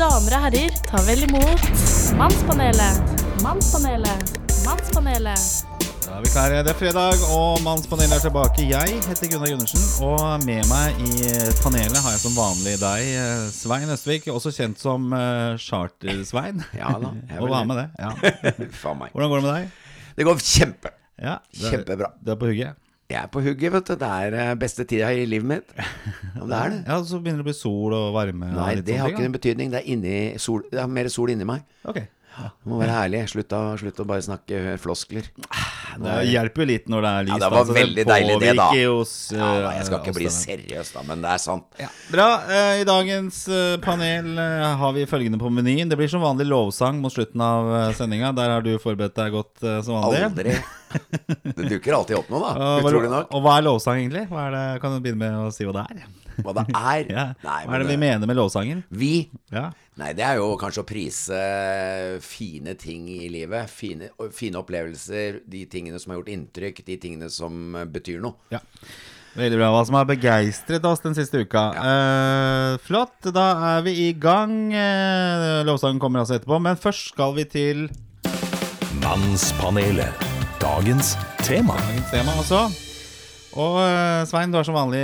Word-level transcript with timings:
Damer 0.00 0.32
og 0.36 0.44
herrer, 0.46 0.76
ta 0.88 1.00
vel 1.04 1.26
imot 1.26 1.64
Mannspanelet. 2.16 3.20
Mannspanelet. 3.44 4.30
Mannspanelet. 4.64 5.44
Da 6.06 6.16
er 6.16 6.24
vi 6.24 6.30
klare. 6.32 6.62
Det 6.66 6.72
er 6.72 6.78
fredag, 6.78 7.20
og 7.36 7.60
Mannspanelet 7.64 8.16
er 8.16 8.22
tilbake. 8.24 8.64
Jeg 8.70 8.96
heter 9.06 9.30
Gunnar 9.30 9.52
Gundersen, 9.52 9.84
og 10.04 10.44
med 10.46 10.64
meg 10.70 10.98
i 11.04 11.12
panelet 11.62 12.00
har 12.00 12.16
jeg 12.16 12.22
som 12.24 12.34
vanlig 12.38 12.74
deg, 12.82 13.10
eh, 13.20 13.44
Svein 13.54 13.92
Østvik, 13.94 14.26
også 14.32 14.52
kjent 14.56 14.80
som 14.82 15.10
uh, 15.14 15.54
Charter-Svein. 15.60 16.64
Ja 16.80 16.94
da, 17.00 17.12
jeg 17.30 17.40
Og 17.44 17.52
hva 17.52 17.60
det. 17.62 17.70
med 17.70 17.82
det? 17.82 17.88
Ja. 18.00 18.12
Faen 18.82 19.02
meg. 19.04 19.12
Hvordan 19.14 19.34
går 19.34 19.42
det 19.42 19.48
med 19.48 19.54
deg? 19.60 19.98
Det 20.18 20.28
går 20.30 20.44
kjempe. 20.44 20.94
Ja, 21.20 21.38
det 21.52 21.66
er- 21.66 21.76
Kjempebra. 21.76 22.14
Du 22.24 22.32
er 22.34 22.40
på 22.40 22.48
hugget? 22.50 22.78
Jeg 23.10 23.18
er 23.24 23.30
på 23.34 23.40
hugget, 23.42 23.72
vet 23.74 23.88
du. 23.90 23.94
Det 23.98 24.06
er 24.06 24.34
eh, 24.38 24.52
beste 24.60 24.84
tida 24.86 25.08
i 25.10 25.24
livet 25.26 25.48
mitt. 25.50 25.72
Ja, 25.76 26.44
det 26.46 26.58
er 26.60 26.70
det. 26.76 26.78
Ja, 26.86 26.98
Så 27.02 27.18
begynner 27.18 27.42
det 27.42 27.48
å 27.48 27.50
bli 27.50 27.56
sol 27.58 27.96
og 27.96 28.12
varme? 28.14 28.52
og 28.52 28.60
Nei, 28.60 28.74
litt 28.78 28.86
det 28.86 29.00
har 29.00 29.08
ting, 29.10 29.16
ikke 29.18 29.26
noen 29.26 29.34
betydning. 29.34 29.72
Det 29.74 29.82
er, 29.82 30.38
sol, 30.38 30.62
det 30.70 30.78
er 30.78 30.92
mer 31.00 31.10
sol 31.10 31.32
inni 31.34 31.48
meg. 31.48 31.64
Ok. 31.90 31.98
Det 32.40 32.70
må 32.72 32.78
være 32.80 32.94
herlig. 32.94 33.20
Slutt 33.32 33.52
å, 33.56 33.60
slutt 33.80 34.00
å 34.02 34.06
bare 34.08 34.24
snakke 34.24 34.60
floskler. 34.82 35.28
Det 36.00 36.16
hjelper 36.30 36.62
jo 36.64 36.66
litt 36.70 36.90
når 36.92 37.04
det 37.04 37.10
er 37.10 37.28
lyst. 37.28 37.34
Ja, 37.34 37.38
det 37.42 37.50
var 37.52 37.62
altså, 37.64 37.76
veldig 37.76 38.04
deilig 38.10 38.36
det, 38.42 38.52
da. 38.58 38.68
oss, 38.94 39.14
Ja, 39.34 39.38
da, 39.40 39.48
eh, 39.70 39.78
jeg 39.78 39.88
skal 39.88 40.02
ikke 40.02 40.16
bli 40.16 40.30
seriøs, 40.34 40.92
da, 40.96 41.04
men 41.08 41.24
det 41.24 41.32
er 41.34 41.42
sant. 41.42 41.66
Ja. 41.80 41.88
Bra. 42.12 42.28
Eh, 42.48 42.72
I 42.82 42.86
dagens 42.88 43.40
eh, 43.50 43.76
panel 43.84 44.30
eh, 44.38 44.66
har 44.82 44.94
vi 44.96 45.06
følgende 45.10 45.40
på 45.42 45.50
menyen. 45.54 45.90
Det 45.90 45.98
blir 46.00 46.10
som 46.12 46.24
vanlig 46.24 46.48
lovsang 46.50 47.00
mot 47.02 47.14
slutten 47.14 47.42
av 47.44 47.72
sendinga. 47.98 48.32
Der 48.38 48.54
har 48.56 48.66
du 48.66 48.72
forberedt 48.82 49.18
deg 49.18 49.34
godt 49.34 49.66
eh, 49.66 49.80
som 49.86 49.98
vanlig. 49.98 50.24
Aldri. 50.30 50.56
Det 50.90 51.68
dukker 51.70 51.94
alltid 52.00 52.18
opp 52.18 52.32
noe, 52.32 52.48
da. 52.48 52.70
Utrolig 52.84 53.10
nok. 53.12 53.30
Og 53.36 53.44
hva 53.44 53.58
er 53.58 53.66
lovsang, 53.66 54.00
egentlig? 54.02 54.26
Er 54.30 54.56
det, 54.56 54.64
kan 54.82 54.96
du 54.96 55.02
begynne 55.04 55.22
med 55.26 55.38
å 55.46 55.52
si 55.54 55.66
hva 55.68 55.76
det 55.80 55.86
er? 55.90 56.08
Hva 56.40 56.54
det 56.56 56.66
er. 56.70 57.06
Ja. 57.20 57.24
Nei, 57.44 57.60
hva 57.66 57.76
er 57.76 57.84
det 57.84 57.90
vi 57.90 57.98
mener 58.00 58.30
med 58.30 58.38
lovsangen? 58.38 58.84
vi 58.90 59.28
Ja. 59.52 59.70
Nei, 60.00 60.14
det 60.16 60.24
er 60.24 60.38
jo 60.40 60.54
kanskje 60.60 60.80
å 60.80 60.88
prise 60.88 61.38
fine 62.24 62.72
ting 62.80 63.04
i 63.12 63.28
livet. 63.32 63.68
Fine, 63.68 64.08
fine 64.32 64.60
opplevelser, 64.62 65.42
de 65.50 65.64
tingene 65.68 66.00
som 66.00 66.14
har 66.14 66.22
gjort 66.22 66.32
inntrykk, 66.32 66.82
de 66.86 66.96
tingene 67.02 67.28
som 67.32 67.76
betyr 67.92 68.22
noe. 68.24 68.38
ja. 68.54 68.62
Veldig 69.38 69.60
bra. 69.60 69.68
Hva 69.70 69.84
som 69.86 69.94
har 69.94 70.08
begeistret 70.08 70.86
oss 70.88 71.04
den 71.04 71.14
siste 71.14 71.44
uka. 71.44 71.68
Eh, 71.78 72.78
flott. 72.82 73.30
Da 73.30 73.76
er 73.76 73.84
vi 73.86 73.94
i 74.08 74.10
gang. 74.18 74.72
Eh, 74.74 75.62
lovsangen 75.68 76.02
kommer 76.02 76.24
altså 76.24 76.40
etterpå. 76.40 76.58
Men 76.58 76.74
først 76.80 77.12
skal 77.14 77.38
vi 77.38 77.46
til 77.46 77.86
Mannspanelet. 78.98 80.26
Dagens 80.58 81.14
tema. 81.46 81.78
dagens 81.78 82.10
tema 82.10 82.38
også. 82.42 82.89
Og 83.58 83.78
eh, 83.82 84.24
Svein, 84.30 84.52
du 84.52 84.58
har 84.60 84.66
som 84.66 84.76
vanlig 84.76 85.00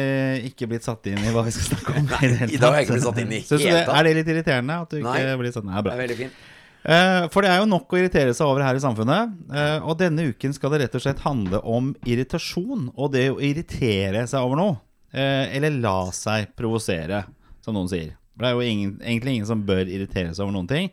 ikke 0.53 0.69
blitt 0.71 0.85
satt 0.87 1.07
inn 1.11 1.19
i 1.19 1.33
hva 1.35 1.43
vi 1.47 1.55
skal 1.55 1.67
snakke 1.73 1.95
om. 1.99 2.05
i 2.23 2.29
det 2.31 2.37
hele 2.43 2.53
I 2.55 2.61
dag 2.63 2.71
har 2.75 2.79
jeg 2.83 2.87
ikke 2.87 2.95
blitt 2.99 3.07
satt 3.09 3.23
inn 3.23 3.33
i 3.35 3.41
Synes 3.47 3.65
det. 3.65 3.81
Er 3.91 4.07
det 4.07 4.13
litt 4.21 4.31
irriterende 4.35 4.77
at 4.85 4.93
du 4.93 5.01
ikke 5.01 5.15
Nei. 5.17 5.39
blir 5.41 5.55
satt 5.57 5.65
inn? 5.67 5.73
Nei, 5.73 5.83
Det 5.83 5.95
er 5.97 6.03
veldig 6.05 6.19
fint. 6.21 6.45
Eh, 6.87 7.25
for 7.35 7.43
det 7.43 7.51
er 7.51 7.59
jo 7.59 7.67
nok 7.73 7.91
å 7.91 7.99
irritere 7.99 8.35
seg 8.39 8.47
over 8.47 8.63
her 8.63 8.79
i 8.79 8.83
samfunnet. 8.85 9.33
eh, 9.51 9.79
og 9.83 9.99
denne 9.99 10.29
uken 10.31 10.55
skal 10.55 10.71
det 10.71 10.85
rett 10.85 10.95
og 10.95 11.03
slett 11.03 11.25
handle 11.27 11.59
om 11.67 11.91
irritasjon. 12.07 12.93
Og 12.95 13.11
det 13.17 13.27
å 13.35 13.41
irritere 13.43 14.23
seg 14.31 14.47
over 14.47 14.63
noe. 14.63 14.77
eller 15.17 15.71
la 15.81 16.11
seg 16.13 16.51
provosere, 16.59 17.23
som 17.65 17.73
noen 17.75 17.89
sier. 17.89 18.11
For 18.37 18.45
det 18.45 18.49
er 18.51 18.57
jo 18.59 18.65
ingen, 18.69 18.91
egentlig 19.01 19.33
ingen 19.39 19.47
som 19.49 19.63
bør 19.65 19.89
irritere 19.89 20.35
seg 20.35 20.45
over 20.45 20.53
noen 20.59 20.69
ting. 20.69 20.91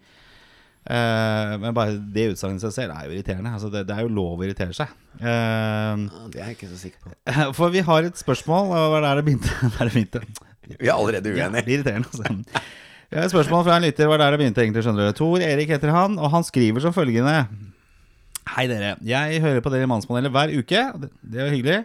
Eh, 0.84 1.53
men 1.64 1.76
bare 1.76 1.95
det 1.95 2.34
utsagnet 2.34 2.59
i 2.59 2.66
seg 2.66 2.76
selv 2.76 2.95
er 2.95 3.08
jo 3.08 3.16
irriterende. 3.16 3.53
Altså 3.56 3.69
det, 3.72 3.85
det 3.88 3.96
er 3.96 4.03
jo 4.03 4.12
lov 4.12 4.41
å 4.41 4.46
irritere 4.46 4.75
seg. 4.75 4.91
Uh, 5.22 6.09
det 6.34 6.41
er 6.41 6.50
jeg 6.50 6.58
ikke 6.58 6.72
så 6.74 6.80
sikker 6.81 7.03
på. 7.06 7.13
for 7.58 7.74
vi 7.74 7.84
har 7.88 8.08
et 8.08 8.19
spørsmål, 8.19 8.74
og 8.75 8.97
er 8.97 9.06
der 9.08 9.22
det 9.22 9.28
begynte? 9.30 9.53
Der 9.78 9.90
det 9.90 9.94
begynte. 9.94 10.24
Vi 10.63 10.88
er 10.88 10.96
allerede 10.96 11.31
uenige. 11.31 11.62
er 11.63 11.75
irriterende. 11.75 12.09
Altså. 12.09 12.63
Et 13.13 13.31
spørsmål 13.31 13.66
fra 13.68 13.78
en 13.78 13.85
lytter. 13.85 14.09
Var 14.09 14.18
der 14.18 14.34
det 14.34 14.40
begynte, 14.41 14.63
egentlig, 14.63 14.84
skjønner 14.85 15.12
du. 15.12 15.18
Tor 15.18 15.44
Erik 15.44 15.69
heter 15.69 15.91
han, 15.94 16.16
og 16.18 16.31
han 16.34 16.46
skriver 16.47 16.81
som 16.81 16.96
følgende. 16.96 17.35
Hei, 18.56 18.66
dere. 18.72 18.96
Jeg 19.06 19.41
hører 19.44 19.62
på 19.63 19.72
dere 19.74 19.85
i 19.85 19.91
Mannspanelet 19.91 20.34
hver 20.34 20.53
uke. 20.56 20.81
Det 21.22 21.40
er 21.40 21.47
jo 21.47 21.53
hyggelig. 21.53 21.78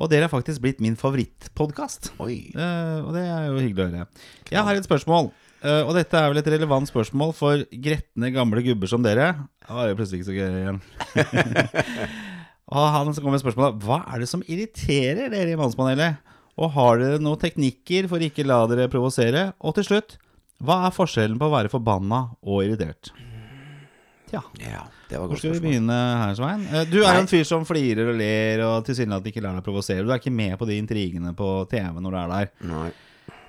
Og 0.00 0.10
dere 0.10 0.26
har 0.26 0.32
faktisk 0.32 0.62
blitt 0.64 0.82
min 0.82 0.98
favorittpodkast. 0.98 2.12
Oi. 2.22 2.52
Eh, 2.54 2.98
og 3.02 3.14
det 3.16 3.24
er 3.26 3.48
jo 3.48 3.56
hyggelig 3.58 3.84
å 3.84 3.88
høre. 3.88 4.26
Jeg 4.50 4.66
har 4.68 4.78
et 4.78 4.86
spørsmål. 4.86 5.30
Eh, 5.62 5.82
og 5.86 5.92
dette 5.96 6.16
er 6.18 6.30
vel 6.32 6.40
et 6.42 6.50
relevant 6.54 6.88
spørsmål 6.90 7.34
for 7.36 7.64
gretne 7.84 8.30
gamle 8.34 8.62
gubber 8.66 8.90
som 8.90 9.04
dere. 9.04 9.32
Da 9.66 9.76
var 9.76 9.88
det 9.90 9.98
plutselig 9.98 10.20
ikke 10.22 10.30
så 10.30 10.38
gøy 10.38 10.58
igjen. 10.62 10.80
og 12.76 12.88
han 12.96 13.12
som 13.14 13.24
kom 13.24 13.34
med 13.34 13.42
spørsmålet 13.42 13.80
Hva 13.86 14.00
er 14.14 14.22
det 14.24 14.28
som 14.30 14.44
irriterer 14.46 15.30
dere 15.32 15.54
i 15.54 15.58
Mannspanelet? 15.60 16.20
Og 16.60 16.72
har 16.74 17.00
dere 17.00 17.22
noen 17.22 17.40
teknikker 17.40 18.08
for 18.10 18.20
ikke 18.22 18.44
la 18.46 18.60
dere 18.70 18.90
provosere? 18.92 19.50
Og 19.64 19.76
til 19.78 19.86
slutt, 19.86 20.18
hva 20.60 20.82
er 20.88 20.94
forskjellen 20.96 21.38
på 21.40 21.48
å 21.48 21.54
være 21.54 21.72
forbanna 21.72 22.24
og 22.44 22.64
irritert? 22.66 23.12
Ja, 24.30 24.42
det 25.10 25.18
var 25.18 25.24
et 25.24 25.32
hvor 25.32 25.38
skal 25.40 25.56
vi 25.56 25.62
begynne 25.64 25.94
her, 26.20 26.34
Svein? 26.38 26.60
Eh, 26.70 26.84
Du 26.86 27.00
er 27.00 27.08
Nei. 27.16 27.22
en 27.24 27.30
fyr 27.30 27.42
som 27.48 27.64
flirer 27.66 28.12
og 28.12 28.18
ler 28.20 28.60
og 28.62 28.84
tilsynelatende 28.86 29.32
ikke 29.32 29.42
lar 29.42 29.56
deg 29.58 29.64
provosere. 29.66 30.04
Du 30.06 30.12
er 30.12 30.20
ikke 30.20 30.30
med 30.34 30.54
på 30.60 30.68
de 30.68 30.76
intrigene 30.78 31.32
på 31.34 31.48
TV 31.70 31.98
når 31.98 32.14
du 32.14 32.18
er 32.20 32.30
der. 32.34 32.52
Nei. 32.70 32.90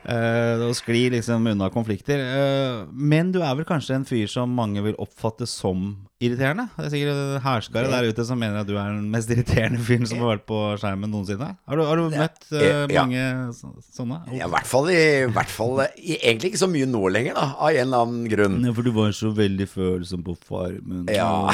Eh, 0.02 0.62
og 0.66 0.74
sklir 0.78 1.14
liksom 1.14 1.46
unna 1.52 1.70
konflikter. 1.74 2.22
Uh, 2.22 2.88
men 2.92 3.30
du 3.34 3.42
er 3.44 3.54
vel 3.58 3.68
kanskje 3.70 4.00
en 4.00 4.08
fyr 4.08 4.30
som 4.32 4.54
mange 4.58 4.82
vil 4.86 4.98
oppfatte 5.02 5.46
som 5.50 5.94
irriterende? 6.22 6.68
Det 6.78 6.86
er 6.88 6.92
sikkert 6.94 7.44
herskere 7.46 7.92
der 7.92 8.08
ute 8.12 8.26
som 8.28 8.40
mener 8.42 8.62
at 8.62 8.70
du 8.70 8.76
er 8.78 8.94
den 8.94 9.10
mest 9.14 9.32
irriterende 9.34 9.82
fyren 9.86 10.08
som 10.10 10.22
har 10.22 10.36
vært 10.36 10.46
på 10.50 10.60
skjermen 10.82 11.12
noensinne. 11.12 11.50
Har 11.68 11.80
du, 11.80 11.84
har 11.88 12.00
du 12.00 12.14
møtt 12.14 12.46
uh, 12.54 12.86
mange 12.92 13.18
ja. 13.18 13.50
sånne? 13.98 14.22
Ja, 14.36 14.48
I 14.48 14.52
hvert 14.54 14.70
fall, 14.70 14.92
i, 14.94 15.02
hvert 15.34 15.52
fall 15.52 15.84
i, 15.86 16.18
Egentlig 16.20 16.52
ikke 16.52 16.62
så 16.64 16.70
mye 16.72 16.90
nå 16.90 17.02
lenger, 17.14 17.38
da, 17.38 17.48
av 17.58 17.72
en 17.74 17.82
eller 17.88 18.06
annen 18.06 18.30
grunn. 18.32 18.60
Ja, 18.68 18.76
for 18.78 18.88
du 18.88 18.94
var 18.96 19.16
så 19.18 19.34
veldig 19.36 19.68
følsom 19.72 20.26
på 20.28 20.38
Farmen. 20.48 21.08
Ja. 21.12 21.50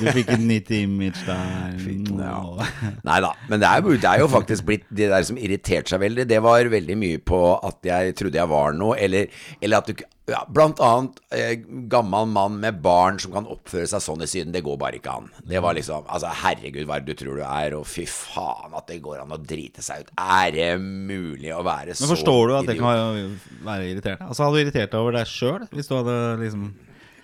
Du 0.00 0.06
fikk 0.14 0.32
et 0.36 0.44
nytt 0.44 0.72
image 0.78 1.26
der. 1.28 1.78
Ja. 2.14 2.36
Åh. 2.40 2.74
Nei 3.08 3.16
da, 3.24 3.30
men 3.50 3.60
det 3.60 3.68
er, 3.68 3.82
jo- 3.82 3.98
det 4.00 4.08
er 4.08 4.22
jo 4.22 4.28
faktisk 4.30 4.66
blitt 4.68 4.84
de 4.88 5.08
der 5.10 5.24
som 5.26 5.38
irriterte 5.40 5.92
seg 5.92 6.02
veldig, 6.02 6.26
det 6.30 6.40
var 6.44 6.70
veldig 6.72 6.96
mye 6.98 7.20
på 7.22 7.40
at 7.58 7.86
jeg 7.86 8.14
trodde 8.18 8.38
jeg 8.38 8.50
var 8.50 8.76
noe, 8.76 8.96
eller, 9.00 9.32
eller 9.60 9.82
at 9.82 9.90
du 9.90 10.04
ja, 10.30 10.40
Blant 10.48 10.78
annet 10.80 11.18
eh, 11.36 11.54
gammel 11.92 12.26
mann 12.32 12.54
med 12.62 12.78
barn 12.84 13.18
som 13.20 13.34
kan 13.34 13.48
oppføre 13.50 13.84
seg 13.90 14.00
sånn 14.00 14.24
i 14.24 14.28
Syden. 14.30 14.54
Det 14.54 14.62
går 14.64 14.78
bare 14.80 14.96
ikke 15.00 15.12
an. 15.18 15.26
Det 15.44 15.60
var 15.60 15.76
liksom 15.76 16.06
Altså, 16.08 16.30
herregud, 16.44 16.86
hva 16.88 16.96
er 16.96 17.04
det 17.04 17.12
du 17.16 17.20
tror 17.24 17.40
du 17.40 17.44
er, 17.44 17.76
og 17.76 17.84
fy 17.90 18.06
faen 18.08 18.72
at 18.78 18.88
det 18.88 19.00
går 19.04 19.20
an 19.24 19.34
å 19.36 19.40
drite 19.40 19.84
seg 19.84 20.06
ut. 20.06 20.12
Er 20.16 20.54
det 20.56 20.70
mulig 20.80 21.52
å 21.52 21.60
være 21.66 21.92
så 21.96 22.06
Men 22.06 22.14
forstår 22.16 22.44
du 22.48 22.56
at 22.60 22.70
det 22.70 22.78
kan 22.80 23.36
være 23.68 23.90
irriterende? 23.92 24.28
Altså 24.30 24.46
Hadde 24.46 24.56
du 24.56 24.64
irritert 24.64 24.94
deg 24.94 25.00
over 25.02 25.18
deg 25.18 25.28
sjøl 25.28 25.66
hvis 25.74 25.90
du 25.90 25.96
hadde 25.98 26.16
liksom 26.44 26.70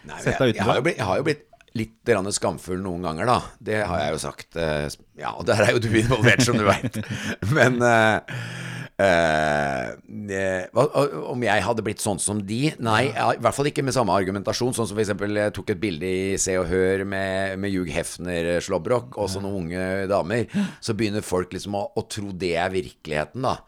Nei, 0.08 0.18
sett 0.20 0.34
jeg, 0.34 0.38
deg 0.40 0.54
jeg, 0.56 0.64
har 0.64 0.76
utenfor? 0.80 0.84
blitt, 0.86 0.96
jeg 1.00 1.08
har 1.08 1.20
jo 1.20 1.28
blitt 1.30 1.46
litt 1.78 2.34
skamfull 2.34 2.80
noen 2.82 3.04
ganger, 3.04 3.28
da. 3.30 3.38
Det 3.62 3.76
har 3.86 4.00
jeg 4.02 4.14
jo 4.16 4.20
sagt. 4.24 4.56
eh, 4.58 4.88
Ja, 5.20 5.34
og 5.38 5.44
der 5.46 5.60
er 5.62 5.72
jo 5.76 5.82
du 5.84 5.88
involvert, 5.94 6.42
som 6.42 6.56
du 6.58 6.64
veit. 6.66 6.96
Men 7.56 7.76
eh, 7.84 8.40
eh, 9.00 9.88
eh, 10.36 10.82
Om 11.32 11.44
jeg 11.46 11.64
hadde 11.66 11.84
blitt 11.86 12.02
sånn 12.02 12.20
som 12.22 12.42
de? 12.46 12.60
Nei, 12.82 13.00
i 13.10 13.40
hvert 13.40 13.56
fall 13.56 13.70
ikke 13.70 13.84
med 13.86 13.96
samme 13.96 14.14
argumentasjon. 14.16 14.74
Sånn 14.76 14.88
som 14.90 14.98
f.eks. 14.98 15.14
jeg 15.14 15.54
tok 15.56 15.72
et 15.74 15.82
bilde 15.82 16.06
i 16.10 16.36
Se 16.40 16.56
og 16.60 16.68
Hør 16.70 17.04
med, 17.08 17.56
med 17.62 17.74
Hugh 17.74 17.90
Hefner-slåbrok 17.94 19.18
og 19.20 19.32
sånne 19.32 19.52
unge 19.60 19.88
damer. 20.10 20.46
Så 20.84 20.96
begynner 20.98 21.24
folk 21.26 21.54
liksom 21.56 21.78
å, 21.78 21.86
å 21.96 22.06
tro 22.10 22.34
det 22.36 22.54
er 22.60 22.72
virkeligheten, 22.74 23.46
da. 23.46 23.58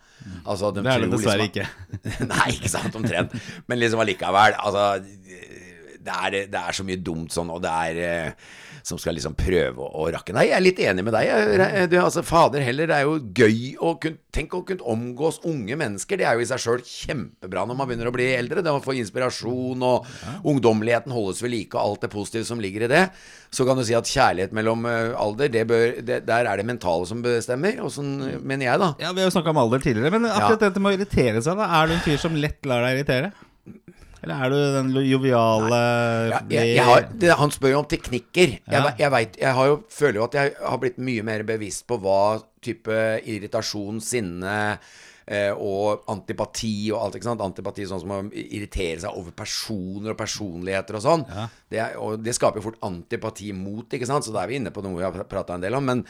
Altså, 0.46 0.70
de 0.70 0.82
Det 0.84 0.92
er 0.92 1.02
det 1.02 1.10
dessverre 1.16 1.46
liksom, 1.48 2.28
Nei, 2.32 2.48
ikke 2.56 2.70
sant, 2.70 2.98
omtrent. 2.98 3.34
Men 3.66 3.80
liksom 3.82 4.02
allikevel. 4.02 4.58
Altså, 4.62 5.02
det 6.02 6.18
er, 6.18 6.36
det 6.50 6.60
er 6.60 6.76
så 6.76 6.86
mye 6.86 7.00
dumt 7.02 7.34
sånn, 7.34 7.50
og 7.54 7.62
det 7.62 7.72
er 7.88 8.02
eh, 8.06 8.52
som 8.86 8.98
skal 9.00 9.16
liksom 9.16 9.36
prøve 9.38 9.86
å, 9.86 10.08
rakke 10.12 10.34
Nei, 10.34 10.48
jeg 10.50 10.56
er 10.56 10.64
litt 10.64 10.82
enig 10.82 11.04
med 11.06 11.14
deg. 11.14 11.28
Jeg, 11.28 11.88
det, 11.92 12.00
altså, 12.02 12.24
fader 12.26 12.64
heller, 12.64 12.90
det 12.90 12.98
er 12.98 13.08
jo 13.08 13.18
gøy 13.34 13.74
å 13.80 13.96
kunne 14.02 14.20
Tenk 14.32 14.54
å 14.56 14.62
kunne 14.64 14.86
omgås 14.88 15.42
unge 15.44 15.76
mennesker. 15.76 16.16
Det 16.16 16.24
er 16.24 16.38
jo 16.38 16.40
i 16.40 16.46
seg 16.48 16.60
sjøl 16.62 16.78
kjempebra 16.88 17.66
når 17.68 17.76
man 17.76 17.90
begynner 17.90 18.08
å 18.08 18.14
bli 18.14 18.30
eldre. 18.32 18.62
Det 18.64 18.72
å 18.72 18.80
få 18.80 18.94
inspirasjon, 18.96 19.84
og 19.84 20.08
ungdommeligheten 20.48 21.12
holdes 21.12 21.42
ved 21.44 21.52
like, 21.52 21.76
og 21.76 21.82
alt 21.82 22.06
det 22.06 22.10
positive 22.14 22.48
som 22.48 22.62
ligger 22.64 22.86
i 22.86 22.88
det. 22.88 23.02
Så 23.52 23.68
kan 23.68 23.76
du 23.76 23.84
si 23.84 23.92
at 23.92 24.08
kjærlighet 24.08 24.56
mellom 24.56 24.88
eh, 24.88 25.12
alder, 25.20 25.52
det 25.52 25.66
bør, 25.68 26.00
det, 26.00 26.22
der 26.24 26.48
er 26.48 26.62
det 26.62 26.64
mentale 26.64 27.04
som 27.12 27.20
bestemmer. 27.20 27.76
Og 27.84 27.92
sånn 27.92 28.40
mener 28.40 28.70
jeg, 28.70 28.80
da. 28.80 28.92
Ja, 29.04 29.12
Vi 29.12 29.20
har 29.20 29.28
jo 29.28 29.36
snakka 29.36 29.52
om 29.52 29.60
alder 29.66 29.84
tidligere, 29.84 30.16
men 30.16 30.32
akkurat 30.32 30.64
dette 30.64 30.80
med 30.80 30.94
å 30.94 30.96
irritere 30.96 31.44
seg, 31.44 31.60
da. 31.60 31.68
Er 31.82 31.92
du 31.92 31.98
en 31.98 32.04
fyr 32.08 32.24
som 32.24 32.40
lett 32.40 32.72
lar 32.72 32.88
deg 32.88 33.02
irritere? 33.02 33.34
Eller 34.22 34.38
er 34.46 34.52
du 34.52 34.56
den 34.76 34.90
joviale 35.08 35.78
Ja, 36.30 36.40
jeg, 36.48 36.74
jeg 36.76 36.84
har, 36.86 37.06
det, 37.18 37.30
han 37.40 37.50
spør 37.54 37.72
jo 37.74 37.78
om 37.82 37.88
teknikker. 37.90 38.52
Jeg, 38.70 38.94
jeg, 39.02 39.10
vet, 39.16 39.38
jeg 39.42 39.54
har 39.58 39.70
jo, 39.72 39.78
føler 39.90 40.20
jo 40.20 40.26
at 40.28 40.36
jeg 40.38 40.52
har 40.62 40.78
blitt 40.82 41.00
mye 41.02 41.24
mer 41.26 41.42
bevisst 41.48 41.86
på 41.90 41.98
hva 42.04 42.20
type 42.62 42.94
irritasjon, 43.26 43.98
sinne 44.04 44.52
eh, 45.26 45.50
og 45.50 46.04
antipati 46.12 46.70
og 46.94 47.00
alt. 47.02 47.18
ikke 47.18 47.26
sant? 47.32 47.42
Antipati 47.42 47.88
sånn 47.90 48.02
som 48.04 48.14
å 48.14 48.20
irritere 48.30 49.02
seg 49.02 49.18
over 49.18 49.34
personer 49.34 50.14
og 50.14 50.20
personligheter 50.22 51.00
og 51.00 51.04
sånn. 51.08 51.26
Det, 51.66 51.82
er- 51.82 51.98
og 51.98 52.22
det 52.22 52.36
skaper 52.38 52.62
jo 52.62 52.68
fort 52.70 52.78
antipati 52.86 53.50
mot, 53.58 53.90
ikke 53.90 54.06
sant? 54.06 54.22
så 54.28 54.34
da 54.34 54.44
er 54.46 54.52
vi 54.54 54.60
inne 54.62 54.70
på 54.74 54.86
noe 54.86 55.00
vi 55.00 55.06
har 55.08 55.26
prata 55.30 55.58
en 55.58 55.66
del 55.66 55.74
om. 55.80 55.90
Men 55.90 56.04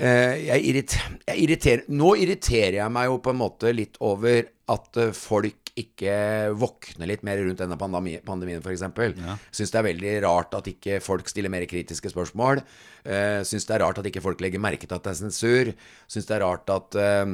eh, 0.00 0.40
jeg, 0.48 0.64
irriter, 0.72 1.04
jeg 1.28 1.44
irriterer 1.44 1.84
Nå 1.92 2.14
irriterer 2.24 2.80
jeg 2.80 2.96
meg 2.96 3.10
jo 3.12 3.20
på 3.28 3.34
en 3.36 3.42
måte 3.44 3.76
litt 3.76 4.00
over 4.00 4.48
at 4.72 4.96
eh, 5.04 5.12
folk 5.12 5.61
ikke 5.78 6.14
våkner 6.60 7.08
litt 7.08 7.22
mer 7.24 7.40
rundt 7.40 7.60
denne 7.62 7.78
pandemi, 7.80 8.18
pandemien, 8.26 8.60
f.eks. 8.60 8.82
Ja. 9.16 9.36
Syns 9.54 9.72
det 9.72 9.78
er 9.80 9.86
veldig 9.88 10.16
rart 10.26 10.56
at 10.58 10.68
ikke 10.68 10.98
folk 11.04 11.30
stiller 11.32 11.52
mer 11.52 11.64
kritiske 11.70 12.12
spørsmål. 12.12 12.60
Uh, 13.06 13.40
Syns 13.48 13.68
det 13.68 13.78
er 13.78 13.84
rart 13.86 14.02
at 14.02 14.10
ikke 14.10 14.24
folk 14.24 14.42
legger 14.44 14.62
merke 14.62 14.84
til 14.84 14.98
at 14.98 15.06
det 15.06 15.14
er 15.14 15.20
sensur. 15.22 15.72
Syns 16.12 16.28
det 16.28 16.36
er 16.36 16.44
rart 16.44 16.68
at 16.72 16.98
eh, 17.00 17.24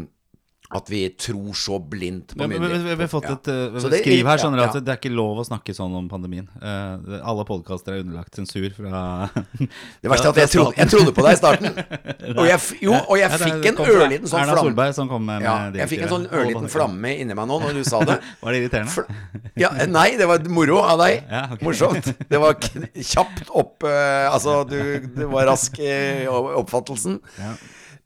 at 0.69 0.91
vi 0.93 1.09
tror 1.17 1.55
så 1.57 1.79
blindt 1.81 2.35
på 2.37 2.45
myndighetene. 2.45 2.97
vi 2.97 3.05
har 3.07 3.09
fått 3.09 3.25
et 3.25 3.47
Ja. 3.49 3.69
uh, 3.73 3.79
skriv 3.81 4.27
her, 4.29 4.37
skjønner 4.37 4.59
du, 4.59 4.63
ja. 4.63 4.69
at 4.69 4.85
det 4.85 4.93
er 4.93 4.99
ikke 5.01 5.15
lov 5.17 5.39
å 5.41 5.45
snakke 5.47 5.73
sånn 5.73 5.95
om 5.97 6.09
pandemien. 6.11 6.45
Uh, 6.61 7.21
alle 7.25 7.47
podkaster 7.49 7.95
er 7.95 8.03
underlagt 8.05 8.37
sensur 8.37 8.69
fra 8.77 9.31
Det 10.03 10.11
verste 10.13 10.29
er 10.29 10.35
at 10.35 10.41
jeg 10.43 10.51
trodde, 10.53 10.75
jeg 10.77 10.93
trodde 10.93 11.15
på 11.17 11.25
deg 11.25 11.33
i 11.33 11.41
starten. 11.41 11.81
Og 12.39 12.45
jeg, 12.45 12.61
jo, 12.85 12.93
og 12.93 13.17
jeg 13.17 13.41
fikk 13.41 13.71
en 13.71 13.81
ørliten 13.81 14.29
sånn 14.29 14.43
Erna 14.43 14.53
flamme. 14.59 14.69
Solberg 14.69 14.95
som 14.99 15.09
kom 15.09 15.25
med, 15.25 15.47
Ja, 15.47 15.55
med 15.71 15.81
jeg 15.81 15.91
fikk 15.95 16.05
en 16.05 16.13
sånn 16.13 16.27
ørliten 16.29 16.69
flamme 16.73 17.15
inni 17.17 17.37
meg 17.39 17.49
nå 17.49 17.59
når 17.63 17.81
du 17.81 17.83
sa 17.89 18.03
det. 18.05 18.19
Var 18.43 18.53
det 18.53 18.61
irriterende? 18.61 19.49
Ja, 19.59 19.73
eh, 19.73 19.89
nei, 19.89 20.11
det 20.21 20.29
var 20.29 20.45
moro 20.53 20.83
av 20.85 21.01
deg. 21.01 21.25
Ja. 21.33 21.47
Morsomt. 21.65 22.13
Det 22.29 22.43
var 22.43 22.61
kjapt 22.61 23.49
opp 23.57 23.89
uh, 23.89 24.29
Altså, 24.29 24.61
du, 24.69 24.79
du 25.17 25.25
var 25.33 25.49
rask 25.49 25.81
i 25.81 26.29
uh, 26.29 26.53
oppfattelsen. 26.61 27.19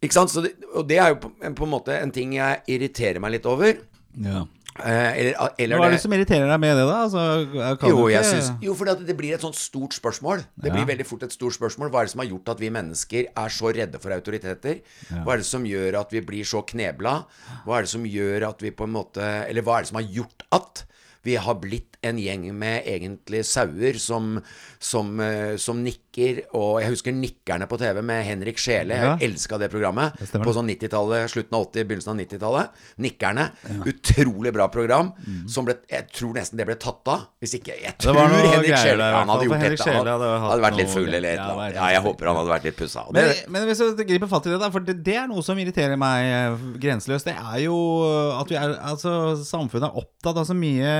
Ikke 0.03 0.17
sant? 0.17 0.33
Så 0.33 0.43
det, 0.43 0.53
og 0.75 0.83
det 0.89 0.97
er 0.99 1.13
jo 1.13 1.21
på, 1.23 1.31
på 1.55 1.63
en 1.67 1.71
måte 1.77 1.95
en 2.01 2.11
ting 2.11 2.35
jeg 2.35 2.61
irriterer 2.75 3.21
meg 3.23 3.37
litt 3.37 3.47
over. 3.49 3.77
Ja. 4.19 4.43
Eh, 4.73 5.09
eller, 5.21 5.35
eller 5.61 5.77
Hva 5.77 5.85
er 5.85 5.91
det 5.93 5.97
det 5.99 6.01
som 6.01 6.13
irriterer 6.15 6.47
deg 6.49 6.59
med 6.63 6.71
det, 6.79 6.85
da? 6.89 6.95
Altså, 7.05 7.23
kan 7.77 7.91
jo, 7.91 8.07
ikke- 8.09 8.23
synes, 8.25 8.47
jo, 8.65 8.73
fordi 8.73 8.91
at 8.95 9.03
det 9.05 9.15
blir 9.19 9.35
et 9.35 9.43
sånt 9.45 9.55
stort 9.59 9.93
spørsmål. 9.93 10.41
Det 10.57 10.71
Ja. 10.71 10.73
blir 10.73 10.87
veldig 10.89 11.05
fort 11.05 11.23
et 11.27 11.31
stort 11.35 11.53
spørsmål. 11.53 11.91
Hva 11.93 12.01
er 12.01 12.05
det 12.09 12.13
som 12.15 12.23
har 12.23 12.27
gjort 12.31 12.49
at 12.55 12.59
vi 12.59 12.69
mennesker 12.73 13.27
er 13.37 13.49
så 13.53 13.69
redde 13.75 14.01
for 14.01 14.09
autoriteter? 14.11 14.81
Hva 15.13 15.33
er 15.33 15.37
det 15.37 15.45
som 15.45 15.63
gjør 15.63 15.99
at 15.99 16.09
vi 16.11 16.21
blir 16.21 16.43
så 16.43 16.63
knebla? 16.65 17.25
Hva 17.67 17.77
er 17.77 17.81
det 17.85 17.89
som 17.93 18.03
gjør 18.03 18.49
at 18.49 18.59
vi 18.65 18.71
på 18.71 18.83
en 18.89 18.93
måte 18.97 19.21
Eller 19.47 19.61
hva 19.61 19.77
er 19.77 19.81
det 19.85 19.87
som 19.93 20.01
har 20.01 20.09
gjort 20.09 20.41
at 20.51 20.83
vi 21.23 21.35
har 21.39 21.55
blitt 21.61 21.93
en 22.03 22.17
gjeng 22.19 22.49
med 22.59 22.83
egentlig 22.89 23.45
sauer 23.47 23.95
som, 24.01 24.35
som, 24.79 25.13
eh, 25.23 25.55
som 25.61 25.79
nikker. 25.83 26.43
Og 26.59 26.81
jeg 26.83 26.91
husker 26.91 27.15
Nikkerne 27.15 27.67
på 27.69 27.77
TV 27.79 28.01
med 28.03 28.25
Henrik 28.27 28.59
Sjele. 28.59 28.97
Ja. 28.99 29.13
Jeg 29.15 29.31
elska 29.31 29.57
det 29.61 29.69
programmet. 29.71 30.17
Det 30.19 30.41
på 30.43 30.53
sånn 30.55 30.67
90-tallet, 30.67 31.31
slutten 31.31 31.55
av 31.57 31.69
80-, 31.69 31.87
begynnelsen 31.87 32.11
av 32.11 32.19
90-tallet. 32.19 32.83
Nikkerne. 33.05 33.45
Utrolig 33.87 34.51
bra 34.55 34.67
program. 34.73 35.13
Som 35.47 35.69
ble, 35.69 35.77
jeg 35.89 36.09
tror 36.11 36.35
nesten 36.35 36.59
det 36.59 36.67
ble 36.67 36.75
tatt 36.81 37.07
av. 37.13 37.23
Hvis 37.43 37.55
ikke 37.59 37.77
Jeg 37.79 37.95
tror 38.03 38.19
Henrik 38.19 38.75
Sjele 38.77 39.07
Han 39.15 39.31
hadde 39.31 39.47
gjort 39.47 39.63
dette. 39.63 39.87
Han 39.93 40.11
hadde 40.11 40.29
hadde 40.43 40.65
vært 40.67 40.79
litt 40.81 40.91
full 40.91 41.07
eller 41.07 41.29
et 41.29 41.39
Ja, 41.39 41.47
eller 41.47 41.63
annet. 41.63 41.79
Ja, 41.79 41.87
jeg 41.95 42.03
håper 42.09 42.29
han 42.29 42.39
hadde 42.41 42.53
vært 42.53 42.67
litt 42.67 42.79
pussa. 42.79 43.05
Men, 43.15 43.31
men 43.55 43.67
hvis 43.69 43.81
du 43.95 44.03
griper 44.11 44.31
fatt 44.31 44.49
i 44.49 44.53
det, 44.53 44.59
da, 44.61 44.69
for 44.73 44.83
det, 44.85 44.97
det 45.07 45.17
er 45.23 45.31
noe 45.31 45.43
som 45.45 45.59
irriterer 45.59 45.99
meg 45.99 46.27
eh, 46.27 46.67
grenseløst. 46.83 47.31
Det 47.31 47.35
er 47.39 47.63
jo 47.63 47.79
at 48.35 48.51
vi 48.51 48.59
er, 48.59 48.75
altså, 48.91 49.15
samfunnet 49.47 49.87
er 49.89 50.03
opptatt 50.03 50.43
av 50.43 50.47
så 50.49 50.57
mye 50.57 50.91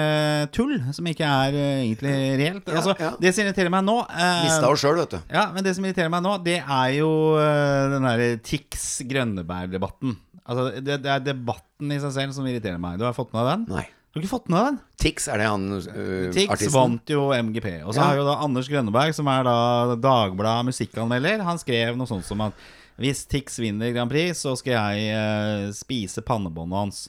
tull 0.55 0.75
som 0.95 1.07
ikke 1.09 1.27
er 1.27 1.55
eh, 1.57 1.79
egentlig 1.85 2.13
reelt. 2.41 2.69
Altså, 2.69 2.93
ja. 2.99 3.11
Det 3.21 3.31
som 3.35 3.45
irriterer 3.45 3.71
meg 3.73 3.85
nå 3.87 3.95
eh, 4.07 4.43
Mista 4.47 4.69
oss 4.71 4.83
sjøl, 4.83 4.99
vet 5.01 5.15
du. 5.15 5.19
Ja, 5.33 5.47
men 5.55 5.65
det 5.65 5.73
som 5.77 5.85
irriterer 5.87 6.11
meg 6.13 6.23
nå, 6.25 6.35
det 6.45 6.59
er 6.61 6.93
jo 6.97 7.09
eh, 7.41 7.87
den 7.93 8.07
derre 8.09 8.29
Tix 8.45 9.01
Grønneberg-debatten. 9.09 10.15
Altså, 10.43 10.69
det, 10.83 10.99
det 11.05 11.11
er 11.13 11.23
debatten 11.23 11.91
i 11.95 11.99
seg 12.03 12.15
selv 12.17 12.35
som 12.35 12.47
irriterer 12.49 12.79
meg. 12.81 12.97
Du 12.99 13.05
har 13.07 13.15
fått 13.15 13.31
med 13.35 13.45
deg 13.45 13.53
den? 13.53 13.67
Nei. 13.79 13.85
Du 14.13 14.19
har 14.19 14.25
ikke 14.27 14.33
fått 14.35 14.49
med 14.51 14.59
deg 14.59 14.65
den? 14.67 14.75
Tix, 15.01 15.25
er 15.31 15.39
det 15.41 15.45
han 15.49 15.63
uh, 15.73 15.87
Tix 16.35 16.51
artisten? 16.53 16.75
vant 16.75 17.09
jo 17.15 17.23
MGP. 17.33 17.69
Og 17.87 17.95
så 17.95 18.01
Ja. 18.03 18.09
har 18.11 18.19
jo 18.19 18.25
da 18.27 18.35
Anders 18.45 18.67
Grønneberg, 18.69 19.15
som 19.17 19.29
er 19.31 19.47
da 19.47 19.55
Dagbladet 19.97 20.67
musikkanmelder, 20.69 21.41
han 21.47 21.57
skrev 21.61 21.97
noe 21.97 22.05
sånt 22.11 22.27
som 22.27 22.43
at 22.45 22.53
hvis 23.01 23.23
Tix 23.25 23.57
vinner 23.57 23.89
Grand 23.95 24.11
Prix, 24.13 24.43
så 24.45 24.53
skal 24.59 24.75
jeg 24.75 25.15
uh, 25.17 25.71
spise 25.73 26.21
pannebåndet 26.21 26.77
hans 26.77 26.99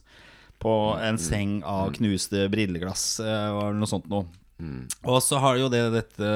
på 0.65 0.73
en 1.05 1.21
seng 1.21 1.59
av 1.69 1.93
knuste 1.99 2.47
brilleglass, 2.53 3.05
Var 3.21 3.69
og 3.69 3.77
noe 3.77 3.91
sånt 3.91 4.09
noe. 4.09 4.25
Og 5.05 5.19
så 5.21 5.37
har 5.43 5.59
jo 5.61 5.69
det 5.69 5.83
dette 5.93 6.29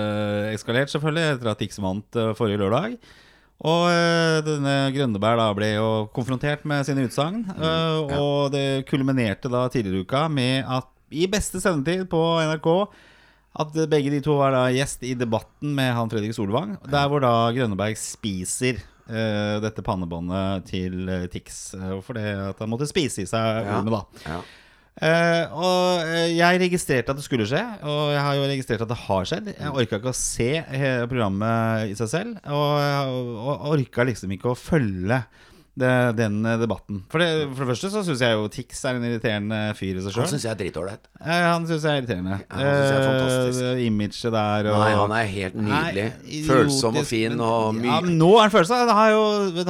eskalert, 0.53 0.91
selvfølgelig, 0.93 1.37
etter 1.39 1.51
at 1.53 1.61
Tix 1.63 1.79
vant 1.81 2.19
eh, 2.19 2.35
forrige 2.37 2.61
lørdag. 2.61 2.99
Og 3.59 3.85
eh, 3.91 4.39
denne 4.47 4.75
Grønneberg 4.95 5.41
da 5.41 5.47
ble 5.57 5.71
jo 5.73 5.89
konfrontert 6.15 6.67
med 6.69 6.85
sine 6.87 7.07
utsagn. 7.09 7.45
eh, 7.57 8.19
Og 8.19 8.53
det 8.55 8.85
kulminerte 8.91 9.51
da 9.51 9.65
tidligere 9.73 10.03
i 10.03 10.07
uka 10.07 10.27
med 10.31 10.67
at 10.69 10.91
i 11.11 11.25
beste 11.31 11.63
sendetid 11.63 12.05
på 12.13 12.21
NRK 12.45 12.69
at 13.59 13.79
begge 13.91 14.13
de 14.13 14.21
to 14.23 14.37
var 14.39 14.53
da 14.55 14.67
gjest 14.71 15.03
i 15.09 15.15
debatten 15.19 15.73
med 15.75 15.95
han 15.97 16.11
Fredrik 16.13 16.35
Solvang. 16.37 16.77
Der 16.91 17.09
hvor 17.11 17.23
da 17.25 17.33
Grønneberg 17.57 17.97
spiser 17.99 18.83
eh, 19.09 19.57
dette 19.65 19.85
pannebåndet 19.85 20.69
til 20.71 21.09
eh, 21.09 21.27
Tix. 21.33 21.75
Uh, 21.75 21.99
for 22.05 22.19
det 22.19 22.27
at 22.53 22.63
han 22.63 22.71
måtte 22.73 22.89
spise 22.89 23.25
i 23.25 23.29
seg 23.29 23.63
Ja. 23.67 23.79
ormet, 23.81 23.95
da. 23.97 24.25
Ja. 24.29 24.41
Uh, 24.99 25.59
og 25.63 26.09
jeg 26.35 26.59
registrerte 26.59 27.13
at 27.15 27.19
det 27.21 27.23
skulle 27.23 27.47
skje, 27.47 27.61
og 27.87 28.09
jeg 28.17 28.23
har 28.25 28.35
jo 28.35 28.49
registrert 28.51 28.83
at 28.83 28.91
det 28.91 28.99
har 29.05 29.29
skjedd. 29.31 29.53
Jeg 29.55 29.71
orka 29.71 30.01
ikke 30.01 30.11
å 30.11 30.17
se 30.19 30.49
programmet 31.07 31.93
i 31.93 31.95
seg 32.01 32.11
selv, 32.11 32.41
og 32.51 32.73
jeg 32.83 33.21
og 33.39 33.69
orka 33.77 34.09
liksom 34.09 34.35
ikke 34.35 34.51
å 34.51 34.59
følge 34.59 35.21
det, 35.79 35.91
den 36.19 36.39
eh, 36.47 36.57
debatten. 36.61 37.03
For 37.13 37.23
det, 37.23 37.29
for 37.55 37.63
det 37.65 37.69
første 37.73 37.91
så 37.93 38.03
syns 38.07 38.21
jeg 38.25 38.35
jo 38.35 38.49
Tix 38.53 38.81
er 38.89 38.97
en 38.99 39.05
irriterende 39.09 39.59
fyr 39.79 39.95
i 39.99 40.03
seg 40.03 40.11
Han 40.11 40.17
sjøl. 40.17 40.31
syns 40.33 40.45
jeg 40.47 40.53
er 40.55 40.59
dritålreit. 40.63 41.05
Eh, 41.21 41.45
han 41.47 41.67
syns 41.69 41.85
jeg 41.87 41.93
er 41.93 42.03
irriterende. 42.03 42.39
Ja, 42.39 42.57
han 42.59 42.75
synes 42.75 42.91
jeg 42.91 42.99
er 42.99 43.09
fantastisk. 43.09 43.63
Eh, 43.69 43.83
imaget 43.87 44.33
der 44.35 44.69
og 44.73 44.79
Nei, 44.83 44.91
han 44.99 45.15
er 45.19 45.29
helt 45.35 45.59
nydelig. 45.59 46.07
Nei, 46.25 46.41
Følsom 46.49 46.99
og 47.03 47.07
fin 47.09 47.39
og 47.41 47.47
og 47.69 47.79
Ja, 47.85 48.01
nå 48.05 48.31
er 48.39 48.43
han 48.47 48.55
følsom. 48.55 48.83
Han 48.83 48.93
har 48.99 49.11
jo, 49.15 49.23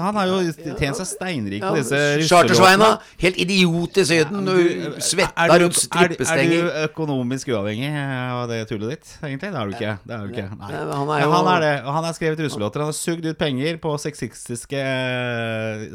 han 0.08 0.18
har 0.20 0.26
jo 0.32 0.38
tjent 0.78 0.98
seg 0.98 1.08
steinrik 1.12 1.62
på 1.64 1.74
disse 1.78 2.00
Chartersveina, 2.28 2.88
russelåtene. 2.94 3.22
helt 3.26 3.38
idiot 3.44 4.00
i 4.02 4.06
Syden. 4.08 4.48
Ja, 4.48 4.92
Svetta 5.04 5.48
rundt 5.62 5.84
Er, 5.98 6.16
er 6.18 6.48
du 6.48 6.70
økonomisk 6.88 7.48
uavhengig 7.52 7.92
av 7.98 8.48
det 8.50 8.62
tullet 8.70 8.96
ditt, 8.96 9.12
egentlig? 9.22 9.52
Det 9.52 9.60
er 9.60 9.68
du 9.68 9.76
ikke. 9.76 9.94
Det 10.08 10.14
er 10.16 10.26
du 10.26 10.32
ikke. 10.34 10.48
Nei. 10.58 10.72
Nei, 10.72 10.82
han 10.94 11.08
er 11.14 11.22
jo- 11.22 11.32
han 11.36 11.48
er 11.54 11.60
det. 11.64 11.72
Han 11.84 12.04
har 12.04 12.12
skrevet 12.16 12.40
russelåter. 12.44 12.80
Han 12.82 12.90
har 12.92 12.98
sugd 12.98 13.24
ut 13.26 13.38
penger 13.38 13.76
på 13.82 13.94
sexistiske 14.00 14.82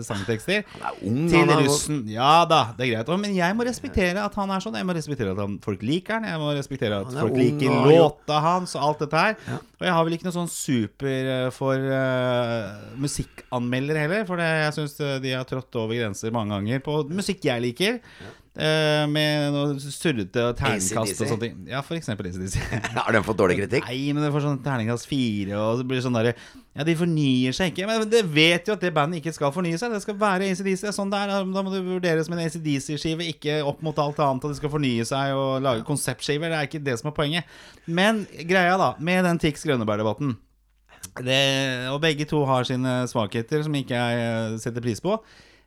eh, 0.04 0.08
sangtekster. 0.12 0.68
Han 0.76 0.84
er 0.92 1.00
ung, 1.10 1.22
Til 1.32 1.40
han 1.40 1.54
er- 1.56 1.64
russen. 1.64 2.02
Ja 2.12 2.44
da, 2.46 2.62
det 2.78 2.86
er 2.90 2.92
greit. 2.98 3.12
Men 3.24 3.34
jeg 3.40 3.56
må 3.56 3.66
respektere 3.66 4.20
at 4.28 4.36
han 4.36 4.52
er 4.52 4.60
sånn. 4.68 4.76
Jeg 4.76 4.86
må 4.92 4.94
respektere 5.00 5.32
at 5.32 5.40
han, 5.40 5.56
folk 5.64 5.82
liker 5.82 6.20
han. 6.20 6.28
Jeg 6.28 6.42
må 6.44 6.52
respektere 6.60 7.00
at 7.02 7.16
folk 7.16 7.32
ung 7.32 7.40
liker 7.40 7.72
og 7.80 7.88
låta 7.94 8.42
hans 8.44 8.76
og 8.76 8.84
alt 8.90 9.00
dette 9.08 9.24
her. 9.24 9.40
Og 9.80 9.88
jeg 9.88 9.96
har 9.96 10.06
vel 10.08 10.14
ikke 10.20 10.28
noe 10.30 10.36
sånn 10.38 10.52
super 10.52 11.32
eh, 11.34 11.50
for 11.56 11.76
uh, 11.80 12.94
musikkanmelder 13.04 14.00
heller, 14.04 14.24
for 14.30 14.40
det, 14.40 14.48
jeg 14.68 14.76
syns 14.78 14.96
de 15.24 15.34
har 15.36 15.48
trådt 15.50 15.76
over 15.80 15.96
grenser 15.98 16.32
mange 16.36 16.56
ganger 16.56 16.84
på 16.86 17.00
musikk 17.12 17.44
jeg 17.50 17.64
liker. 17.70 18.00
eh, 18.00 18.40
med 18.54 19.54
noe 19.56 19.80
surrete 19.82 20.44
terningkast 20.60 21.22
og 21.24 21.30
sånne 21.32 21.42
ting. 21.42 21.56
Ja, 21.72 21.80
for 21.82 21.98
eksempel 21.98 22.28
ACDC. 22.30 22.60
Har 23.00 23.16
den 23.16 23.26
fått 23.26 23.40
dårlig 23.40 23.58
kritikk? 23.64 23.88
Nei, 23.90 24.12
men 24.14 24.22
den 24.22 24.34
får 24.36 24.46
sånn 24.46 24.60
terningkast 24.62 25.10
fire, 25.10 25.58
og 25.58 25.82
det 25.82 25.88
blir 25.90 26.04
sånn 26.06 26.14
derre 26.14 26.36
Ja, 26.74 26.86
de 26.86 26.96
fornyer 26.98 27.58
seg 27.58 27.74
ikke. 27.74 27.88
Men 27.90 28.06
det 28.10 28.22
vet 28.30 28.70
jo 28.70 28.78
at 28.78 28.86
det 28.86 28.94
bandet 28.94 29.24
ikke 29.24 29.34
skal 29.34 29.54
fornye 29.56 29.80
seg. 29.82 29.94
Det 29.94 30.04
skal 30.06 30.20
være 30.22 30.52
ACDC. 30.54 30.86
Det 30.86 30.92
er 30.92 30.96
Sånn 31.00 31.12
da 31.14 31.42
må 31.44 31.74
det 31.74 31.82
vurderes 31.86 32.30
som 32.30 32.38
en 32.38 32.46
ACDC-skive, 32.46 33.28
ikke 33.34 33.60
opp 33.66 33.82
mot 33.86 33.98
alt 34.02 34.22
annet. 34.22 34.46
At 34.46 34.56
de 34.56 34.62
skal 34.62 34.74
fornye 34.74 35.06
seg 35.10 35.34
og 35.38 35.62
lage 35.66 35.86
konseptskiver. 35.90 36.54
Det 36.54 36.60
er 36.62 36.70
ikke 36.70 36.86
det 36.86 37.00
som 37.02 37.10
er 37.10 37.18
poenget. 37.18 37.60
Men 37.86 38.24
greia, 38.46 38.78
da, 38.82 38.94
med 39.02 39.26
den 39.26 39.42
Tix 39.42 39.66
Grønneberg-debatten 39.66 40.38
det, 41.22 41.90
Og 41.92 42.02
begge 42.02 42.26
to 42.26 42.44
har 42.48 42.66
sine 42.68 43.04
svakheter 43.10 43.64
som 43.66 43.76
ikke 43.78 43.98
jeg 43.98 44.22
eh, 44.24 44.60
setter 44.62 44.82
pris 44.82 45.02
på. 45.04 45.18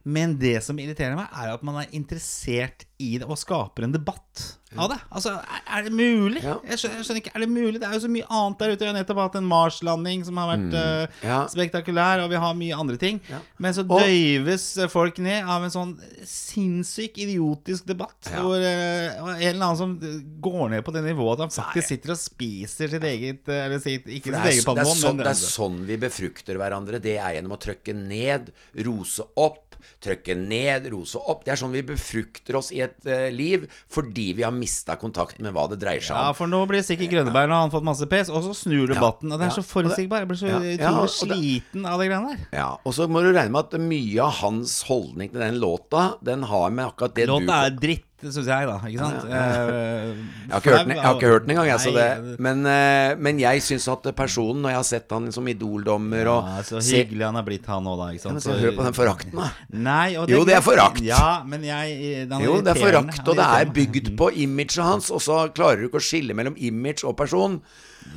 Men 0.07 0.37
det 0.39 0.61
som 0.63 0.79
irriterer 0.79 1.17
meg, 1.19 1.33
er 1.35 1.51
at 1.51 1.65
man 1.67 1.81
er 1.81 1.95
interessert 1.97 2.87
i 3.03 3.17
det 3.19 3.27
og 3.27 3.41
skaper 3.41 3.87
en 3.87 3.95
debatt 3.97 4.45
av 4.77 4.89
det. 4.91 4.97
Altså, 5.15 5.31
er, 5.47 5.61
er 5.79 5.85
det 5.87 5.93
mulig? 5.95 6.41
Ja. 6.43 6.57
Jeg, 6.67 6.79
skjønner, 6.83 6.97
jeg 6.99 7.07
skjønner 7.07 7.21
ikke, 7.23 7.33
Er 7.39 7.41
det 7.45 7.49
mulig? 7.53 7.79
Det 7.81 7.87
er 7.89 7.93
jo 7.95 8.01
så 8.03 8.11
mye 8.11 8.27
annet 8.35 8.59
der 8.59 8.73
ute. 8.75 8.81
Vi 8.83 8.89
har 8.91 8.97
nettopp 8.99 9.21
hatt 9.23 9.37
en 9.39 9.47
Mars-landing 9.47 10.25
som 10.27 10.37
har 10.43 10.51
vært 10.57 10.65
Mm. 10.67 11.13
Ja. 11.23 11.39
spektakulær, 11.53 12.25
og 12.25 12.31
vi 12.33 12.41
har 12.43 12.55
mye 12.59 12.75
andre 12.77 12.97
ting. 12.99 13.21
Ja. 13.31 13.39
Men 13.63 13.73
så 13.77 13.85
Og- 13.87 14.01
døyves 14.03 14.67
folk 14.91 15.19
ned 15.23 15.45
av 15.47 15.63
en 15.65 15.71
sånn 15.71 15.93
sinnssyk 16.27 17.19
idiotisk 17.23 17.87
debatt. 17.89 18.19
Hvor 18.33 18.59
uh, 18.59 19.37
en 19.37 19.43
eller 19.43 19.67
annen 19.69 19.79
som 19.79 19.95
går 20.43 20.71
ned 20.75 20.85
på 20.87 20.95
det 20.97 21.05
nivået 21.07 21.39
at 21.39 21.47
han 21.47 21.55
faktisk 21.55 21.89
sitter 21.95 22.15
og 22.17 22.21
spiser 22.21 22.91
sitt 22.93 23.07
eget 23.07 23.49
eh, 23.53 23.65
Eller 23.67 23.79
sitt, 23.83 24.07
ikke 24.09 24.33
sitt 24.33 24.51
eget 24.51 24.67
det, 24.67 24.83
er 24.83 24.91
sånn, 24.91 25.17
men 25.17 25.25
det 25.25 25.33
er 25.33 25.41
sånn 25.41 25.79
vi 25.89 25.99
befrukter 26.07 26.59
hverandre. 26.61 27.01
Det 27.03 27.17
er 27.21 27.37
gjennom 27.39 27.57
å 27.57 27.61
trykke 27.63 27.95
ned, 27.97 28.51
rose 28.87 29.25
opp. 29.37 29.63
Trykke 30.03 30.35
ned, 30.37 30.89
rose 30.91 31.21
opp. 31.21 31.45
Det 31.47 31.53
er 31.55 31.61
sånn 31.61 31.75
vi 31.75 31.83
befrukter 31.87 32.57
oss 32.59 32.73
i 32.75 32.81
et 32.85 32.97
uh, 33.07 33.29
liv 33.31 33.69
fordi 33.93 34.31
vi 34.39 34.43
har 34.47 34.55
mista 34.59 34.97
kontakt 35.01 35.39
med 35.45 35.53
hva 35.55 35.69
det 35.71 35.79
dreier 35.83 36.01
seg 36.05 36.17
om. 36.17 36.23
Ja, 36.25 36.33
for 36.37 36.51
nå 36.51 36.63
blir 36.71 36.83
sikkert 36.87 37.13
Grønneberg 37.13 37.49
Nå 37.51 37.55
har 37.59 37.67
han 37.67 37.73
fått 37.75 37.87
masse 37.87 38.09
pes, 38.11 38.31
og 38.33 38.43
så 38.47 38.55
snur 38.57 38.89
debatten. 38.91 39.31
Og 39.33 39.39
det 39.41 39.47
er 39.51 39.55
så 39.57 39.65
forutsigbar. 39.67 40.25
Jeg 40.25 40.29
blir 40.33 40.41
så 40.41 40.51
utrolig 40.51 40.79
det- 41.07 41.15
sliten 41.21 41.87
av 41.87 42.01
de 42.01 42.09
greiene 42.09 42.35
der. 42.35 42.49
Ja, 42.53 42.69
Og 42.85 42.93
så 42.97 43.07
må 43.09 43.23
du 43.23 43.33
regne 43.33 43.51
med 43.53 43.65
at 43.65 43.81
mye 43.81 44.21
av 44.25 44.33
hans 44.43 44.83
holdning 44.89 45.31
til 45.31 45.41
den 45.41 45.61
låta, 45.61 46.17
den 46.23 46.43
har 46.43 46.71
med 46.71 46.87
akkurat 46.91 47.15
det 47.15 47.27
du 47.27 47.33
Låta 47.37 47.67
er 47.67 47.71
dritt, 47.71 48.05
syns 48.23 48.47
jeg, 48.49 48.67
da. 48.69 48.77
Ikke 48.89 48.99
sant? 48.99 49.25
Eh, 49.29 50.11
Jeg 50.47 50.53
har 50.53 50.61
ikke 50.63 50.73
hørt 50.73 50.89
jeg 50.89 51.03
har 51.05 51.17
ikke 51.19 51.31
hørt 51.33 51.45
den 51.47 51.53
engang, 51.53 51.69
jeg, 51.69 51.81
så 51.85 51.93
det, 51.93 52.39
men, 52.43 52.63
eh, 52.67 53.15
men 53.21 53.41
jeg 53.43 53.63
syns 53.67 53.89
at 53.93 54.09
personen, 54.17 54.63
når 54.65 54.73
jeg 54.73 54.79
har 54.81 54.87
sett 54.89 55.13
han 55.13 55.29
som 55.37 55.51
idoldommer 55.53 56.31
og 56.33 56.49
ja, 56.49 56.63
Så 56.65 56.81
hyggelig 56.81 57.27
han 57.29 57.37
har 57.37 57.45
blitt, 57.47 57.67
han 57.69 57.85
òg, 57.93 57.99
da. 58.01 58.09
Ikke 58.17 58.27
Ja, 58.31 58.33
men 58.33 58.45
så 58.47 58.57
Hør 58.57 58.77
på 58.79 58.87
den 58.89 58.97
forakten, 58.97 59.37
da. 59.37 59.51
Nei, 59.71 60.17
og 60.17 60.33
Jo, 60.33 60.45
det 60.49 60.57
er 60.57 60.65
forakt. 60.65 61.03
Ja, 61.05 61.43
men 61.45 61.67
jeg 61.67 62.25
Jo, 62.41 62.61
det 62.65 62.73
er 62.73 62.81
forakt, 62.81 63.21
og 63.27 63.37
det 63.37 63.51
er 63.61 63.75
bygd 63.81 64.15
på 64.17 64.31
imaget 64.47 64.81
hans, 64.83 65.11
og 65.13 65.21
så 65.21 65.43
klarer 65.53 65.83
du 65.85 65.91
ikke 65.91 66.01
å 66.01 66.09
skille 66.09 66.35
mellom 66.37 66.57
image 66.57 67.05
og 67.05 67.17
person. 67.21 67.61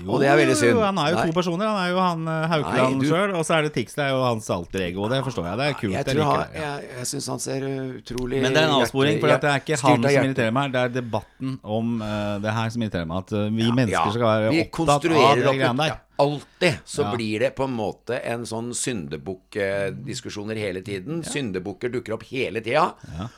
Og 0.07 0.19
det 0.21 0.29
er 0.31 0.37
veldig 0.39 0.55
synd. 0.55 0.71
jo, 0.77 0.81
Han 0.81 0.97
er 0.97 1.09
jo 1.11 1.15
Nei. 1.17 1.25
to 1.27 1.33
personer. 1.35 1.67
Han 1.67 1.79
er 1.83 1.89
jo 1.91 1.99
han 1.99 2.27
eh, 2.27 2.47
Haukeland 2.53 3.01
du- 3.01 3.07
sjøl, 3.09 3.33
og 3.35 3.43
så 3.45 3.57
er 3.57 3.61
det 3.67 3.73
Tix. 3.75 3.93
Det 3.97 4.03
er 4.05 4.09
jo 4.15 4.21
hans 4.23 4.49
alter 4.49 4.85
ego. 4.85 5.07
Det 5.11 5.19
forstår 5.25 5.47
jeg. 5.49 5.57
Det 5.59 5.65
er 5.67 5.73
kult. 5.81 5.93
Jeg, 5.93 6.05
Jeg 6.07 6.23
han, 6.23 6.43
ja. 6.55 6.61
jeg, 6.61 6.89
jeg 6.97 7.09
syns 7.11 7.27
han 7.33 7.39
ser 7.43 7.65
uh, 7.67 7.95
utrolig 7.99 8.41
Men 8.41 8.53
det 8.55 8.63
er 8.63 8.67
en 8.69 8.75
avsporing, 8.81 9.19
for 9.19 9.27
det 9.33 9.51
er 9.53 9.63
ikke 9.63 9.79
han 9.83 10.03
som 10.03 10.27
irriterer 10.29 10.51
meg. 10.55 10.71
Det 10.75 10.83
er 10.83 10.93
debatten 10.99 11.57
om 11.63 12.01
uh, 12.01 12.37
det 12.39 12.53
her 12.59 12.69
som 12.75 12.85
irriterer 12.85 13.09
meg. 13.09 13.25
At 13.25 13.33
uh, 13.35 13.47
vi 13.49 13.71
mennesker 13.71 13.97
Ja, 13.97 14.05
skal 14.15 14.29
være 14.29 14.53
opptatt 14.65 15.09
av 15.09 15.43
de 15.43 15.57
greiene 15.59 15.75
der. 15.83 15.97
Ja, 16.19 16.25
Alltid 16.25 16.79
så 16.85 17.01
Ja. 17.05 17.15
blir 17.15 17.39
det 17.39 17.55
på 17.55 17.63
en 17.63 17.75
måte 17.77 18.19
en 18.27 18.43
sånn 18.45 18.73
syndebukkdiskusjoner 18.75 20.57
hele 20.59 20.81
tiden. 20.83 21.23
Syndebukker 21.23 21.91
dukker 21.93 22.13
opp 22.17 22.23
hele 22.29 22.61
tida. 22.61 22.93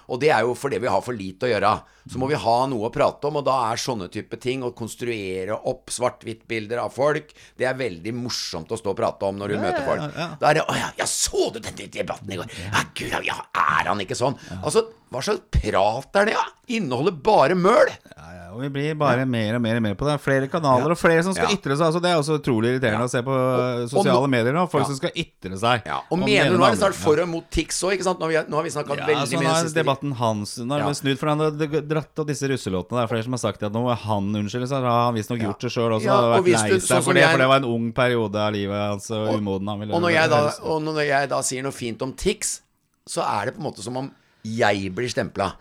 Og 0.10 0.20
det 0.22 0.32
er 0.34 0.42
jo 0.46 0.56
fordi 0.58 0.80
vi 0.82 0.88
har 0.92 1.02
for 1.06 1.14
lite 1.14 1.46
å 1.48 1.52
gjøre. 1.52 1.74
Så 2.10 2.18
må 2.18 2.28
vi 2.32 2.36
ha 2.42 2.56
noe 2.66 2.90
å 2.90 2.94
prate 2.94 3.28
om, 3.30 3.38
og 3.38 3.46
da 3.46 3.72
er 3.72 3.78
sånne 3.78 4.10
type 4.12 4.40
ting 4.42 4.64
å 4.66 4.72
konstruere 4.74 5.54
opp 5.54 5.92
svart-hvitt-bilder 5.94 6.82
av 6.82 6.92
folk, 6.96 7.30
det 7.58 7.68
er 7.70 7.78
veldig 7.78 8.14
morsomt 8.18 8.72
å 8.74 8.78
stå 8.80 8.90
og 8.96 8.98
prate 8.98 9.28
om 9.30 9.38
når 9.38 9.54
du 9.54 9.58
møter 9.62 9.86
folk. 9.86 10.02
ja. 10.18 10.36
Da 10.40 10.50
er 10.50 10.54
det 10.56 10.66
'Å 10.66 10.76
ja, 10.76 10.92
ja, 10.98 11.06
så 11.06 11.52
du 11.54 11.60
den 11.60 11.76
debatten 11.76 12.32
i 12.32 12.38
går?' 12.38 12.50
Ja, 12.74 12.84
gud, 12.96 13.26
ja, 13.26 13.36
er 13.54 13.88
han 13.88 14.00
ikke 14.00 14.16
sånn? 14.18 14.36
Altså, 14.64 14.88
hva 15.12 15.20
slags 15.22 15.42
prat 15.52 16.16
er 16.22 16.26
det, 16.30 16.34
da? 16.40 16.46
Inneholder 16.72 17.12
bare 17.20 17.56
møl. 17.60 17.90
Ja, 18.16 18.28
ja, 18.32 18.46
og 18.56 18.62
vi 18.64 18.70
blir 18.72 18.94
bare 18.96 19.26
mer 19.28 19.58
og 19.58 19.62
mer 19.62 19.76
og 19.76 19.84
mer 19.84 19.96
på 20.00 20.06
det. 20.08 20.14
Flere 20.24 20.48
kanaler 20.48 20.94
og 20.94 20.98
flere 21.00 21.22
som 21.26 21.34
skal 21.36 21.50
Ja. 21.52 21.56
ytre 21.58 21.76
seg. 21.76 21.84
Altså, 21.90 22.00
det 22.02 22.12
er 22.14 22.16
også 22.22 22.38
utrolig 22.40 22.70
irriterende 22.80 23.04
Ja. 23.04 23.08
å 23.08 23.12
se 23.12 23.22
på 23.22 23.32
Og- 23.36 23.90
sosiale 23.92 24.24
og 24.24 24.30
medier 24.32 24.54
nå. 24.56 24.64
Folk 24.72 24.84
Ja. 24.84 24.88
som 24.88 24.96
skal 24.96 25.12
ytre 25.12 25.60
seg. 25.60 25.84
Ja, 25.86 25.98
og 25.98 26.12
om 26.16 26.20
mener 26.22 26.52
nå 26.56 26.64
er 26.64 26.64
og 26.64 26.72
det 26.72 26.80
snart 26.80 26.94
for 26.96 27.20
og 27.20 27.28
mot 27.28 27.44
Tix 27.52 27.82
òg, 27.84 27.92
ikke 27.98 28.04
sant? 28.08 28.20
Nå 28.20 28.24
har 28.24 28.30
vi, 28.32 28.50
nå 28.50 28.56
har 28.56 28.64
vi 28.64 28.70
snakka 28.70 28.96
Ja, 28.98 29.06
veldig 29.06 29.22
altså, 29.22 29.40
mye 29.42 29.52
nå 29.52 29.66
er 29.66 29.84
debatten 29.84 30.14
hans 30.16 30.58
Nå 30.60 30.72
har 30.72 30.80
Ja. 30.80 30.94
snudd, 30.94 31.18
for 31.20 31.28
han 31.28 31.40
har 31.40 31.52
dratt 31.52 32.20
av 32.20 32.26
disse 32.28 32.48
russelåtene. 32.48 32.96
Det 32.96 33.04
er 33.04 33.08
flere 33.12 33.24
som 33.24 33.34
har 33.34 33.40
sagt 33.40 33.64
at 33.64 33.72
nå 33.74 33.84
må 33.84 33.98
han 33.98 34.34
unnskylde 34.34 34.68
seg. 34.72 34.80
Har 34.84 35.12
han 35.12 35.16
visstnok 35.16 35.42
gjort 35.42 35.60
det 35.60 35.72
sjøl 35.72 35.92
også. 36.00 36.04
Ja, 36.06 36.20
og 36.38 36.46
vært 36.46 36.54
lei 36.56 36.70
seg 36.80 36.82
sånn 36.88 37.04
for 37.04 37.14
det, 37.14 37.28
for 37.30 37.38
det 37.38 37.48
var 37.50 37.56
en 37.58 37.66
ung 37.66 37.92
periode 37.92 38.36
av 38.36 38.54
livet 38.54 38.80
hans 38.80 39.12
og 39.12 39.28
umoden. 39.42 39.68
Han 39.68 39.80
ville 39.82 39.94
Og 39.94 40.02
når, 40.02 40.12
jeg 40.14 40.30
da, 40.30 40.52
og 40.64 40.82
når 40.82 41.06
jeg 41.06 41.30
da 41.30 41.42
sier 41.42 41.64
noe 41.64 41.72
fint 41.74 42.02
om 42.02 42.14
Tix, 42.14 42.62
så 43.10 43.28
er 43.28 43.46
det 43.48 43.56
på 43.58 43.60
en 43.60 43.72
måte 43.74 43.80
som 43.84 43.98
om 43.98 44.12
jeg 44.48 44.94
blir 44.96 45.12
stempla. 45.12 45.52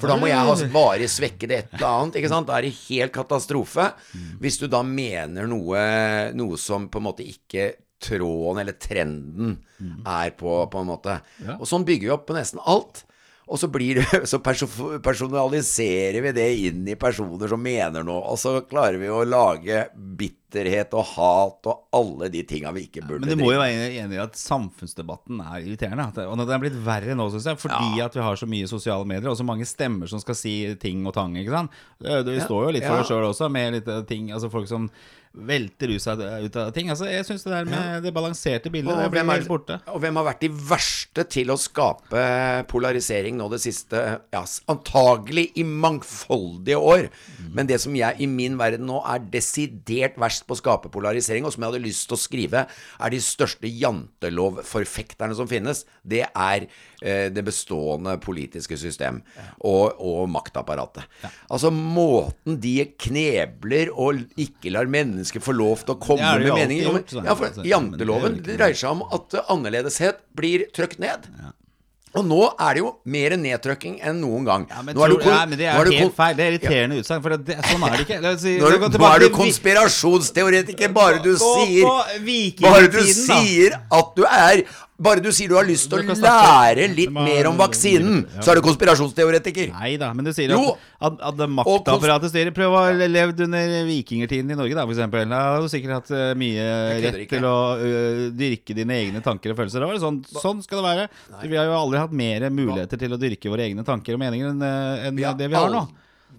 For 0.00 0.08
da 0.08 0.16
må 0.16 0.28
jeg 0.30 0.40
ha 0.40 0.54
varig 0.72 1.08
svekket 1.12 1.52
et 1.52 1.74
eller 1.76 1.88
annet. 1.88 2.18
Ikke 2.20 2.30
sant? 2.32 2.48
Da 2.48 2.56
er 2.58 2.66
det 2.66 2.74
helt 2.88 3.12
katastrofe. 3.14 3.90
Hvis 4.40 4.56
du 4.62 4.66
da 4.72 4.80
mener 4.86 5.48
noe, 5.50 5.82
noe 6.36 6.60
som 6.60 6.88
på 6.88 7.00
en 7.02 7.08
måte 7.10 7.26
ikke 7.28 7.72
tråden 8.02 8.58
eller 8.64 8.78
trenden 8.82 9.56
er 10.08 10.32
på, 10.38 10.56
på 10.72 10.80
en 10.80 10.88
måte. 10.88 11.18
Og 11.58 11.68
sånn 11.68 11.84
bygger 11.86 12.08
vi 12.08 12.14
opp 12.16 12.24
på 12.30 12.36
nesten 12.38 12.62
alt. 12.64 13.04
Og 13.52 13.60
så, 13.60 13.68
blir 13.68 13.98
det, 14.00 14.22
så 14.32 14.38
personaliserer 15.04 16.22
vi 16.24 16.32
det 16.32 16.46
inn 16.70 16.86
i 16.88 16.94
personer 16.98 17.50
som 17.52 17.60
mener 17.62 18.04
noe, 18.06 18.22
og 18.32 18.38
så 18.40 18.58
klarer 18.68 18.96
vi 19.00 19.10
å 19.12 19.22
lage 19.28 19.84
bitterhet 19.92 20.92
og 20.96 21.06
hat 21.14 21.68
og 21.70 21.84
alle 21.96 22.28
de 22.32 22.42
tinga 22.48 22.72
vi 22.76 22.86
ikke 22.88 23.04
burde 23.06 23.24
Men 23.26 23.36
du 23.38 23.44
må 23.44 23.52
jo 23.54 23.60
være 23.62 23.92
enig 24.02 24.16
i 24.18 24.22
at 24.24 24.36
samfunnsdebatten 24.40 25.40
er 25.44 25.62
irriterende. 25.66 26.26
Og 26.28 26.42
det 26.42 26.56
er 26.56 26.62
blitt 26.64 26.80
verre 26.84 27.16
nå, 27.18 27.28
syns 27.32 27.48
jeg, 27.52 27.60
fordi 27.62 28.02
at 28.04 28.16
vi 28.18 28.24
har 28.24 28.40
så 28.40 28.48
mye 28.50 28.68
sosiale 28.70 29.08
medier 29.08 29.32
og 29.32 29.38
så 29.40 29.46
mange 29.48 29.68
stemmer 29.68 30.10
som 30.10 30.20
skal 30.22 30.38
si 30.38 30.54
ting 30.82 31.04
og 31.08 31.16
tang. 31.16 31.36
ikke 31.40 31.54
sant? 31.56 31.80
Det 32.02 32.38
står 32.46 32.68
jo 32.68 32.76
litt 32.78 32.86
for 32.88 32.96
Ja. 32.98 33.04
oss 33.04 33.12
sjøl 33.12 33.28
også, 33.30 33.48
med 33.52 33.78
litt 33.78 33.92
ting 34.08 34.32
Altså 34.32 34.50
folk 34.52 34.68
som 34.68 34.88
velter 35.32 35.88
ut, 35.94 36.02
seg, 36.02 36.20
ut 36.20 36.56
av 36.60 36.70
ting. 36.76 36.90
Altså 36.92 37.06
Jeg 37.08 37.24
syns 37.24 37.44
det 37.46 37.52
der 37.54 37.68
med 37.68 38.02
det 38.04 38.12
balanserte 38.14 38.70
bildet, 38.72 38.92
det 38.98 39.06
Og 39.06 39.14
blir 39.14 39.22
hvem, 39.22 39.32
helt 39.32 39.48
borte. 39.48 39.78
og 39.88 40.00
hvem 40.02 40.18
har 40.20 40.26
vært 40.28 40.42
de 40.44 40.50
verste 40.52 41.24
til 41.32 41.52
å 41.52 41.56
skape 41.60 42.24
polarisering 42.68 43.38
nå 43.40 43.48
det 43.52 43.62
siste 43.64 44.02
ja, 44.32 44.42
antagelig 44.72 45.48
i 45.56 45.64
mangfoldige 45.64 46.76
år? 46.78 47.08
Mm. 47.38 47.50
Men 47.56 47.70
det 47.70 47.80
som 47.80 47.96
jeg 47.96 48.20
i 48.20 48.28
min 48.28 48.58
verden 48.60 48.86
nå 48.88 49.00
er 49.08 49.24
desidert 49.32 50.18
verst 50.20 50.44
på 50.46 50.56
å 50.56 50.60
skape 50.60 50.92
polarisering, 50.92 51.46
og 51.48 51.54
som 51.54 51.64
jeg 51.64 51.72
hadde 51.72 51.86
lyst 51.86 52.08
til 52.10 52.18
å 52.18 52.22
skrive, 52.22 52.66
er 52.68 53.14
de 53.16 53.20
største 53.24 53.68
jantelovforfekterne 53.72 55.36
som 55.38 55.48
finnes. 55.50 55.84
Det 56.04 56.24
er 56.28 56.66
eh, 56.66 56.68
det 57.34 57.44
bestående 57.46 58.16
politiske 58.22 58.78
system 58.80 59.20
og, 59.58 59.98
og 59.98 60.28
maktapparatet. 60.32 61.06
Altså 61.52 61.72
måten 61.74 62.60
de 62.62 62.76
knebler 63.06 63.90
og 63.92 64.22
ikke 64.40 64.72
lar 64.74 64.90
mennesker 64.90 65.42
få 65.42 65.54
lov 65.56 65.82
til 65.86 65.96
å 65.96 66.00
komme 66.02 66.36
med 66.42 66.52
meninger 66.52 66.88
gjort, 66.88 67.16
sånn, 67.16 67.26
Ja, 67.28 67.36
for 67.38 67.50
altså. 67.50 67.66
janteloven 67.66 68.38
er 68.42 68.60
dreier 68.62 68.78
seg 68.78 68.94
om 68.94 69.04
at 69.12 69.34
eh, 69.38 69.50
annerledeshet 69.52 70.22
blir 70.38 70.68
trøkt 70.74 71.02
ned. 71.02 71.28
Og 72.12 72.26
nå 72.28 72.40
er 72.60 72.76
det 72.76 72.82
jo 72.82 72.90
mer 73.08 73.32
nedtrykking 73.40 73.94
enn 74.04 74.18
noen 74.20 74.44
gang. 74.44 74.64
Ja, 74.68 74.82
men, 74.84 74.92
nå 74.96 75.06
tror, 75.06 75.22
du 75.22 75.28
ja, 75.30 75.38
men 75.48 75.56
det 75.56 75.70
nå 75.70 75.80
er 75.80 76.02
helt 76.02 76.16
feil. 76.18 76.34
Det 76.36 76.44
er 76.44 76.50
irriterende 76.52 76.98
utsagn. 77.00 77.22
For 77.24 77.36
det, 77.40 77.56
sånn 77.70 77.86
er 77.86 77.94
det 77.96 78.04
ikke. 78.04 78.18
La 78.20 78.32
si, 78.42 78.52
Nå 78.60 78.68
er 78.68 78.76
er 78.76 79.24
du 79.24 79.28
konspirasjonsteoretiker 79.38 80.92
bare 80.92 81.22
du 81.24 81.30
på, 81.32 81.52
sier 81.62 81.88
på 81.88 82.66
Bare 82.66 82.90
du 82.92 83.00
sier 83.08 83.78
at 83.80 84.12
du 84.18 84.26
er 84.28 84.66
Bare 85.00 85.22
du 85.24 85.30
sier 85.32 85.48
du 85.48 85.54
har 85.56 85.64
lyst 85.66 85.88
til 85.90 86.04
å 86.04 86.14
lære 86.20 86.84
litt 86.92 87.10
mer 87.14 87.48
om 87.48 87.56
vaksinen, 87.58 88.26
så 88.44 88.52
er 88.52 88.60
du 88.60 88.64
konspirasjonsteoretiker. 88.66 89.72
Nei 89.72 89.94
da, 89.98 90.10
men 90.14 90.26
du 90.28 90.32
sier 90.36 90.52
Jo. 90.52 90.74
at, 91.00 91.16
at, 91.16 91.40
at 91.40 91.50
maktapparatet 91.50 92.30
styrer. 92.30 92.52
Prøv 92.54 92.76
å 92.76 92.82
ha 92.84 93.08
levd 93.08 93.40
under 93.48 93.72
vikingertiden 93.88 94.52
i 94.52 94.58
Norge, 94.58 94.76
da, 94.76 94.84
eksempel. 94.84 95.24
Da 95.32 95.40
har 95.48 95.64
du 95.64 95.72
sikkert 95.72 95.96
hatt 95.96 96.12
eh, 96.12 96.28
mye 96.38 96.68
rett 97.02 97.18
ikke. 97.24 97.32
til 97.34 97.48
å 97.48 97.56
uh, 97.80 98.22
dyrke 98.36 98.76
dine 98.76 99.00
egne 99.00 99.24
tanker 99.24 99.54
og 99.54 99.62
følelser. 99.62 99.88
Det 99.88 100.04
sånn, 100.04 100.20
sånn 100.28 100.62
skal 100.62 100.82
det 100.82 100.86
være. 100.90 101.08
Vi 101.48 101.58
har 101.58 101.72
jo 101.72 101.76
aldri 101.80 102.04
hatt 102.04 102.14
mer 102.22 102.46
muligheter 102.52 103.00
til 103.00 103.16
å 103.16 103.20
dyrke 103.20 103.50
våre 103.50 103.66
egne 103.70 103.86
tanker 103.88 104.18
og 104.18 104.22
meninger 104.22 104.52
enn 104.52 104.66
eh, 104.68 105.08
enn 105.08 105.22
det 105.40 105.48
vi 105.48 105.58
har 105.58 105.72
nå. 105.72 105.86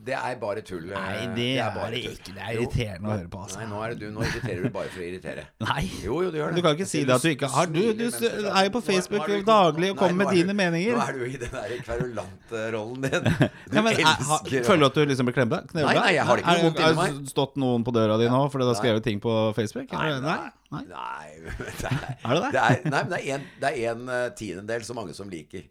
Det 0.03 0.15
er 0.17 0.35
bare 0.41 0.61
tull. 0.67 0.89
eh, 0.91 0.97
Nei, 0.99 1.27
det 1.35 1.45
er 1.63 1.69
bare 1.75 1.91
det 1.91 2.01
ikke. 2.09 2.33
Det 2.35 2.41
er 2.43 2.53
Jo. 2.57 2.61
irriterende 2.65 3.07
å 3.07 3.11
høre 3.17 3.29
på, 3.31 3.39
altså. 3.45 3.59
Nei, 3.61 3.67
nå, 3.71 3.77
er 3.85 3.89
det 3.93 3.99
du, 3.99 4.07
nå 4.11 4.23
irriterer 4.25 4.63
du 4.63 4.69
bare 4.69 4.89
for 4.91 4.99
å 4.99 5.05
irritere. 5.07 5.43
Nei. 5.69 5.83
Jo, 6.03 6.17
jo, 6.25 6.31
du 6.33 6.37
gjør 6.41 6.49
det. 6.51 6.55
Du 6.55 6.61
kan 6.65 6.75
ikke 6.75 6.87
si 6.89 7.03
det 7.07 7.13
at 7.15 7.21
du 7.23 7.29
ikke 7.29 7.47
har- 7.53 7.67
du- 7.71 7.93
du 7.93 8.03
er 8.03 8.63
jo 8.67 8.73
på 8.73 8.81
Nå- 8.81 8.81
nå 8.81 8.81
Facebook 8.89 9.27
du- 9.27 9.43
daglig 9.47 9.91
og 9.93 9.97
kommer 10.01 10.17
med 10.23 10.27
nå 10.27 10.33
dine 10.35 10.53
meninger. 10.53 10.97
Nå 10.97 11.07
er 11.07 11.13
du 11.13 11.23
i 11.23 11.37
den 11.37 11.53
der 11.55 11.77
kverulantrollen 11.87 13.01
din. 13.01 13.23
Du 13.23 13.75
Ja, 13.77 13.81
men, 13.81 13.93
elsker 13.93 14.27
ha, 14.27 14.39
Føler 14.67 14.79
du 14.79 14.85
at 14.85 14.93
du 14.99 15.05
liksom 15.05 15.25
blir 15.29 15.37
klemt? 15.37 15.73
Nei, 15.73 15.83
nei, 15.83 16.13
jeg 16.17 16.25
har 16.27 16.35
det 16.35 16.43
ikke 16.43 16.57
noe 16.57 16.63
vondt 16.67 16.79
inni 16.79 16.89
Har 16.89 16.99
meg. 16.99 17.19
det 17.23 17.31
stått 17.33 17.55
noen 17.63 17.83
på 17.87 17.93
døra 17.95 18.17
di 18.19 18.27
nå 18.27 18.41
fordi 18.51 18.63
du 18.67 18.73
har 18.73 18.79
skrevet 18.81 19.03
ting 19.03 19.19
på 19.23 19.37
Facebook? 19.55 19.91
Nei, 19.93 20.19
nei. 20.19 20.19
nei, 20.19 20.49
nei? 20.71 20.83
nei, 20.89 21.29
det 21.79 21.91
er, 21.91 22.17
Er 22.25 22.33
det 22.33 22.41
det? 22.43 22.51
det 22.51 22.63
er, 22.63 22.81
nei, 22.89 23.03
men 23.03 23.09
det 23.13 23.21
er 23.23 23.33
en, 23.37 23.47
det 23.61 23.71
er 23.71 23.91
en 23.93 24.09
eh, 24.09 24.29
tiendedel 24.37 24.83
så 24.83 24.93
mange 24.97 25.13
som 25.15 25.29
liker. 25.31 25.63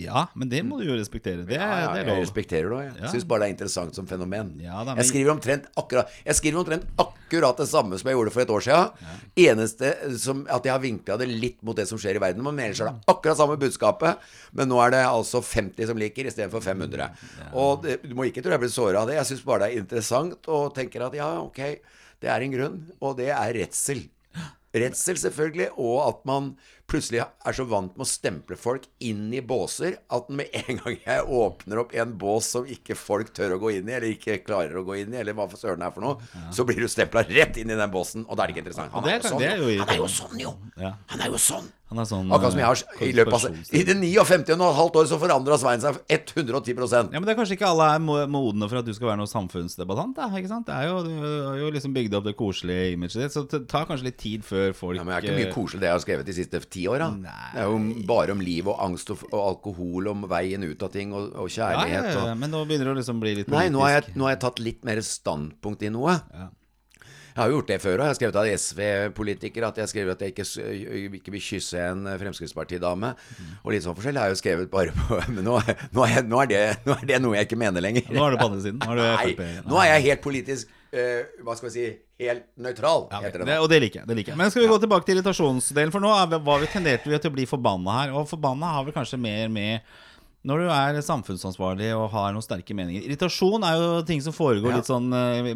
Ja, 0.00 0.26
men 0.34 0.48
det 0.48 0.62
må 0.64 0.78
du 0.80 0.86
jo 0.86 0.94
respektere. 0.96 1.44
Det, 1.44 1.52
Ja, 1.58 1.66
ja, 1.82 1.88
det 1.92 2.06
er 2.06 2.14
jeg 2.14 2.22
respekterer 2.24 2.70
det 2.70 2.76
òg. 2.78 2.84
Jeg 2.94 3.02
Ja. 3.02 3.08
syns 3.12 3.26
bare 3.28 3.40
det 3.40 3.48
er 3.48 3.54
interessant 3.54 3.94
som 3.94 4.06
fenomen. 4.06 4.56
Da, 4.56 4.84
men- 4.84 4.96
jeg, 4.96 5.04
skriver 5.04 5.66
akkurat, 5.76 6.08
jeg 6.24 6.34
skriver 6.34 6.64
omtrent 6.64 6.86
akkurat 6.96 7.56
det 7.58 7.68
samme 7.68 7.98
som 7.98 8.08
jeg 8.08 8.16
gjorde 8.16 8.32
for 8.32 8.40
et 8.40 8.48
år 8.48 8.62
siden. 8.62 8.90
Eneste 9.36 10.18
som 10.18 10.46
at 10.48 10.62
jeg 10.64 10.72
har 10.72 10.80
vinkla 10.80 11.18
det 11.18 11.28
litt 11.28 11.62
mot 11.62 11.76
det 11.76 11.86
som 11.88 11.98
skjer 11.98 12.16
i 12.16 12.18
verden. 12.18 12.42
Men 12.42 12.56
ellers 12.58 12.80
er 12.80 12.86
det 12.90 13.04
akkurat 13.06 13.36
samme 13.36 13.58
budskapet. 13.58 14.16
Men 14.54 14.68
nå 14.68 14.80
er 14.86 14.90
det 14.92 15.04
altså 15.04 15.42
50 15.42 15.86
som 15.86 15.96
liker 15.98 16.24
istedenfor 16.24 16.62
500. 16.62 17.10
Og 17.52 17.82
det, 17.82 18.02
du 18.02 18.14
må 18.14 18.24
ikke 18.30 18.42
tro 18.42 18.50
jeg 18.50 18.60
blir 18.60 18.68
såra 18.72 19.02
av 19.02 19.08
det. 19.08 19.16
Jeg 19.16 19.26
syns 19.36 19.44
bare 19.44 19.58
det 19.68 19.76
er 19.76 19.80
interessant 19.82 20.48
og 20.48 20.74
tenker 20.74 21.04
at 21.04 21.12
ja, 21.14 21.38
ok, 21.42 21.56
det 22.20 22.30
er 22.30 22.40
en 22.40 22.52
grunn. 22.52 22.92
Og 23.02 23.16
det 23.18 23.28
er 23.28 23.52
redsel. 23.52 24.08
Redsel, 24.72 25.16
selvfølgelig, 25.20 25.68
og 25.76 26.08
at 26.08 26.24
man 26.24 26.56
plutselig 26.92 27.22
er 27.22 27.56
så 27.56 27.64
vant 27.68 27.94
med 27.96 28.04
å 28.04 28.08
stemple 28.08 28.56
folk 28.60 28.86
inn 29.04 29.30
i 29.34 29.40
båser 29.44 29.96
at 30.12 30.28
med 30.32 30.52
en 30.62 30.80
gang 30.82 30.98
jeg 31.00 31.26
åpner 31.40 31.82
opp 31.82 31.94
en 31.96 32.14
bås 32.20 32.50
som 32.54 32.68
ikke 32.68 32.96
folk 32.98 33.32
tør 33.36 33.56
å 33.56 33.60
gå 33.62 33.74
inn 33.78 33.88
i, 33.88 33.96
eller 33.96 34.12
ikke 34.12 34.40
klarer 34.44 34.78
å 34.80 34.84
gå 34.86 35.00
inn 35.02 35.14
i, 35.14 35.20
eller 35.22 35.36
hva 35.38 35.48
for 35.50 35.60
søren 35.60 35.82
det 35.82 35.88
er 35.88 35.96
for 35.96 36.04
noe, 36.06 36.32
så 36.54 36.66
blir 36.68 36.82
du 36.82 36.88
stempla 36.90 37.24
rett 37.28 37.58
inn 37.60 37.72
i 37.72 37.78
den 37.78 37.92
båsen, 37.92 38.26
og 38.28 38.36
da 38.36 38.44
er 38.44 38.52
det 38.52 38.56
ikke 38.56 38.66
interessant. 38.66 38.92
Han 38.96 39.08
er, 39.08 39.20
jo 39.22 39.30
sånn, 39.32 39.42
jo. 39.42 39.78
Han 39.82 39.94
er 39.94 40.02
jo 40.02 40.10
sånn, 40.18 40.42
jo! 40.42 40.56
Han 41.14 41.24
er 41.24 41.32
jo 41.32 41.40
sånn! 41.50 41.70
Han 42.00 42.06
sånn 42.08 42.32
Akkurat 42.32 42.52
som 42.54 42.60
jeg 42.62 42.68
har 42.68 43.06
i 43.06 43.12
løpet 43.12 43.34
av 43.36 43.76
I 43.78 43.82
det 43.88 43.96
59 44.00 44.56
og 44.56 44.68
et 44.70 44.78
halvt 44.80 44.96
år 45.02 45.08
så 45.10 45.18
forandra 45.20 45.58
Svein 45.60 45.80
seg 45.84 45.98
110% 46.08 47.12
Ja, 47.12 47.20
men 47.20 47.26
det 47.28 47.34
er 47.34 47.38
kanskje 47.38 47.56
ikke 47.58 47.68
alle 47.68 47.88
er 47.94 48.02
mo- 48.02 48.26
modne 48.32 48.68
for 48.70 48.80
at 48.80 48.86
du 48.88 48.92
skal 48.96 49.10
være 49.12 49.20
noen 49.22 49.30
samfunnsdebattant, 49.30 50.14
da, 50.16 50.28
ikke 50.38 50.50
sant? 50.50 50.66
Det 50.68 50.74
er 50.76 50.88
jo, 50.88 51.02
du 51.06 51.12
har 51.48 51.58
jo 51.60 51.70
liksom 51.74 51.94
bygd 51.96 52.14
opp 52.18 52.26
det 52.28 52.34
koselige 52.38 52.92
imaget 52.94 53.18
ditt, 53.26 53.34
så 53.36 53.44
det 53.50 53.62
tar 53.70 53.86
kanskje 53.90 54.08
litt 54.08 54.18
tid 54.22 54.44
før 54.46 54.72
folk 54.78 54.98
Ja, 54.98 55.04
men 55.04 55.12
det 55.14 55.18
er 55.20 55.26
ikke 55.28 55.38
mye 55.40 55.50
eh, 55.50 55.54
koselig 55.56 55.82
det 55.82 55.90
jeg 55.90 55.96
har 55.98 56.04
skrevet 56.06 56.26
de 56.30 56.36
siste 56.38 56.62
ti 56.72 56.86
åra. 56.90 57.10
Det 57.22 57.60
er 57.62 57.68
jo 57.68 57.78
bare 58.08 58.32
om 58.36 58.40
liv 58.44 58.68
og 58.72 58.80
angst 58.86 59.10
og, 59.14 59.22
og 59.32 59.40
alkohol, 59.50 60.08
om 60.14 60.26
veien 60.30 60.64
ut 60.64 60.82
av 60.86 60.92
ting 60.94 61.12
og, 61.12 61.30
og 61.36 61.50
Ja, 61.52 61.70
ja, 61.72 61.78
kjærlighet. 61.82 62.10
ja, 62.14 62.24
Og, 62.32 62.38
men 62.42 62.50
nå 62.54 62.64
begynner 62.68 62.90
det 62.92 62.96
å 62.96 63.00
liksom 63.02 63.20
bli 63.22 63.34
litt 63.40 63.46
politisk. 63.50 63.58
nei, 63.58 63.68
nå 63.74 63.84
har, 63.84 63.96
jeg, 64.00 64.16
nå 64.16 64.28
har 64.28 64.36
jeg 64.36 64.42
tatt 64.46 64.62
litt 64.64 64.84
mer 64.88 65.00
standpunkt 65.04 65.82
i 65.86 65.90
noe. 65.92 66.16
Jeg 67.32 67.40
har 67.40 67.48
jo 67.48 67.56
gjort 67.58 67.70
det 67.72 67.78
før 67.80 67.94
òg. 67.94 68.02
Jeg 68.04 68.12
har 68.12 68.18
skrevet 68.18 68.38
av 68.42 68.50
SV-politiker 68.60 69.66
at 69.68 69.80
jeg 69.80 69.88
skriver 69.92 70.12
at 70.12 70.24
jeg 70.24 70.34
ikke, 70.34 70.46
ikke 71.20 71.32
vil 71.34 71.44
kysse 71.44 71.80
en 71.80 72.04
Fremskrittspartidame. 72.20 73.14
Og 73.62 73.72
litt 73.72 73.86
sånn 73.86 73.96
forskjell 73.96 74.20
har 74.20 74.28
jeg 74.28 74.36
jo 74.36 74.42
skrevet 74.42 74.70
bare 74.72 74.92
på 74.96 75.18
Men 75.34 75.46
nå, 75.48 75.56
nå, 75.96 76.04
er, 76.06 76.22
nå, 76.28 76.44
er 76.44 76.52
det, 76.52 76.62
nå 76.84 76.98
er 76.98 77.08
det 77.08 77.22
noe 77.24 77.38
jeg 77.38 77.48
ikke 77.48 77.60
mener 77.64 77.84
lenger. 77.84 78.12
Nå 78.12 78.26
er 78.26 78.36
det 78.36 78.42
på 78.42 78.48
andre 78.50 78.62
siden. 78.66 78.84
Nå 78.84 78.92
er 78.92 79.02
det 79.02 79.34
Nei, 79.40 79.50
nå 79.72 79.82
er 79.82 79.92
jeg 79.96 80.08
helt 80.10 80.24
politisk 80.28 80.78
Uh, 80.92 81.22
Hva 81.40 81.54
skal 81.56 81.70
vi 81.70 81.72
si 81.72 81.84
helt 82.20 82.42
nøytral, 82.60 83.06
Ja, 83.08 83.22
heter 83.22 83.40
det 83.40 83.46
det, 83.48 83.54
nå. 83.56 83.62
og 83.64 83.70
det 83.72 83.78
liker 83.80 84.02
jeg. 84.02 84.08
det 84.10 84.16
liker 84.18 84.34
jeg 84.34 84.36
Men 84.36 84.50
skal 84.52 84.60
vi 84.60 84.68
gå 84.68 84.76
tilbake 84.82 85.06
til 85.08 85.16
irritasjonsdelen? 85.16 85.92
For 85.94 86.04
nå 86.04 86.10
vi, 86.28 86.40
var 86.44 86.58
vi 86.60 86.68
tenderte 86.68 87.08
vi 87.08 87.16
til 87.16 87.32
å 87.32 87.36
bli 87.38 87.46
forbanna 87.48 87.94
her. 87.96 88.12
Og 88.12 88.26
forbanna 88.28 88.74
har 88.74 88.84
vel 88.84 88.92
kanskje 88.92 89.16
mer 89.16 89.48
med 89.48 89.86
når 90.42 90.64
du 90.64 90.70
er 90.74 90.96
samfunnsansvarlig 91.06 91.92
og 91.94 92.08
har 92.10 92.32
noen 92.34 92.42
sterke 92.42 92.74
meninger. 92.74 93.04
Irritasjon 93.06 93.62
er 93.66 93.76
jo 93.78 93.90
ting 94.08 94.22
som 94.24 94.34
foregår 94.34 94.72
Ja. 94.72 94.80
litt 94.80 94.88
sånn 94.90 95.06
uh, 95.14 95.50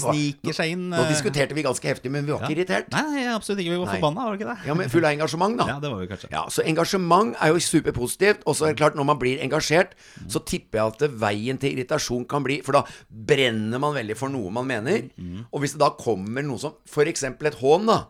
Sniker 0.00 0.56
seg 0.56 0.72
inn. 0.72 0.86
Nå 0.92 1.02
eh. 1.02 1.10
diskuterte 1.12 1.56
vi 1.56 1.64
ganske 1.66 1.84
heftig, 1.84 2.12
men 2.12 2.24
vi 2.24 2.32
var 2.32 2.46
ikke 2.46 2.56
irritert. 2.56 2.88
Nei, 2.94 3.26
absolutt 3.28 3.60
ikke. 3.60 3.74
Vi 3.74 3.82
var 3.82 3.92
forbanna, 3.92 4.24
var 4.24 4.32
det 4.32 4.40
ikke 4.40 4.48
det? 4.54 4.68
Ja, 4.70 4.78
men 4.80 4.88
Full 4.94 5.04
av 5.04 5.12
engasjement, 5.12 5.58
da. 5.60 5.68
Ja, 5.74 5.76
det 5.82 5.92
var 5.92 6.00
vi 6.00 6.08
kanskje. 6.14 6.32
Ja, 6.32 6.46
Så 6.48 6.64
engasjement 6.64 7.36
er 7.36 7.52
jo 7.52 7.60
superpositivt. 7.60 8.48
Og 8.48 8.56
så 8.56 8.68
er 8.70 8.72
det 8.72 8.80
klart, 8.80 8.96
når 8.96 9.10
man 9.12 9.20
blir 9.20 9.44
engasjert, 9.44 9.92
så 10.24 10.40
tipper 10.40 10.80
jeg 10.80 10.96
at 10.96 11.20
veien 11.20 11.60
til 11.60 11.76
irritasjon 11.76 12.24
kan 12.30 12.44
bli 12.46 12.62
For 12.64 12.76
da 12.78 12.84
brenner 13.08 13.82
man 13.82 13.92
veldig 13.96 14.16
for 14.16 14.32
noe 14.32 14.52
man 14.54 14.68
mener. 14.72 15.10
Og 15.52 15.60
hvis 15.60 15.76
det 15.76 15.84
da 15.84 15.92
kommer 16.00 16.44
noe 16.46 16.60
som 16.62 16.78
f.eks. 16.88 17.28
et 17.28 17.60
hån, 17.60 17.88
da, 17.92 18.06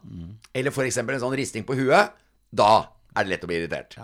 eller 0.55 0.71
f.eks. 0.71 1.03
en 1.03 1.25
sånn 1.27 1.39
risting 1.43 1.67
på 1.67 1.75
huet, 1.75 2.15
da 2.55 2.73
er 3.15 3.27
det 3.27 3.35
lett 3.35 3.47
å 3.47 3.51
bli 3.51 3.59
irritert. 3.65 3.99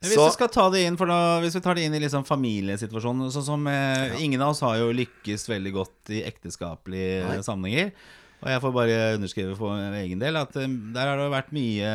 Men 0.00 0.10
Hvis 0.10 0.14
Så- 0.14 0.26
vi 0.28 0.32
skal 0.36 0.48
ta 0.48 0.70
det 0.70 0.84
inn 0.86 0.96
For 0.96 1.06
da, 1.10 1.40
Hvis 1.42 1.54
vi 1.54 1.60
tar 1.60 1.74
det 1.74 1.82
inn 1.88 1.94
i 1.94 1.98
liksom 1.98 2.22
familiesituasjonen 2.24 3.32
Sånn 3.34 3.42
som 3.48 3.66
eh, 3.66 4.14
Ingen 4.22 4.40
av 4.40 4.50
oss 4.54 4.60
har 4.62 4.76
jo 4.78 4.92
lykkes 4.94 5.48
veldig 5.50 5.72
godt 5.74 6.12
i 6.14 6.22
ekteskapelige 6.22 7.26
Nei. 7.26 7.40
sammenhenger. 7.42 7.90
Og 8.38 8.46
jeg 8.52 8.60
får 8.62 8.72
bare 8.76 8.98
underskrive 9.16 9.56
for 9.58 9.74
egen 9.98 10.20
del 10.22 10.36
at 10.38 10.54
eh, 10.56 10.68
der 10.94 11.06
har 11.10 11.16
det 11.18 11.30
vært 11.34 11.50
mye 11.50 11.88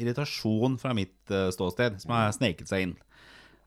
irritasjon 0.00 0.78
fra 0.80 0.94
mitt 0.96 1.12
eh, 1.30 1.50
ståsted 1.52 2.00
som 2.00 2.14
har 2.16 2.32
sneket 2.32 2.70
seg 2.70 2.86
inn. 2.86 2.94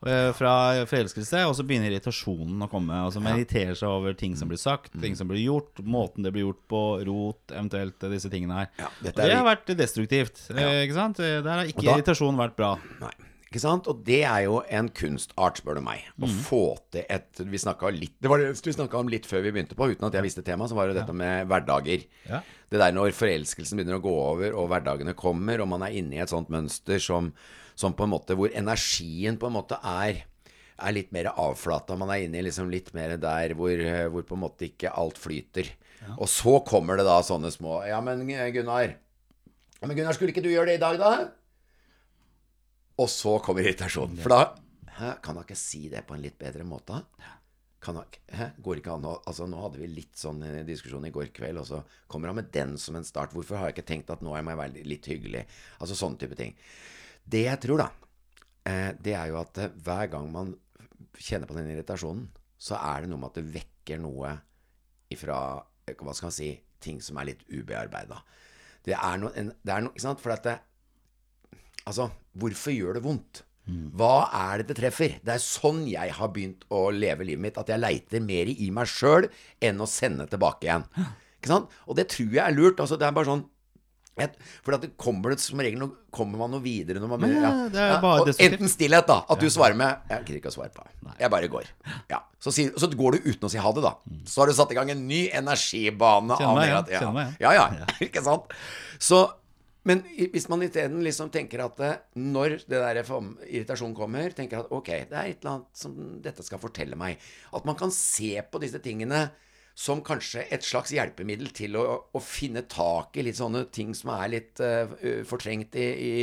Eh, 0.05 0.31
Fra 0.37 0.85
forelskelse, 0.89 1.43
og 1.49 1.53
så 1.57 1.63
begynner 1.65 1.89
irritasjonen 1.93 2.61
å 2.65 2.69
komme. 2.69 2.93
Altså 3.05 3.21
Man 3.21 3.37
irriterer 3.39 3.77
seg 3.77 3.89
over 3.89 4.13
ting 4.17 4.35
som 4.37 4.49
blir 4.49 4.57
sagt, 4.61 4.93
ting 5.01 5.15
som 5.17 5.29
blir 5.29 5.41
gjort, 5.45 5.77
måten 5.85 6.25
det 6.25 6.33
blir 6.33 6.45
gjort 6.47 6.63
på, 6.69 6.81
rot, 7.05 7.41
eventuelt 7.53 7.99
disse 8.09 8.29
tingene 8.33 8.63
her. 8.63 8.67
Ja, 8.81 8.89
og 8.89 9.13
det 9.21 9.33
har 9.37 9.45
vært 9.45 9.69
destruktivt. 9.77 10.49
eh, 10.53 10.83
Ikke 10.87 10.97
sant? 10.97 11.17
Der 11.21 11.41
har 11.45 11.65
ikke 11.69 11.85
da- 11.85 11.95
irritasjon 11.97 12.37
vært 12.37 12.55
bra. 12.57 12.75
Nei. 13.01 13.13
Ikke 13.57 13.65
sant? 13.65 13.87
Og 13.89 14.03
det 14.05 14.19
er 14.29 14.43
jo 14.45 14.59
en 14.69 14.87
kunstart, 14.93 15.57
spør 15.57 15.79
du 15.79 15.81
meg. 15.87 16.03
Å 16.21 16.29
få 16.45 16.61
til 16.93 17.07
et 17.09 17.41
Vi 17.49 17.57
snakka 17.57 17.89
litt 17.89 18.13
Det 18.21 18.29
var 18.29 18.43
det 18.43 18.51
vi 18.53 18.75
snakka 18.75 18.99
om 18.99 19.09
litt 19.09 19.25
før 19.25 19.41
vi 19.41 19.53
begynte 19.55 19.77
på, 19.77 19.87
uten 19.89 20.05
at 20.05 20.13
jeg 20.13 20.27
visste 20.27 20.43
temaet, 20.45 20.69
så 20.69 20.77
var 20.77 20.91
det 20.91 20.99
dette 20.99 21.15
med 21.17 21.49
hverdager. 21.49 22.05
Ja. 22.29 22.43
Det 22.69 22.81
der 22.83 22.93
når 22.93 23.15
forelskelsen 23.17 23.79
begynner 23.79 23.97
å 23.97 24.03
gå 24.03 24.13
over, 24.13 24.53
og 24.53 24.69
hverdagene 24.69 25.15
kommer, 25.17 25.63
og 25.63 25.71
man 25.71 25.87
er 25.87 25.95
inne 25.97 26.19
i 26.19 26.21
et 26.21 26.29
sånt 26.29 26.51
mønster 26.53 27.01
som, 27.01 27.31
som 27.73 27.97
på 27.97 28.05
en 28.05 28.13
måte 28.13 28.37
Hvor 28.37 28.53
energien 28.53 29.39
på 29.41 29.49
en 29.49 29.57
måte 29.57 29.81
er 29.81 30.21
er 30.77 30.93
litt 30.93 31.09
mer 31.09 31.31
avflata. 31.33 31.95
Man 31.97 32.11
er 32.13 32.27
inne 32.27 32.37
i 32.37 32.45
liksom 32.45 32.69
litt 32.69 32.91
mer 32.93 33.15
der 33.17 33.55
hvor, 33.57 33.73
hvor 34.13 34.27
på 34.27 34.37
en 34.37 34.43
måte 34.43 34.67
ikke 34.67 34.93
alt 34.93 35.17
flyter. 35.17 35.71
Og 36.19 36.29
så 36.29 36.59
kommer 36.61 36.99
det 36.99 37.07
da 37.07 37.17
sånne 37.25 37.49
små 37.49 37.79
Ja, 37.89 37.97
men 38.05 38.21
Gunnar 38.53 38.93
Ja, 38.93 39.87
men 39.87 39.97
Gunnar, 39.97 40.13
skulle 40.13 40.29
ikke 40.29 40.45
du 40.45 40.51
gjøre 40.51 40.69
det 40.69 40.77
i 40.77 40.83
dag, 40.83 40.99
da? 41.01 41.31
Og 42.97 43.09
så 43.13 43.35
kommer 43.45 43.65
irritasjonen. 43.65 44.17
For 44.23 44.33
da 44.33 44.43
Hæ, 44.97 45.11
kan 45.21 45.37
da 45.37 45.43
ikke 45.45 45.55
si 45.59 45.83
det 45.91 46.01
på 46.09 46.15
en 46.15 46.23
litt 46.23 46.39
bedre 46.41 46.63
måte? 46.65 47.03
Kan 47.85 47.99
da, 47.99 48.01
hæ, 48.33 48.47
går 48.65 48.79
ikke 48.79 48.95
an 48.95 49.03
å 49.05 49.11
Altså, 49.29 49.45
nå 49.45 49.59
hadde 49.61 49.77
vi 49.77 49.89
litt 49.91 50.17
sånn 50.17 50.39
eh, 50.41 50.63
diskusjon 50.65 51.05
i 51.05 51.11
går 51.13 51.27
kveld, 51.35 51.59
og 51.61 51.67
så 51.69 51.83
kommer 52.09 52.31
han 52.31 52.39
med 52.39 52.49
den 52.55 52.73
som 52.81 52.97
en 52.97 53.05
start. 53.05 53.35
Hvorfor 53.37 53.59
har 53.59 53.69
jeg 53.69 53.75
ikke 53.77 53.89
tenkt 53.91 54.09
at 54.09 54.23
nå 54.25 54.31
må 54.33 54.39
jeg 54.55 54.57
være 54.63 54.85
litt 54.89 55.05
hyggelig? 55.11 55.43
Altså 55.77 55.97
sånne 55.99 56.17
type 56.23 56.37
ting. 56.39 56.55
Det 57.27 57.43
jeg 57.45 57.61
tror, 57.61 57.83
da, 57.83 57.91
eh, 58.65 58.89
det 58.97 59.13
er 59.13 59.29
jo 59.29 59.37
at 59.43 59.61
eh, 59.61 59.75
hver 59.85 60.09
gang 60.15 60.31
man 60.33 60.55
kjenner 61.21 61.45
på 61.49 61.53
den 61.59 61.69
irritasjonen, 61.75 62.25
så 62.57 62.79
er 62.81 63.03
det 63.05 63.11
noe 63.11 63.21
med 63.21 63.29
at 63.29 63.37
det 63.37 63.51
vekker 63.59 64.01
noe 64.01 64.33
ifra 65.13 65.37
Hva 65.87 66.13
skal 66.17 66.27
man 66.31 66.35
si 66.35 66.49
Ting 66.83 66.97
som 67.01 67.17
er 67.17 67.29
litt 67.31 67.39
ubearbeida. 67.49 68.17
Det 68.85 68.93
er 68.97 69.15
noe, 69.17 69.31
en- 69.37 69.53
det 69.65 69.71
er 69.73 69.81
noe 69.81 69.93
Ikke 69.95 70.03
sant? 70.03 70.19
For 70.21 70.33
at 70.33 70.43
det, 70.45 70.57
Altså, 71.87 72.09
hvorfor 72.37 72.75
gjør 72.75 72.97
det 72.97 73.05
vondt? 73.05 73.43
Hva 73.67 74.29
er 74.31 74.61
det 74.61 74.69
det 74.69 74.77
treffer? 74.79 75.17
Det 75.23 75.33
er 75.33 75.43
sånn 75.43 75.81
jeg 75.91 76.13
har 76.15 76.31
begynt 76.31 76.63
å 76.71 76.85
leve 76.95 77.25
livet 77.27 77.43
mitt. 77.43 77.59
At 77.59 77.67
jeg 77.71 77.83
leiter 77.83 78.23
mer 78.23 78.47
i 78.47 78.69
meg 78.71 78.87
sjøl 78.87 79.27
enn 79.63 79.83
å 79.83 79.89
sende 79.91 80.27
tilbake 80.31 80.69
igjen. 80.69 80.87
Ikke 81.37 81.51
sant? 81.51 81.73
Og 81.85 81.99
det 81.99 82.07
tror 82.13 82.31
jeg 82.31 82.43
er 82.45 82.55
lurt. 82.55 82.79
Altså, 82.79 82.99
det 82.99 83.07
er 83.09 83.15
bare 83.15 83.31
sånn 83.31 83.45
for 84.65 84.73
at 84.73 84.81
det 84.81 84.95
kommer 84.97 85.29
det 85.29 85.43
som 85.43 85.59
regel 85.61 85.83
kommer 86.15 86.39
man 86.41 86.49
noe 86.55 86.63
videre 86.63 86.97
når 86.97 87.11
man 87.11 87.19
Men, 87.21 87.33
ja, 87.35 87.41
ja, 87.43 87.67
det 87.69 87.81
er 87.83 87.99
bare 88.01 88.23
og. 88.23 88.39
Enten 88.41 88.71
stillhet, 88.71 89.05
da. 89.05 89.19
At 89.29 89.43
du 89.43 89.45
svarer 89.53 89.77
med 89.77 89.93
'Jeg 90.09 90.25
gidder 90.25 90.39
ikke 90.39 90.49
å 90.49 90.55
svare 90.55 90.73
på 90.73 90.81
det. 90.81 91.13
Jeg 91.19 91.29
bare 91.29 91.47
går'. 91.47 91.69
Ja. 92.09 92.23
Så, 92.39 92.51
si, 92.51 92.65
så 92.73 92.89
går 92.89 93.11
du 93.11 93.29
uten 93.29 93.45
å 93.45 93.51
si 93.51 93.61
ha 93.61 93.71
det, 93.71 93.83
da. 93.85 93.93
Så 94.25 94.41
har 94.41 94.47
du 94.47 94.53
satt 94.53 94.71
i 94.71 94.73
gang 94.73 94.89
en 94.89 95.07
ny 95.07 95.29
energibane. 95.29 96.33
Kjenner 96.33 96.55
meg 96.57 96.69
ja. 96.69 96.81
igjen. 96.89 97.35
Ja, 97.39 97.51
ja. 97.53 97.85
Ikke 98.07 98.23
sant? 98.25 98.49
Så 98.97 99.21
men 99.87 100.03
hvis 100.33 100.49
man 100.51 100.65
isteden 100.65 100.99
liksom 101.05 101.31
tenker 101.33 101.63
at 101.63 101.81
eh, 101.85 101.97
når 102.19 102.57
det 102.67 102.77
der 102.83 103.01
irritasjonen 103.07 103.95
kommer, 103.97 104.35
tenker 104.35 104.65
at 104.65 104.71
ok, 104.75 104.93
det 105.09 105.15
er 105.17 105.31
et 105.31 105.41
eller 105.41 105.53
annet 105.57 105.81
som 105.85 105.97
dette 106.23 106.43
skal 106.45 106.59
fortelle 106.61 106.99
meg. 106.99 107.21
At 107.55 107.67
man 107.67 107.77
kan 107.79 107.93
se 107.95 108.35
på 108.51 108.59
disse 108.63 108.81
tingene 108.83 109.29
som 109.77 109.99
kanskje 110.01 110.41
et 110.49 110.65
slags 110.65 110.89
hjelpemiddel 110.89 111.51
til 111.53 111.75
å, 111.77 111.83
å 112.09 112.19
finne 112.23 112.63
tak 112.65 113.19
i 113.21 113.27
litt 113.27 113.37
sånne 113.37 113.67
ting 113.69 113.91
som 113.93 114.09
er 114.15 114.31
litt 114.33 114.57
uh, 114.57 114.89
fortrengt 115.29 115.77
i, 115.77 115.85
i, 115.85 116.13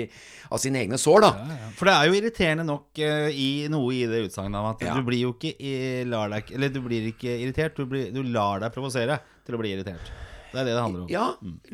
av 0.50 0.58
sine 0.58 0.80
egne 0.82 0.98
sår, 0.98 1.22
da. 1.22 1.30
For 1.78 1.86
det 1.86 1.94
er 1.94 2.08
jo 2.10 2.16
irriterende 2.18 2.66
nok 2.66 2.98
uh, 2.98 3.28
i 3.30 3.68
noe 3.70 3.94
i 3.94 4.02
det 4.10 4.24
utsagnet 4.26 4.58
av 4.58 4.72
at 4.72 4.82
Ja. 4.88 4.98
du 4.98 5.06
blir 5.06 5.22
jo 5.22 5.36
ikke 5.36 5.54
deg, 5.54 6.50
Eller 6.50 6.74
du 6.74 6.80
blir 6.82 7.06
ikke 7.14 7.30
irritert, 7.30 7.78
du, 7.78 7.86
blir, 7.86 8.10
du 8.10 8.24
lar 8.26 8.58
deg 8.64 8.74
provosere 8.74 9.20
til 9.46 9.54
å 9.54 9.62
bli 9.62 9.76
irritert. 9.76 10.10
Det 10.54 10.60
er 10.62 10.68
det 10.68 10.74
det 10.76 10.82
handler 10.84 11.02
om. 11.04 11.08
Ja, 11.10 11.24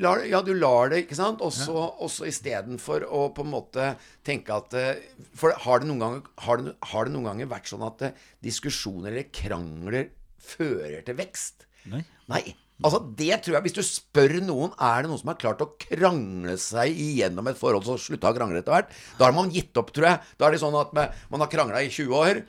lar, 0.00 0.22
ja, 0.24 0.40
du 0.46 0.54
lar 0.56 0.88
det, 0.92 1.02
ikke 1.04 1.18
sant? 1.18 1.42
Også, 1.44 1.74
også 2.00 2.28
istedenfor 2.30 3.04
å 3.04 3.26
på 3.36 3.44
en 3.44 3.52
måte 3.52 3.90
tenke 4.26 4.56
at 4.56 4.72
eh, 4.78 5.02
For 5.36 5.52
har 5.66 5.82
det 5.82 5.90
noen 5.90 6.00
ganger, 6.00 6.22
har 6.46 6.62
det, 6.62 6.74
har 6.94 7.06
det 7.06 7.12
noen 7.14 7.28
ganger 7.28 7.50
vært 7.52 7.68
sånn 7.68 7.84
at 7.84 8.06
eh, 8.08 8.16
diskusjoner 8.46 9.12
eller 9.12 9.28
krangler 9.36 10.08
fører 10.40 11.04
til 11.04 11.18
vekst? 11.20 11.68
Nei. 11.92 12.02
Nei. 12.32 12.42
Altså, 12.80 13.02
det 13.16 13.42
tror 13.44 13.58
jeg 13.58 13.64
Hvis 13.66 13.76
du 13.76 13.82
spør 13.84 14.34
noen 14.44 14.72
Er 14.80 15.02
det 15.02 15.10
noen 15.10 15.20
som 15.20 15.30
har 15.32 15.38
klart 15.40 15.60
å 15.64 15.68
krangle 15.80 16.54
seg 16.60 16.96
igjennom 16.96 17.50
et 17.50 17.58
forhold 17.60 17.84
så 17.84 17.98
slutta 18.00 18.32
å 18.32 18.36
krangle 18.36 18.62
etter 18.62 18.72
hvert, 18.72 18.94
da 19.18 19.26
har 19.28 19.36
man 19.36 19.52
gitt 19.52 19.76
opp, 19.80 19.92
tror 19.92 20.08
jeg. 20.08 20.24
Da 20.40 20.48
er 20.48 20.56
det 20.56 20.62
sånn 20.62 20.78
at 20.80 20.96
man 20.96 21.44
har 21.44 21.52
krangla 21.52 21.82
i 21.84 21.92
20 21.92 22.16
år, 22.16 22.40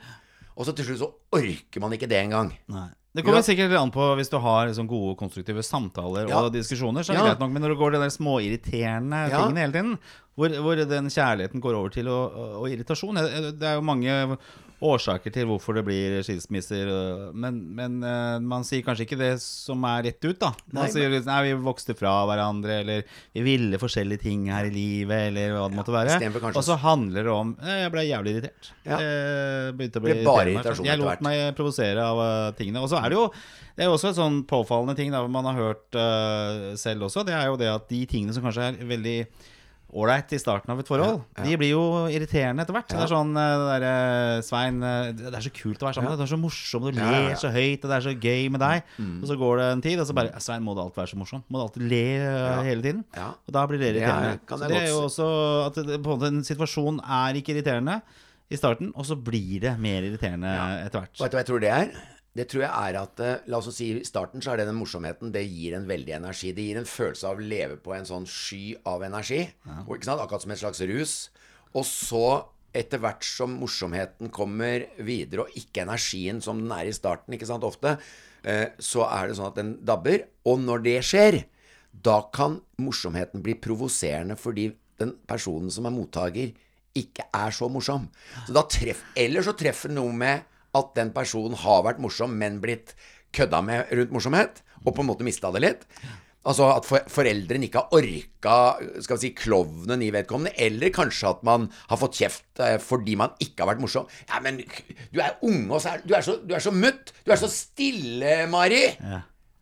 og 0.56 0.64
så 0.68 0.72
til 0.76 0.88
slutt 0.88 1.02
så 1.02 1.10
orker 1.36 1.84
man 1.84 1.92
ikke 1.96 2.08
det 2.08 2.20
engang. 2.22 2.52
Nei. 2.72 2.88
Det 3.14 3.22
kommer 3.22 3.42
Ja. 3.42 3.42
sikkert 3.44 3.72
an 3.78 3.90
på 3.92 4.00
hvis 4.16 4.30
du 4.30 4.38
har 4.40 4.66
liksom 4.68 4.86
gode, 4.88 5.16
konstruktive 5.20 5.62
samtaler 5.62 6.28
Ja. 6.28 6.38
og 6.46 6.52
diskusjoner. 6.54 7.02
Så 7.04 7.12
er 7.12 7.16
det 7.18 7.24
Ja. 7.24 7.28
greit 7.34 7.40
nok 7.40 7.50
Men 7.52 7.62
når 7.62 7.68
det 7.68 7.78
går 7.78 7.92
de 7.92 7.98
der 7.98 8.08
småirriterende 8.10 9.28
Ja. 9.30 9.38
tingene 9.42 9.60
hele 9.60 9.72
tiden, 9.72 9.98
hvor, 10.36 10.48
hvor 10.62 10.74
den 10.88 11.06
kjærligheten 11.10 11.60
går 11.60 11.74
over 11.76 11.88
til 11.90 12.08
og, 12.08 12.32
og 12.62 12.68
irritasjon 12.70 13.18
eh, 13.18 13.50
Det 13.52 13.62
er 13.62 13.74
jo 13.74 13.80
mange 13.82 14.38
årsaker 14.82 15.32
til 15.34 15.46
hvorfor 15.48 15.76
det 15.78 15.84
blir 15.86 16.18
skilsmisser, 16.26 16.90
men, 17.38 17.58
men 17.76 17.98
øh, 18.02 18.36
man 18.44 18.66
sier 18.66 18.84
kanskje 18.86 19.06
ikke 19.06 19.18
det 19.20 19.32
som 19.42 19.82
er 19.88 20.08
rett 20.08 20.26
ut, 20.26 20.38
da. 20.40 20.52
Man 20.72 20.84
Nei, 20.84 20.90
sier 20.94 21.12
liksom, 21.12 21.30
nei, 21.30 21.38
vi 21.48 21.54
vokste 21.68 21.96
fra 21.98 22.14
hverandre, 22.28 22.80
eller 22.82 23.06
vi 23.36 23.44
ville 23.46 23.80
forskjellige 23.80 24.24
ting 24.24 24.48
her 24.52 24.68
i 24.68 24.74
livet, 24.74 25.28
eller 25.30 25.54
hva 25.56 25.68
det 25.70 25.78
måtte 25.78 25.94
være. 25.94 26.18
Og 26.52 26.62
så 26.66 26.78
handler 26.82 27.28
det 27.28 27.32
om 27.32 27.54
eh, 27.62 27.78
Jeg 27.84 27.94
ble 27.94 28.06
jævlig 28.08 28.36
irritert. 28.36 28.72
Ja. 28.82 28.98
Jeg 28.98 29.76
begynte 29.78 30.02
å 30.02 30.06
bli 30.06 30.18
bare 30.26 30.50
irritasjon 30.50 30.88
Jeg 30.90 31.00
lot 31.00 31.24
meg 31.24 31.44
provosere 31.58 32.04
av 32.04 32.22
tingene. 32.58 32.82
Og 32.82 32.90
så 32.90 32.98
er 33.00 33.12
det 33.12 33.18
jo 33.20 33.26
Det 33.76 33.86
er 33.86 33.94
også 33.94 34.10
et 34.10 34.18
sånn 34.18 34.42
påfallende 34.48 34.98
ting 34.98 35.14
da 35.14 35.22
man 35.30 35.48
har 35.48 35.58
hørt 35.58 35.96
uh, 35.96 36.72
selv 36.80 37.08
også. 37.08 37.24
Det 37.28 37.36
er 37.36 37.48
jo 37.48 37.58
det 37.60 37.70
at 37.72 37.88
de 37.90 38.02
tingene 38.10 38.34
som 38.34 38.44
kanskje 38.44 38.72
er 38.72 38.82
veldig 38.90 39.16
ålreit 39.92 40.32
i 40.32 40.38
starten 40.40 40.70
av 40.72 40.78
et 40.80 40.88
forhold, 40.88 41.18
Ja, 41.36 41.42
ja. 41.42 41.44
de 41.50 41.56
blir 41.60 41.70
jo 41.74 41.82
irriterende 42.08 42.62
etter 42.64 42.72
hvert. 42.72 42.88
Det 42.88 42.96
er 43.04 43.10
sånn 43.12 43.34
det 43.36 43.44
derre 43.68 44.42
Svein 44.46 44.78
uh, 44.82 45.12
Det 45.12 45.34
er 45.36 45.44
så 45.44 45.52
kult 45.52 45.82
å 45.82 45.88
være 45.88 45.94
sammen 45.98 46.08
med 46.10 46.16
deg. 46.16 46.22
Du 46.22 46.24
er 46.24 46.32
så 46.32 46.38
morsom, 46.40 46.86
du 46.86 46.96
Ja, 46.96 47.04
ja, 47.04 47.10
ler 47.12 47.28
ja. 47.34 47.36
så 47.42 47.50
høyt, 47.52 47.84
og 47.84 47.90
det 47.92 47.96
er 47.98 48.06
så 48.06 48.14
gøy 48.16 48.48
med 48.54 48.60
deg. 48.64 48.82
Og 49.20 49.26
så 49.28 49.36
går 49.36 49.60
det 49.60 49.66
en 49.74 49.82
tid, 49.84 50.00
og 50.00 50.06
så 50.08 50.16
bare 50.16 50.40
Svein, 50.40 50.64
må 50.64 50.72
det 50.74 50.82
alltid 50.86 51.02
være 51.02 51.12
så 51.12 51.20
morsom? 51.20 51.44
Må 51.52 51.58
du 51.60 51.64
alltid 51.66 51.86
le 51.92 52.02
Ja. 52.22 52.62
hele 52.64 52.82
tiden? 52.88 53.04
Ja. 53.16 53.28
Og 53.46 53.52
da 53.52 53.66
blir 53.66 53.78
det 53.78 53.90
er- 53.90 54.00
irriterende. 54.00 54.40
kan 54.46 54.58
så 54.58 54.68
det 54.68 54.80
er 54.80 54.88
jo 54.88 55.00
også 55.08 55.28
at 55.66 55.74
på 55.74 55.94
en 55.94 56.02
måte 56.08 56.26
en 56.32 56.42
situasjon 56.42 57.00
er 57.04 57.34
ikke 57.42 57.52
irriterende 57.56 58.00
i 58.50 58.56
starten, 58.56 58.92
og 58.96 59.04
så 59.04 59.16
blir 59.16 59.60
det 59.60 59.78
mer 59.80 60.00
irriterende 60.02 60.48
Ja. 60.48 60.86
etter 60.86 61.00
hvert. 61.04 61.20
Vet 61.20 61.30
du 61.30 61.36
hva 61.36 61.40
jeg 61.44 61.46
tror 61.52 61.60
det 61.60 61.70
er? 61.70 61.92
Det 62.32 62.46
tror 62.48 62.62
jeg 62.64 62.72
er 62.72 62.96
at 62.96 63.20
eh, 63.20 63.42
La 63.52 63.58
oss 63.60 63.68
si 63.76 63.90
i 63.92 64.04
starten 64.08 64.40
så 64.44 64.54
er 64.54 64.62
det 64.62 64.68
den 64.70 64.78
morsomheten. 64.78 65.32
Det 65.34 65.42
gir 65.44 65.76
en 65.76 65.88
veldig 65.88 66.14
energi. 66.16 66.54
Det 66.56 66.64
gir 66.64 66.80
en 66.80 66.88
følelse 66.88 67.28
av 67.28 67.40
å 67.40 67.44
leve 67.44 67.76
på 67.82 67.92
en 67.96 68.08
sånn 68.08 68.24
sky 68.28 68.78
av 68.88 69.04
energi. 69.04 69.42
Sant? 70.06 70.16
Akkurat 70.16 70.44
som 70.46 70.54
et 70.54 70.62
slags 70.62 70.80
rus. 70.88 71.14
Og 71.76 71.84
så, 71.88 72.26
etter 72.76 73.02
hvert 73.04 73.24
som 73.26 73.52
morsomheten 73.60 74.32
kommer 74.32 74.86
videre, 75.04 75.44
og 75.44 75.58
ikke 75.60 75.84
energien 75.84 76.40
som 76.44 76.60
den 76.62 76.72
er 76.72 76.88
i 76.88 76.96
starten, 76.96 77.36
ikke 77.36 77.48
sant, 77.48 77.66
ofte, 77.68 77.98
eh, 78.48 78.70
så 78.80 79.04
er 79.10 79.28
det 79.28 79.36
sånn 79.36 79.50
at 79.50 79.60
den 79.60 79.74
dabber. 79.84 80.24
Og 80.48 80.60
når 80.64 80.84
det 80.88 80.98
skjer, 81.08 81.42
da 81.92 82.22
kan 82.32 82.62
morsomheten 82.80 83.44
bli 83.44 83.58
provoserende 83.60 84.38
fordi 84.40 84.70
den 85.00 85.12
personen 85.28 85.72
som 85.72 85.84
er 85.88 85.92
mottaker, 85.92 86.56
ikke 86.96 87.28
er 87.36 87.52
så 87.52 87.68
morsom. 87.72 88.08
Så 88.46 88.56
da 88.56 88.64
treff, 88.68 89.04
eller 89.16 89.44
så 89.44 89.54
treffer 89.56 89.92
det 89.92 89.96
noe 90.00 90.12
med 90.16 90.48
at 90.78 90.92
den 90.96 91.12
personen 91.14 91.56
har 91.62 91.84
vært 91.86 92.00
morsom, 92.02 92.34
men 92.38 92.60
blitt 92.62 92.94
kødda 93.36 93.62
med 93.64 93.92
rundt 93.96 94.12
morsomhet, 94.14 94.60
og 94.82 94.94
på 94.94 95.04
en 95.04 95.10
måte 95.10 95.26
mista 95.26 95.52
det 95.54 95.62
litt. 95.64 95.86
Altså 96.42 96.66
at 96.72 96.86
for, 96.88 97.04
foreldrene 97.06 97.68
ikke 97.68 97.84
har 97.84 97.92
orka 97.94 98.54
skal 99.04 99.18
vi 99.18 99.28
si, 99.28 99.30
klovnen 99.38 100.02
i 100.02 100.10
vedkommende, 100.14 100.50
eller 100.58 100.90
kanskje 100.94 101.30
at 101.30 101.44
man 101.46 101.68
har 101.90 102.00
fått 102.00 102.18
kjeft 102.18 102.62
eh, 102.64 102.78
fordi 102.82 103.14
man 103.20 103.36
ikke 103.42 103.62
har 103.62 103.70
vært 103.70 103.84
morsom. 103.84 104.08
Ja, 104.26 104.40
men 104.42 104.58
du 104.58 105.20
er 105.22 105.36
unge, 105.38 105.68
og 105.70 105.78
så 105.84 105.94
er 105.94 106.02
du 106.02 106.16
er 106.18 106.26
så, 106.26 106.40
du 106.42 106.56
er 106.58 106.64
så 106.64 106.74
mutt. 106.74 107.14
Du 107.22 107.30
er 107.30 107.38
så 107.38 107.50
stille, 107.52 108.40
Mari. 108.50 108.88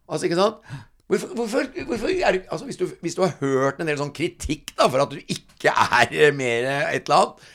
Altså, 0.09 0.25
ikke 0.27 0.41
sant? 0.41 0.65
Hvorfor, 1.11 1.35
hvorfor, 1.37 1.69
hvorfor 1.91 2.11
er 2.15 2.41
Altså, 2.49 2.65
hvis 2.65 2.81
du, 2.81 2.87
hvis 3.03 3.17
du 3.19 3.25
har 3.27 3.37
hørt 3.43 3.81
en 3.83 3.91
del 3.91 3.99
sånn 4.01 4.15
kritikk 4.15 4.73
da 4.79 4.87
for 4.89 5.03
at 5.03 5.13
du 5.13 5.19
ikke 5.21 5.73
er 5.75 6.31
mer 6.39 6.69
et 6.95 7.03
eller 7.03 7.17
annet 7.19 7.49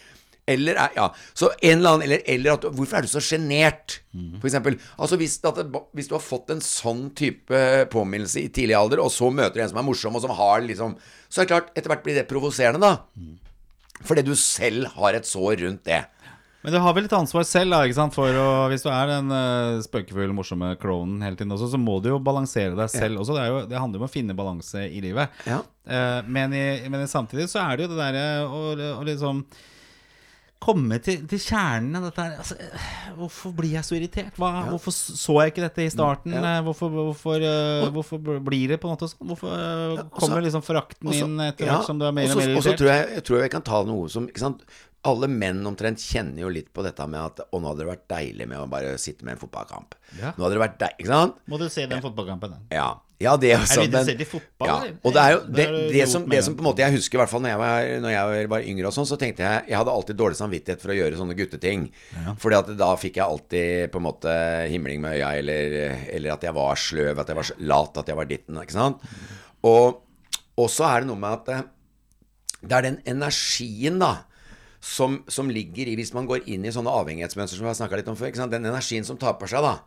eller 0.46 0.78
er, 0.78 0.92
ja, 0.94 1.08
så 1.34 1.50
en 1.58 1.80
eller 1.80 1.96
annen 1.96 2.06
Eller, 2.06 2.22
eller 2.30 2.54
at 2.54 2.66
Hvorfor 2.78 3.00
er 3.00 3.06
du 3.06 3.10
så 3.10 3.22
sjenert? 3.24 4.00
For 4.40 4.48
eksempel. 4.50 4.78
Altså 5.02 5.18
hvis, 5.18 5.40
at 5.44 5.58
hvis 5.98 6.10
du 6.12 6.14
har 6.16 6.24
fått 6.24 6.54
en 6.54 6.62
sånn 6.64 7.08
type 7.18 7.62
påminnelse 7.92 8.44
i 8.44 8.52
tidlig 8.54 8.78
alder, 8.78 9.02
og 9.02 9.10
så 9.14 9.32
møter 9.34 9.58
du 9.58 9.64
en 9.66 9.72
som 9.74 9.82
er 9.82 9.88
morsom, 9.88 10.16
og 10.16 10.24
som 10.24 10.36
har 10.38 10.62
liksom 10.68 11.00
Så 11.28 11.42
er 11.42 11.48
det 11.48 11.54
klart, 11.54 11.72
etter 11.74 11.92
hvert 11.92 12.06
blir 12.06 12.20
det 12.20 12.28
provoserende, 12.30 12.80
da. 12.86 13.26
Fordi 14.06 14.26
du 14.28 14.36
selv 14.38 14.92
har 15.00 15.18
et 15.18 15.28
sår 15.28 15.64
rundt 15.64 15.86
det. 15.88 16.04
Men 16.66 16.74
du 16.74 16.80
har 16.82 16.96
vel 16.98 17.06
litt 17.06 17.14
ansvar 17.14 17.44
selv, 17.46 17.76
da, 17.76 17.84
ikke 17.86 17.98
sant? 18.00 18.16
For 18.16 18.38
å, 18.42 18.46
hvis 18.72 18.82
du 18.82 18.88
er 18.90 19.12
den 19.12 19.30
uh, 19.30 19.82
spøkefulle, 19.86 20.34
morsomme 20.34 20.72
klovnen 20.82 21.22
hele 21.22 21.38
tiden 21.38 21.54
også, 21.54 21.68
så 21.76 21.78
må 21.78 22.00
du 22.02 22.10
jo 22.10 22.18
balansere 22.18 22.74
deg 22.74 22.90
selv 22.90 23.22
også. 23.22 23.36
Det, 23.38 23.44
jo, 23.52 23.60
det 23.70 23.78
handler 23.78 24.00
jo 24.00 24.02
om 24.02 24.10
å 24.10 24.14
finne 24.14 24.38
balanse 24.38 24.82
i 24.90 25.04
livet. 25.04 25.36
Ja. 25.46 25.60
Uh, 25.86 26.26
men, 26.26 26.56
i, 26.58 26.66
men 26.90 27.06
samtidig 27.10 27.52
så 27.52 27.62
er 27.62 27.78
det 27.78 27.86
jo 27.86 27.92
det 27.94 28.02
derre 28.02 28.26
å, 28.50 28.64
å 28.98 29.06
liksom 29.06 29.44
komme 30.66 30.98
til, 31.06 31.22
til 31.30 31.42
kjernen 31.44 32.00
av 32.00 32.08
dette 32.08 32.24
her. 32.26 32.40
Altså, 32.42 32.58
eh, 32.66 32.88
hvorfor 33.20 33.54
blir 33.58 33.76
jeg 33.78 33.86
så 33.88 33.96
irritert? 34.00 34.34
Hva, 34.42 34.50
Hvorfor 34.72 34.96
så 34.96 35.38
jeg 35.44 35.54
ikke 35.54 35.66
dette 35.68 35.86
i 35.86 35.92
starten? 35.94 36.34
Ja. 36.34 36.42
Eh, 36.56 36.64
Hvorfor, 36.66 36.90
hvorfor, 36.96 37.46
eh, 37.46 37.86
hvorfor 37.94 38.24
blir 38.50 38.74
det 38.74 38.80
på 38.82 38.90
en 38.90 38.96
måte 38.98 39.12
sånn? 39.12 39.30
Hvorfor 39.30 39.54
eh, 39.54 40.04
kommer 40.18 40.42
liksom 40.46 40.66
forakten 40.66 41.12
Også- 41.14 41.30
inn 41.30 41.38
etter 41.46 41.70
ja, 41.70 41.78
hvert 41.78 41.86
som 41.92 42.02
du 42.02 42.08
er 42.10 42.12
mer 42.18 42.32
og 42.32 42.42
mer 42.42 42.48
mer 42.56 42.58
Og 42.58 42.66
så 42.66 42.74
tror 42.76 42.92
jeg, 42.92 43.08
jeg 43.20 43.24
tror 43.30 43.42
jeg 43.46 43.52
kan 43.54 43.62
ta 43.70 43.84
noe 43.88 44.10
som 44.10 44.28
ikke 44.28 44.44
sant? 44.48 44.66
Alle 45.06 45.30
menn 45.32 45.62
omtrent 45.70 46.02
kjenner 46.02 46.46
jo 46.46 46.52
litt 46.52 46.72
på 46.74 46.84
dette 46.86 47.06
med 47.10 47.22
at 47.22 47.42
Å, 47.46 47.60
nå 47.60 47.72
hadde 47.72 47.84
det 47.84 47.90
vært 47.92 48.06
deilig 48.12 48.48
med 48.50 48.62
å 48.62 48.68
bare 48.70 48.96
sitte 49.02 49.28
med 49.28 49.36
en 49.36 49.42
fotballkamp. 49.42 49.98
Ja. 50.20 50.32
Nå 50.36 50.46
hadde 50.46 50.56
det 50.56 50.62
vært 50.64 50.78
deilig, 50.82 51.04
ikke 51.04 51.12
sant? 51.12 51.42
Må 51.52 51.60
du 51.62 51.66
se 51.72 51.86
den 51.92 52.02
fotballkampen, 52.04 52.56
da. 52.56 52.62
Ja, 52.74 52.88
ja 53.22 53.36
det 53.40 53.52
også. 53.58 53.78
Er 53.78 53.86
du 53.86 53.90
interessert 53.90 54.24
i 54.26 54.28
fotball, 54.30 54.72
Ja, 54.72 54.78
og 55.02 55.16
det 55.16 55.24
er 55.24 55.36
jo 55.36 55.42
det, 55.46 55.66
er 55.68 55.78
det, 55.94 56.08
som, 56.12 56.26
det 56.32 56.42
som 56.48 56.58
på 56.58 56.66
en 56.66 56.70
måte 56.70 56.86
jeg 56.86 56.96
husker, 56.98 57.20
i 57.20 57.22
hvert 57.24 57.34
fall 57.34 57.46
når 57.46 57.54
jeg 57.54 57.62
var, 57.62 57.92
når 58.06 58.16
jeg 58.16 58.50
var 58.56 58.70
yngre 58.72 58.90
og 58.90 58.98
sånn, 58.98 59.10
så 59.10 59.20
tenkte 59.22 59.46
jeg 59.46 59.62
Jeg 59.72 59.80
hadde 59.80 59.96
alltid 60.00 60.20
dårlig 60.22 60.40
samvittighet 60.42 60.84
for 60.84 60.94
å 60.94 60.98
gjøre 61.00 61.22
sånne 61.22 61.38
gutteting. 61.38 61.86
Fordi 62.42 62.60
at 62.60 62.74
da 62.82 62.90
fikk 63.00 63.22
jeg 63.22 63.26
alltid 63.28 63.94
på 63.94 64.02
en 64.02 64.08
måte 64.10 64.36
himling 64.74 65.06
med 65.06 65.20
øya, 65.20 65.36
eller, 65.40 65.78
eller 66.18 66.36
at 66.36 66.50
jeg 66.50 66.58
var 66.58 66.82
sløv, 66.88 67.22
at 67.22 67.32
jeg 67.32 67.40
var 67.42 67.54
lat, 67.74 68.02
at 68.04 68.12
jeg 68.12 68.20
var 68.20 68.34
ditten, 68.34 68.60
ikke 68.62 68.78
sant. 68.80 69.08
Og, 69.66 70.02
og 70.60 70.70
så 70.72 70.90
er 70.90 71.04
det 71.04 71.10
noe 71.10 71.20
med 71.22 71.40
at 71.40 71.54
eh, 71.56 71.66
det 72.66 72.78
er 72.78 72.88
den 72.88 73.02
energien, 73.10 74.00
da. 74.02 74.14
Som, 74.86 75.24
som 75.32 75.50
ligger 75.50 75.90
i 75.90 75.96
Hvis 75.98 76.14
man 76.14 76.28
går 76.30 76.44
inn 76.52 76.66
i 76.68 76.74
sånne 76.74 76.94
avhengighetsmønster 76.94 77.58
som 77.58 77.66
vi 77.66 77.72
har 77.72 77.78
snakka 77.80 77.98
litt 77.98 78.10
om 78.12 78.18
før. 78.20 78.36
Den 78.52 78.70
energien 78.70 79.08
som 79.08 79.18
taper 79.18 79.50
seg, 79.50 79.66
da. 79.66 79.80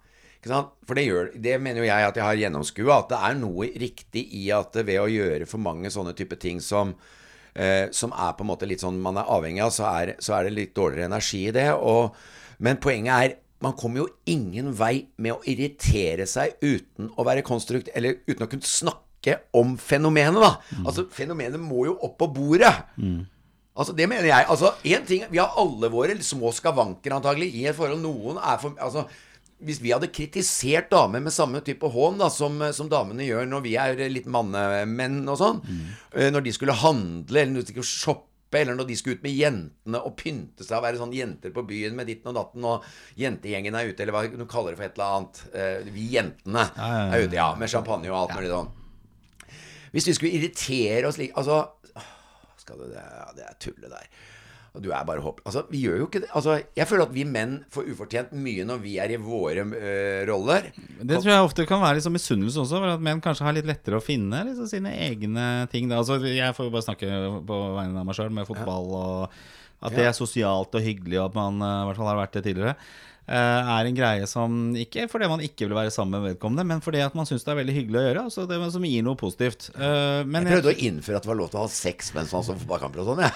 For 0.86 0.94
det, 0.94 1.04
gjør, 1.06 1.30
det 1.34 1.56
mener 1.62 1.82
jo 1.82 1.88
jeg 1.88 2.08
at 2.08 2.18
jeg 2.18 2.26
har 2.26 2.40
gjennomskua. 2.42 2.98
At 3.00 3.12
det 3.12 3.20
er 3.28 3.38
noe 3.38 3.70
riktig 3.78 4.24
i 4.38 4.48
at 4.54 4.74
ved 4.80 5.00
å 5.02 5.08
gjøre 5.10 5.46
for 5.50 5.62
mange 5.62 5.90
sånne 5.94 6.14
type 6.18 6.38
ting 6.38 6.62
som 6.62 6.96
eh, 7.54 7.86
Som 7.94 8.14
er 8.14 8.34
på 8.38 8.46
en 8.46 8.50
måte 8.52 8.66
litt 8.70 8.82
sånn 8.82 8.98
man 9.02 9.18
er 9.18 9.30
avhengig 9.30 9.64
av, 9.66 9.74
så 9.74 9.86
er, 9.90 10.16
så 10.22 10.34
er 10.38 10.48
det 10.48 10.56
litt 10.56 10.74
dårligere 10.78 11.10
energi 11.10 11.44
i 11.48 11.54
det. 11.54 11.68
Og, 11.78 12.14
men 12.58 12.82
poenget 12.82 13.14
er 13.14 13.38
man 13.62 13.74
kommer 13.74 14.04
jo 14.04 14.08
ingen 14.30 14.70
vei 14.78 15.08
med 15.18 15.34
å 15.34 15.42
irritere 15.50 16.26
seg 16.30 16.60
uten 16.62 17.08
å 17.18 17.24
være 17.26 17.42
konstrukt, 17.46 17.88
eller 17.94 18.20
uten 18.28 18.44
å 18.46 18.50
kunne 18.50 18.62
snakke 18.66 19.40
om 19.58 19.72
fenomenet, 19.82 20.38
da. 20.38 20.52
Altså, 20.84 21.08
fenomenet 21.10 21.58
må 21.58 21.88
jo 21.88 21.96
opp 22.06 22.14
på 22.22 22.28
bordet. 22.36 22.70
Altså, 23.78 23.94
det 23.94 24.08
mener 24.10 24.26
jeg. 24.26 24.46
Altså, 24.50 24.72
en 24.90 25.06
ting, 25.06 25.24
Vi 25.30 25.38
har 25.38 25.54
alle 25.56 25.90
våre 25.92 26.16
små 26.26 26.50
skavanker 26.54 27.14
antagelig 27.14 27.52
i 27.54 27.64
et 27.70 27.76
forhold. 27.78 28.00
Noen 28.02 28.40
er 28.42 28.58
for 28.58 28.74
altså, 28.82 29.04
Hvis 29.62 29.80
vi 29.82 29.90
hadde 29.94 30.10
kritisert 30.14 30.90
damer 30.90 31.22
med 31.22 31.34
samme 31.34 31.60
type 31.66 31.86
hån 31.90 32.18
da, 32.20 32.28
som, 32.30 32.60
som 32.74 32.90
damene 32.90 33.26
gjør 33.26 33.46
når 33.50 33.62
vi 33.64 33.72
er 33.78 34.02
litt 34.10 34.26
mannemenn 34.30 35.24
og 35.26 35.38
sånn, 35.40 35.62
eh, 36.14 36.28
når 36.30 36.44
de 36.46 36.52
skulle 36.54 36.76
handle, 36.78 37.40
eller 37.40 37.56
når 37.56 37.66
de 37.66 37.72
skulle 37.74 37.90
shoppe 37.90 38.26
eller 38.54 38.78
når 38.78 38.86
de 38.88 38.96
skulle 38.96 39.18
ut 39.18 39.24
med 39.26 39.34
jentene 39.34 39.98
og 40.00 40.14
pynte 40.16 40.64
seg 40.64 40.78
og 40.78 40.84
være 40.86 41.00
sånn 41.00 41.10
jenter 41.12 41.50
på 41.52 41.66
byen 41.68 41.98
med 41.98 42.06
ditten 42.08 42.30
og 42.30 42.36
datten, 42.38 42.64
og 42.64 42.86
jentegjengen 43.20 43.74
er 43.76 43.90
ute, 43.90 44.00
eller 44.06 44.14
hva 44.14 44.22
du 44.30 44.46
kaller 44.48 44.72
det 44.72 44.78
for 44.78 44.86
et 44.86 44.94
eller 44.96 45.16
annet. 45.18 45.40
Eh, 45.52 45.90
vi 45.92 46.06
jentene 46.14 46.62
er 47.12 47.26
ute, 47.26 47.36
ja, 47.36 47.50
med 47.58 47.68
champagne 47.74 48.08
og 48.08 48.16
alt 48.22 48.38
mulig 48.38 48.52
sånn. 48.54 48.70
Hvis 49.92 50.06
vi 50.08 50.14
skulle 50.16 50.38
irritere 50.38 51.10
oss 51.10 51.18
like 51.18 51.34
Altså 51.36 51.58
skal 52.68 52.84
det, 52.84 52.92
det, 52.96 53.04
er- 53.04 53.32
det 53.40 53.48
er 53.48 53.56
tullet 53.64 53.90
der. 53.96 54.12
Og 54.76 54.82
du 54.84 54.90
er 54.92 55.04
bare 55.08 55.22
håp... 55.24 55.38
Altså, 55.48 55.62
vi 55.72 55.80
gjør 55.86 55.96
jo 56.02 56.06
ikke 56.06 56.20
det. 56.22 56.28
Altså, 56.36 56.58
jeg 56.76 56.86
føler 56.86 57.06
at 57.08 57.14
vi 57.16 57.22
menn 57.26 57.54
får 57.72 57.86
ufortjent 57.90 58.34
mye 58.36 58.66
når 58.68 58.82
vi 58.84 58.92
er 59.00 59.14
i 59.14 59.16
våre 59.18 59.64
uh, 59.64 60.20
roller. 60.28 60.68
Det 61.00 61.16
tror 61.22 61.32
jeg 61.32 61.46
ofte 61.46 61.64
kan 61.66 61.80
være 61.82 61.96
liksom 61.98 62.14
misunnelse 62.14 62.60
også, 62.62 62.76
for 62.84 62.92
at 62.92 63.02
menn 63.08 63.22
kanskje 63.24 63.46
har 63.48 63.56
litt 63.56 63.66
lettere 63.66 63.98
å 63.98 64.04
finne 64.04 64.44
liksom, 64.50 64.68
sine 64.70 64.92
egne 65.08 65.46
ting. 65.72 65.88
Altså, 65.96 66.20
jeg 66.28 66.54
får 66.54 66.68
jo 66.68 66.74
bare 66.76 66.86
snakke 66.86 67.10
på 67.48 67.60
vegne 67.80 68.04
av 68.04 68.06
meg 68.12 68.20
sjøl 68.20 68.30
med 68.38 68.46
fotball, 68.52 68.92
og 69.00 69.40
at 69.88 69.96
det 69.96 70.04
er 70.10 70.14
sosialt 70.20 70.76
og 70.76 70.84
hyggelig, 70.84 71.16
og 71.24 71.30
at 71.32 71.40
man 71.40 71.64
eh, 71.64 71.74
i 71.80 71.88
hvert 71.88 71.98
fall 72.02 72.10
har 72.12 72.20
vært 72.20 72.36
det 72.38 72.44
tidligere. 72.50 72.76
Eh, 73.28 73.70
Er 73.78 73.88
en 73.88 73.96
greie 73.96 74.26
som 74.30 74.74
ikke 74.78 75.06
fordi 75.10 75.28
man 75.30 75.42
ikke 75.44 75.68
vil 75.68 75.76
være 75.76 75.92
sammen 75.94 76.16
med 76.18 76.32
vedkommende, 76.32 76.64
men 76.68 76.82
fordi 76.84 77.02
at 77.04 77.16
man 77.18 77.28
syns 77.28 77.44
det 77.46 77.52
er 77.52 77.60
veldig 77.60 77.76
hyggelig 77.76 78.00
å 78.00 78.04
gjøre. 78.06 78.24
Altså 78.30 78.46
det 78.48 78.58
som 78.74 78.86
gir 78.88 79.04
noe 79.06 79.18
positivt. 79.20 79.68
Eh, 79.76 80.24
Men 80.28 80.48
Jeg 80.48 80.58
prøvde 80.58 80.72
å 80.72 80.86
innføre 80.88 81.20
at 81.20 81.26
det 81.26 81.32
var 81.32 81.40
lov 81.40 81.50
til 81.52 81.60
å 81.60 81.66
ha 81.66 81.72
sex 81.72 82.12
mens 82.16 82.32
man 82.34 82.46
så 82.46 82.56
fotballkamper 82.58 83.02
og 83.04 83.10
sånn, 83.12 83.22
jeg. 83.26 83.32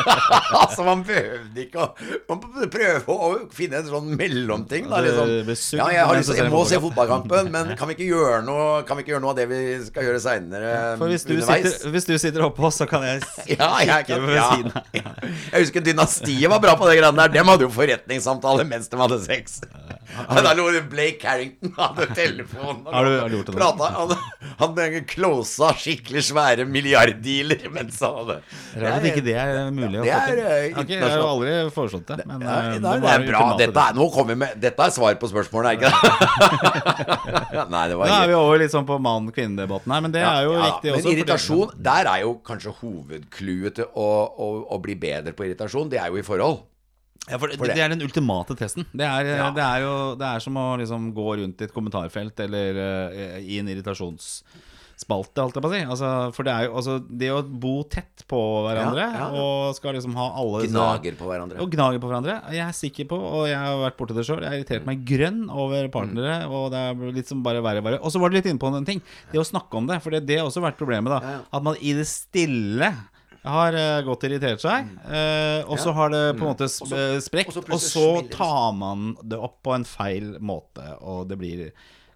altså, 0.62 0.86
man 0.86 1.04
behøvde 1.06 1.64
ikke 1.66 1.84
å 1.84 1.88
Man 2.30 2.42
prøve 2.70 3.14
å 3.14 3.30
finne 3.54 3.80
en 3.80 3.88
sånn 3.90 4.12
mellomting, 4.18 4.88
da. 4.90 5.00
Liksom. 5.04 5.32
Ja, 5.78 5.88
jeg, 5.94 6.04
har 6.06 6.18
lyst, 6.18 6.34
jeg 6.36 6.52
må 6.52 6.62
se 6.68 6.80
fotballkampen, 6.82 7.50
men 7.54 7.74
kan 7.78 7.90
vi 7.90 7.96
ikke 7.98 8.08
gjøre 8.10 8.42
noe 8.46 8.82
Kan 8.88 8.98
vi 8.98 9.04
ikke 9.06 9.14
gjøre 9.14 9.24
noe 9.24 9.34
av 9.34 9.40
det 9.40 9.46
vi 9.50 9.60
skal 9.86 10.08
gjøre 10.08 10.22
seinere 10.22 10.72
underveis? 10.96 11.26
sitter, 11.26 11.94
hvis 11.94 12.08
du 12.08 12.14
sitter 12.20 12.46
oppå 12.46 12.66
oss, 12.68 12.80
så 12.80 12.88
kan 12.90 13.04
jeg 13.06 13.22
Ja, 13.56 13.70
jeg, 13.84 14.06
kan, 14.08 14.26
ja. 14.34 14.48
jeg 14.94 15.64
husker 15.64 15.84
Dynastiet 15.84 16.50
var 16.50 16.62
bra 16.62 16.76
på 16.78 16.88
det 16.88 16.98
greiene 17.00 17.24
der. 17.24 17.34
Dem 17.40 17.50
hadde 17.50 17.66
jo 17.66 17.72
forretningssamtale 17.74 18.66
mens 18.68 18.90
de 18.90 19.00
hadde 19.00 19.19
sex. 19.24 19.60
Ja, 20.10 20.42
da 20.46 20.52
lå 20.58 20.64
Blake 20.90 21.18
Carrington 21.22 21.72
hadde 21.78 22.06
telefon 22.16 22.80
og 22.86 22.92
Har 22.94 23.04
du- 23.04 23.20
har 23.20 23.52
prata. 23.54 23.90
Han, 24.60 24.76
han 24.76 25.04
closa 25.06 25.70
skikkelig 25.78 26.22
svære 26.30 26.66
milliarddealer 26.68 27.66
mens 27.72 28.00
han 28.04 28.16
hadde 28.20 28.36
Rart 28.80 28.96
at 29.00 29.06
ikke 29.10 29.24
det 29.24 29.36
er 29.38 29.70
mulig 29.70 30.00
å 30.00 30.04
det 30.04 30.14
få 30.14 30.26
til. 30.26 30.40
eh, 30.40 30.80
Ok, 30.80 30.90
jeg 30.96 31.02
har 31.04 31.16
jo 31.20 31.28
aldri 31.30 31.54
foreslått 31.74 32.06
det. 32.10 32.26
Men, 32.26 32.40
ja, 32.44 32.56
eh, 32.58 32.72
det, 32.72 32.80
det 32.80 32.90
er, 32.90 33.00
var 33.00 33.18
det 33.18 33.28
er 33.28 33.30
bra. 33.30 33.44
Dette 33.60 33.84
er, 33.86 33.98
nå 34.00 34.08
kommer 34.14 34.40
med 34.44 34.56
Dette 34.60 34.86
er 34.88 34.94
svar 34.94 35.14
på 35.20 35.30
spørsmålet, 35.30 35.66
er 35.70 35.74
ikke 35.78 35.90
det? 35.90 37.68
Nei, 37.74 37.84
det 37.90 37.96
var 38.00 38.10
Nå 38.10 38.18
er 38.24 38.28
vi 38.32 38.36
over 38.38 38.60
litt 38.62 38.72
sånn 38.74 38.86
på 38.88 38.98
mann-kvinne-debatten 39.02 39.94
her, 39.94 40.04
men 40.06 40.14
det 40.14 40.22
er 40.24 40.42
jo 40.48 40.54
Ja, 40.56 40.64
riktig 40.70 40.90
Men 40.90 40.98
også. 40.98 41.06
fordi- 41.06 41.16
irritasjon, 41.20 41.74
der 41.90 42.10
er 42.14 42.20
jo 42.24 42.34
kanskje 42.46 42.74
hovedclouet 42.80 43.74
til 43.80 43.86
å, 43.94 44.08
å, 44.34 44.50
å 44.74 44.80
bli 44.82 44.94
bedre 45.00 45.32
på 45.36 45.46
irritasjon. 45.48 45.88
Det 45.92 45.98
er 46.00 46.08
jo 46.12 46.20
i 46.20 46.26
forhold. 46.26 46.62
Ja, 47.28 47.36
for 47.38 47.50
det, 47.52 47.58
For 47.60 47.68
det. 47.68 47.76
det 47.76 47.82
er 47.84 47.92
den 47.92 48.00
ultimate 48.02 48.56
testen. 48.58 48.86
Det 48.96 49.04
er, 49.06 49.24
Ja. 49.36 49.50
det 49.54 49.62
er 49.62 49.82
jo 49.84 49.92
det 50.18 50.26
er 50.26 50.40
som 50.40 50.54
å 50.56 50.78
liksom 50.80 51.12
gå 51.14 51.26
rundt 51.42 51.60
i 51.60 51.64
et 51.68 51.74
kommentarfelt 51.74 52.40
eller 52.40 52.80
uh, 52.80 53.38
i 53.38 53.58
en 53.60 53.68
irritasjonsspalte, 53.68 55.38
holdt 55.44 55.54
jeg 55.58 55.62
på 55.62 55.68
å 55.70 55.74
si. 55.74 55.82
Altså, 55.84 56.08
for 56.34 56.48
det 56.48 56.54
er 56.54 56.64
jo 56.66 56.72
altså, 56.80 56.96
det 57.20 57.28
å 57.30 57.42
bo 57.44 57.74
tett 57.92 58.24
på 58.30 58.40
hverandre 58.66 59.04
Ja, 59.14 59.28
og 59.36 59.76
skal 59.76 59.94
liksom 59.96 60.16
ha 60.18 60.26
alle 60.40 60.64
Gnager 60.66 61.14
på 61.20 61.28
hverandre. 61.28 61.60
Og 61.62 61.70
gnager 61.76 62.02
på 62.02 62.10
hverandre. 62.10 62.38
Jeg 62.56 62.64
er 62.66 62.72
sikker 62.80 63.08
på, 63.12 63.20
og 63.20 63.46
jeg 63.52 63.60
har 63.60 63.78
vært 63.84 64.00
borti 64.00 64.16
det 64.16 64.26
sjøl, 64.26 64.42
jeg 64.42 64.50
har 64.50 64.58
irritert 64.58 64.88
meg 64.88 65.04
grønn 65.06 65.44
over 65.50 65.86
partnere. 65.92 66.40
Mm. 66.48 66.56
Og 66.56 66.66
det 66.74 66.82
er 66.88 67.14
litt 67.20 67.30
som 67.30 67.44
bare 67.46 67.62
verre 67.62 67.84
verre. 67.84 68.00
Og 68.02 68.10
så 68.10 68.18
var 68.22 68.32
det 68.32 68.40
litt 68.40 68.50
inne 68.50 68.58
på 68.62 68.72
en 68.72 68.88
ting. 68.88 69.04
Det 69.30 69.38
å 69.38 69.46
snakke 69.46 69.76
om 69.78 69.86
det. 69.92 70.00
For 70.02 70.10
det, 70.16 70.24
det 70.26 70.40
har 70.40 70.48
også 70.50 70.64
vært 70.64 70.80
problemet, 70.80 71.12
da. 71.14 71.40
At 71.52 71.62
man 71.68 71.78
i 71.80 71.94
det 71.96 72.08
stille 72.10 72.90
har 73.48 73.76
uh, 73.76 74.00
godt 74.04 74.26
irritert 74.28 74.60
seg. 74.62 74.90
Uh, 75.06 75.64
og 75.70 75.78
så 75.80 75.94
har 75.96 76.12
det 76.12 76.24
på 76.36 76.44
en 76.44 76.50
måte 76.52 76.68
sp 76.68 76.90
Mm. 76.90 77.20
Sprekt, 77.22 77.56
og 77.56 77.80
så 77.80 78.06
tar 78.32 78.72
man 78.76 79.14
det 79.22 79.38
opp 79.38 79.60
på 79.64 79.72
en 79.74 79.86
feil 79.88 80.34
måte, 80.42 80.84
og 81.00 81.28
det 81.30 81.38
blir 81.40 81.70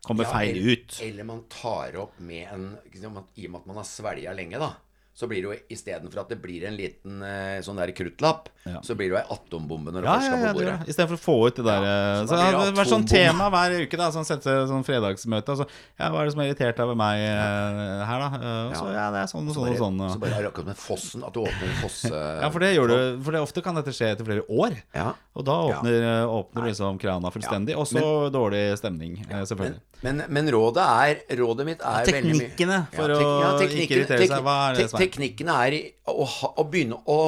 kommer 0.05 0.27
Ja, 0.27 0.35
feil 0.37 0.59
ut. 0.61 0.99
Eller 1.03 1.25
man 1.25 1.45
tar 1.49 1.97
opp 1.97 2.19
med 2.21 2.49
en 2.53 2.67
I 2.93 3.07
og 3.07 3.15
med 3.15 3.61
at 3.63 3.67
man 3.71 3.81
har 3.81 3.87
svelga 3.89 4.35
lenge, 4.37 4.61
da. 4.61 4.73
Så 5.15 5.29
blir 5.31 5.45
det 5.45 5.47
jo 5.47 5.55
istedenfor 5.71 6.25
at 6.25 6.33
det 6.33 6.41
blir 6.43 6.65
en 6.67 6.75
liten 6.75 7.21
eh, 7.23 7.61
sånn 7.63 7.77
der 7.79 7.93
kruttlapp, 7.95 8.49
Ja. 8.67 8.81
så 8.83 8.97
blir 8.99 9.13
det 9.13 9.15
jo 9.15 9.19
ei 9.21 9.37
atombombe 9.37 9.93
når 9.93 10.03
det 10.03 10.09
Ja, 10.09 10.15
først 10.17 10.27
skal 10.27 10.41
på 10.43 10.55
bordet. 10.57 10.73
Ja, 10.75 10.87
Istedenfor 10.91 11.15
å 11.15 11.23
få 11.23 11.35
ut 11.47 11.55
det 11.61 11.65
der 11.69 11.85
Ja, 11.87 11.93
eh, 11.93 12.23
så 12.25 12.35
det 12.35 12.47
har 12.49 12.73
vært 12.81 12.91
sånn 12.91 13.07
tema 13.07 13.47
hver 13.55 13.75
uke, 13.85 14.01
da. 14.01 14.09
Sånn 14.11 14.27
sette 14.27 14.55
sånn 14.67 14.83
fredagsmøte. 14.83 15.55
Altså, 15.55 15.69
ja, 16.01 16.09
hva 16.11 16.19
er 16.19 16.25
det 16.27 16.35
som 16.35 16.43
er 16.43 16.51
irritert 16.51 16.83
over 16.83 16.99
meg 16.99 17.23
eh, 17.29 18.03
her, 18.11 18.25
da? 18.25 18.43
Og 18.73 18.75
så, 18.81 18.89
ja, 18.97 19.07
det 19.15 19.23
er 19.23 19.31
sånn 19.31 19.47
og 19.53 19.55
sånn 19.55 19.71
og 19.71 19.79
sånn. 19.85 20.03
Så 20.17 20.19
bare 20.25 20.35
er 20.41 20.43
det 20.43 20.51
akkurat 20.51 20.73
med 20.73 20.81
fossen, 20.83 21.23
at 21.29 21.37
du 21.37 21.41
åpner 21.45 21.71
en 21.71 21.79
fosse... 21.85 22.11
Ja, 22.45 22.51
for 22.51 22.59
det 22.65 22.75
gjør 22.75 22.91
du 22.91 23.23
For 23.23 23.37
det, 23.37 23.41
ofte 23.47 23.63
kan 23.63 23.79
dette 23.79 23.95
skje 23.95 24.11
etter 24.17 24.27
flere 24.27 24.43
år. 24.51 24.75
Ja. 24.97 25.13
Og 25.39 25.47
da 25.47 25.55
åpner, 25.71 26.27
åpner 26.27 26.67
liksom 26.73 26.99
krana 26.99 27.31
fullstendig. 27.31 27.79
Og 27.79 27.87
så 27.87 28.03
dårlig 28.35 28.67
stemning, 28.83 29.21
selvfølgelig. 29.31 29.79
Men, 30.05 30.21
men 30.29 30.51
rådet 30.53 30.85
er 30.85 31.23
Rådet 31.39 31.65
mitt 31.67 31.81
er 31.81 32.05
veldig 32.05 32.35
mye 32.35 32.41
teknikkene 32.43 32.79
for 32.93 33.13
å 33.15 33.21
ikke 33.65 33.97
irritere 33.97 34.27
seg, 34.29 34.43
hva 34.45 34.57
er 34.69 34.77
det 34.77 34.89
som 34.91 34.99
er? 35.01 35.04
Teknikkene 35.05 35.57
er 35.69 35.79
å, 36.11 36.25
å 36.25 36.67
begynne 36.69 37.01
å 37.11 37.19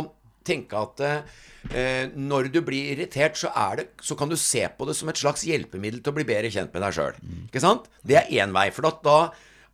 tenke 0.46 0.78
at 0.78 1.02
eh, 1.06 2.12
når 2.14 2.50
du 2.54 2.60
blir 2.64 2.92
irritert, 2.94 3.38
så, 3.38 3.50
det, 3.78 3.88
så 4.02 4.16
kan 4.18 4.30
du 4.30 4.36
se 4.40 4.62
på 4.78 4.86
det 4.88 4.94
som 4.98 5.10
et 5.10 5.20
slags 5.20 5.44
hjelpemiddel 5.48 6.00
til 6.00 6.14
å 6.14 6.18
bli 6.18 6.28
bedre 6.28 6.52
kjent 6.54 6.72
med 6.74 6.86
deg 6.86 6.96
sjøl. 6.96 7.20
Ikke? 7.48 7.76
Det 8.06 8.20
er 8.22 8.32
én 8.44 8.54
vei. 8.54 8.70
For 8.74 8.86
da 8.86 9.18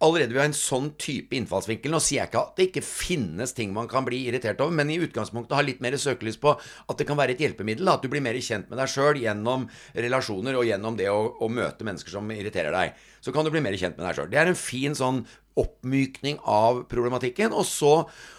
Allerede 0.03 0.35
vi 0.35 0.41
har 0.41 0.49
en 0.49 0.57
sånn 0.57 0.89
type 0.99 1.37
innfallsvinkel 1.37 1.93
Nå 1.93 2.01
sier 2.03 2.23
jeg 2.23 2.31
ikke 2.33 2.41
at 2.41 2.57
det 2.59 2.65
ikke 2.69 2.83
finnes 2.83 3.55
ting 3.55 3.71
man 3.75 3.87
kan 3.91 4.03
bli 4.07 4.25
irritert 4.27 4.59
over, 4.65 4.75
men 4.75 4.91
i 4.91 4.99
utgangspunktet 5.03 5.55
ha 5.55 5.63
litt 5.63 5.83
mer 5.85 5.95
søkelys 6.01 6.41
på 6.43 6.57
at 6.57 6.99
det 6.99 7.07
kan 7.07 7.19
være 7.21 7.37
et 7.37 7.45
hjelpemiddel. 7.45 7.91
At 7.93 8.03
du 8.03 8.11
blir 8.11 8.25
mer 8.25 8.39
kjent 8.43 8.67
med 8.71 8.81
deg 8.83 8.91
sjøl 8.91 9.21
gjennom 9.23 9.69
relasjoner 9.95 10.59
og 10.59 10.67
gjennom 10.67 10.99
det 10.99 11.07
å, 11.13 11.21
å 11.39 11.51
møte 11.53 11.87
mennesker 11.87 12.17
som 12.17 12.35
irriterer 12.35 12.75
deg. 12.75 12.99
Så 13.23 13.35
kan 13.35 13.47
du 13.47 13.53
bli 13.55 13.63
mer 13.63 13.79
kjent 13.79 13.95
med 13.95 14.09
deg 14.09 14.19
sjøl. 14.19 14.31
Det 14.33 14.43
er 14.43 14.51
en 14.51 14.59
fin 14.59 14.99
sånn 14.99 15.23
oppmykning 15.59 16.39
av 16.49 16.85
problematikken. 16.91 17.53
Og 17.57 17.67
så, 17.69 17.93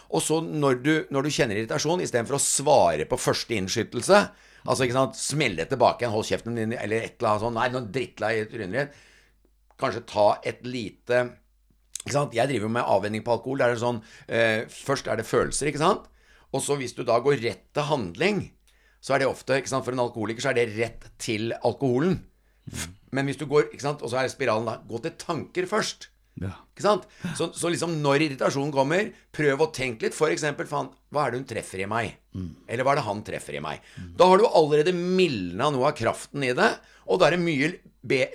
og 0.10 0.24
så 0.24 0.40
når, 0.44 0.80
du, 0.84 0.94
når 1.14 1.28
du 1.28 1.34
kjenner 1.34 1.60
irritasjon, 1.60 2.04
istedenfor 2.04 2.40
å 2.40 2.44
svare 2.44 3.08
på 3.10 3.22
første 3.22 3.60
innskytelse 3.60 4.26
Altså, 4.64 4.86
ikke 4.86 4.96
sant, 4.96 5.18
smelle 5.20 5.66
tilbake 5.68 6.06
igjen, 6.06 6.14
hold 6.14 6.24
kjeften 6.24 6.56
din, 6.56 6.72
eller 6.78 7.04
et 7.04 7.18
eller 7.18 7.34
annet 7.34 7.42
sånt. 7.44 7.58
Nei, 7.58 7.66
nå 7.74 7.82
drittla 7.92 8.30
i 8.32 8.46
trynet 8.48 8.78
ditt. 8.78 9.02
Kanskje 9.82 10.06
ta 10.08 10.28
et 10.48 10.62
lite 10.64 11.18
ikke 12.04 12.16
sant? 12.18 12.36
Jeg 12.36 12.50
driver 12.50 12.68
jo 12.68 12.74
med 12.76 12.90
avvenning 12.96 13.24
på 13.24 13.32
alkohol. 13.38 13.62
det 13.62 13.68
er 13.68 13.80
sånn 13.80 14.02
eh, 14.28 14.64
Først 14.72 15.08
er 15.08 15.20
det 15.20 15.28
følelser, 15.28 15.70
ikke 15.72 15.84
sant? 15.84 16.10
Og 16.54 16.62
så 16.62 16.76
hvis 16.80 16.96
du 16.96 17.02
da 17.08 17.18
går 17.24 17.40
rett 17.42 17.64
til 17.74 17.88
handling, 17.90 18.42
så 19.04 19.16
er 19.16 19.24
det 19.24 19.30
ofte 19.32 19.58
ikke 19.60 19.72
sant? 19.72 19.86
For 19.88 19.96
en 19.96 20.04
alkoholiker 20.04 20.44
så 20.44 20.52
er 20.52 20.60
det 20.60 20.74
rett 20.76 21.08
til 21.22 21.56
alkoholen. 21.64 22.20
Men 23.16 23.28
hvis 23.28 23.40
du 23.40 23.48
går 23.50 23.70
ikke 23.72 23.86
sant? 23.86 24.04
Og 24.04 24.12
så 24.12 24.20
er 24.20 24.32
spiralen 24.32 24.68
da 24.68 24.80
Gå 24.88 25.00
til 25.04 25.16
tanker 25.20 25.68
først. 25.70 26.10
Ja. 26.42 26.50
Ikke 26.74 26.86
sant? 26.86 27.06
Så, 27.38 27.52
så 27.54 27.70
liksom 27.70 28.00
når 28.02 28.26
irritasjonen 28.26 28.74
kommer, 28.74 29.12
prøv 29.36 29.62
å 29.62 29.70
tenke 29.76 30.08
litt. 30.08 30.18
Eksempel, 30.34 30.68
faen, 30.70 30.90
hva 31.14 31.28
er 31.28 31.34
det 31.34 31.42
hun 31.44 31.48
treffer 31.54 31.84
i 31.84 31.90
meg? 31.90 32.16
Eller 32.68 32.86
hva 32.86 32.96
er 32.96 33.02
det 33.02 33.08
han 33.08 33.24
treffer 33.26 33.60
i 33.60 33.64
meg? 33.64 33.86
Da 34.18 34.28
har 34.32 34.42
du 34.42 34.48
allerede 34.50 34.96
mildna 34.98 35.70
noe 35.74 35.92
av 35.92 35.98
kraften 35.98 36.46
i 36.46 36.54
det, 36.58 36.72
og 37.06 37.22
da 37.22 37.30
er 37.30 37.38
det 37.38 37.46
mye 37.46 37.74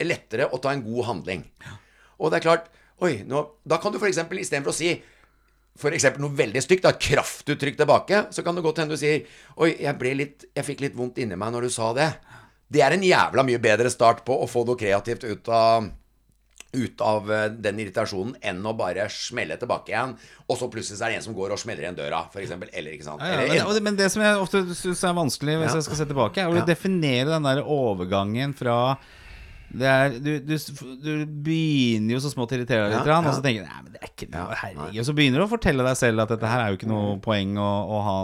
lettere 0.07 0.49
å 0.53 0.61
ta 0.63 0.73
en 0.73 0.85
god 0.87 1.09
handling. 1.11 1.45
Og 2.19 2.31
det 2.31 2.41
er 2.41 2.49
klart 2.51 2.75
Oi, 2.99 3.21
nå, 3.23 3.45
da 3.63 3.77
kan 3.79 3.93
du 3.95 4.01
eksempel 4.03 4.41
istedenfor 4.43 4.73
å 4.73 4.75
si 4.75 4.89
for 5.79 5.95
eksempel 5.95 6.25
noe 6.25 6.35
veldig 6.35 6.59
stygt, 6.65 6.83
da, 6.83 6.91
kraftuttrykk 6.99 7.77
tilbake, 7.79 8.25
så 8.35 8.43
kan 8.43 8.57
det 8.57 8.65
godt 8.65 8.81
hende 8.83 8.97
du 8.97 8.99
sier 8.99 9.23
Oi, 9.63 9.77
jeg, 9.79 9.95
ble 10.01 10.15
litt, 10.19 10.49
jeg 10.51 10.67
fikk 10.67 10.83
litt 10.83 10.97
vondt 10.99 11.21
inni 11.23 11.39
meg 11.39 11.53
når 11.55 11.69
du 11.69 11.71
sa 11.71 11.93
det. 11.95 12.09
Det 12.69 12.83
er 12.83 12.97
en 12.97 13.07
jævla 13.07 13.45
mye 13.47 13.61
bedre 13.63 13.93
start 13.93 14.25
på 14.27 14.35
å 14.43 14.49
få 14.51 14.65
noe 14.67 14.79
kreativt 14.81 15.23
ut 15.29 15.51
av 15.55 15.87
ut 16.77 17.01
av 17.01 17.31
eh, 17.33 17.47
den 17.49 17.79
irritasjonen 17.81 18.35
enn 18.45 18.59
å 18.69 18.75
bare 18.77 19.07
smelle 19.09 19.57
tilbake 19.57 19.89
igjen, 19.95 20.17
og 20.49 20.59
så 20.61 20.69
plutselig 20.69 21.01
er 21.01 21.15
det 21.15 21.17
en 21.23 21.23
som 21.31 21.35
går 21.35 21.55
og 21.55 21.59
smeller 21.63 21.87
igjen 21.87 21.97
døra, 21.97 22.27
f.eks. 22.33 22.51
Eller 22.73 22.93
ikke 22.93 23.05
sant. 23.09 23.23
Ja, 23.25 23.41
ja, 23.41 23.47
Eller 23.47 23.65
men, 23.65 23.75
det- 23.75 23.83
men 23.89 23.97
det 23.97 24.11
som 24.13 24.23
jeg 24.23 24.37
ofte 24.43 24.65
syns 24.77 25.05
er 25.05 25.15
vanskelig, 25.17 25.57
hvis 25.63 25.71
Ja. 25.73 25.79
jeg 25.81 25.85
skal 25.89 25.97
se 26.03 26.05
tilbake, 26.13 26.37
er 26.45 26.51
å 26.53 26.57
Ja. 26.61 26.65
definere 26.69 27.31
den 27.33 27.43
der 27.43 27.63
overgangen 27.65 28.53
fra 28.55 28.99
det 29.71 29.85
er, 29.85 30.09
du, 30.25 30.39
du, 30.41 30.55
du 30.57 31.27
begynner 31.45 32.15
jo 32.15 32.21
så 32.25 32.31
smått 32.33 32.55
å 32.55 32.57
irritere 32.57 32.87
deg 32.89 32.95
litt, 32.95 33.07
Ja, 33.11 33.19
og 33.21 33.35
så 33.37 33.43
tenker 33.45 33.67
du 33.67 33.69
Nei, 33.69 33.83
men 33.85 33.93
det 33.93 34.01
er 34.01 34.09
ikke 34.15 34.29
noe, 34.33 34.55
herregud. 34.57 34.97
Og 35.03 35.05
så 35.05 35.15
begynner 35.19 35.43
du 35.43 35.45
å 35.45 35.51
fortelle 35.51 35.85
deg 35.85 35.99
selv 36.01 36.23
at 36.25 36.31
dette 36.33 36.49
her 36.49 36.63
er 36.63 36.71
jo 36.73 36.79
ikke 36.79 36.89
noe 36.89 37.19
poeng 37.21 37.53
å, 37.61 37.67
å 37.93 37.99
ha, 38.07 38.15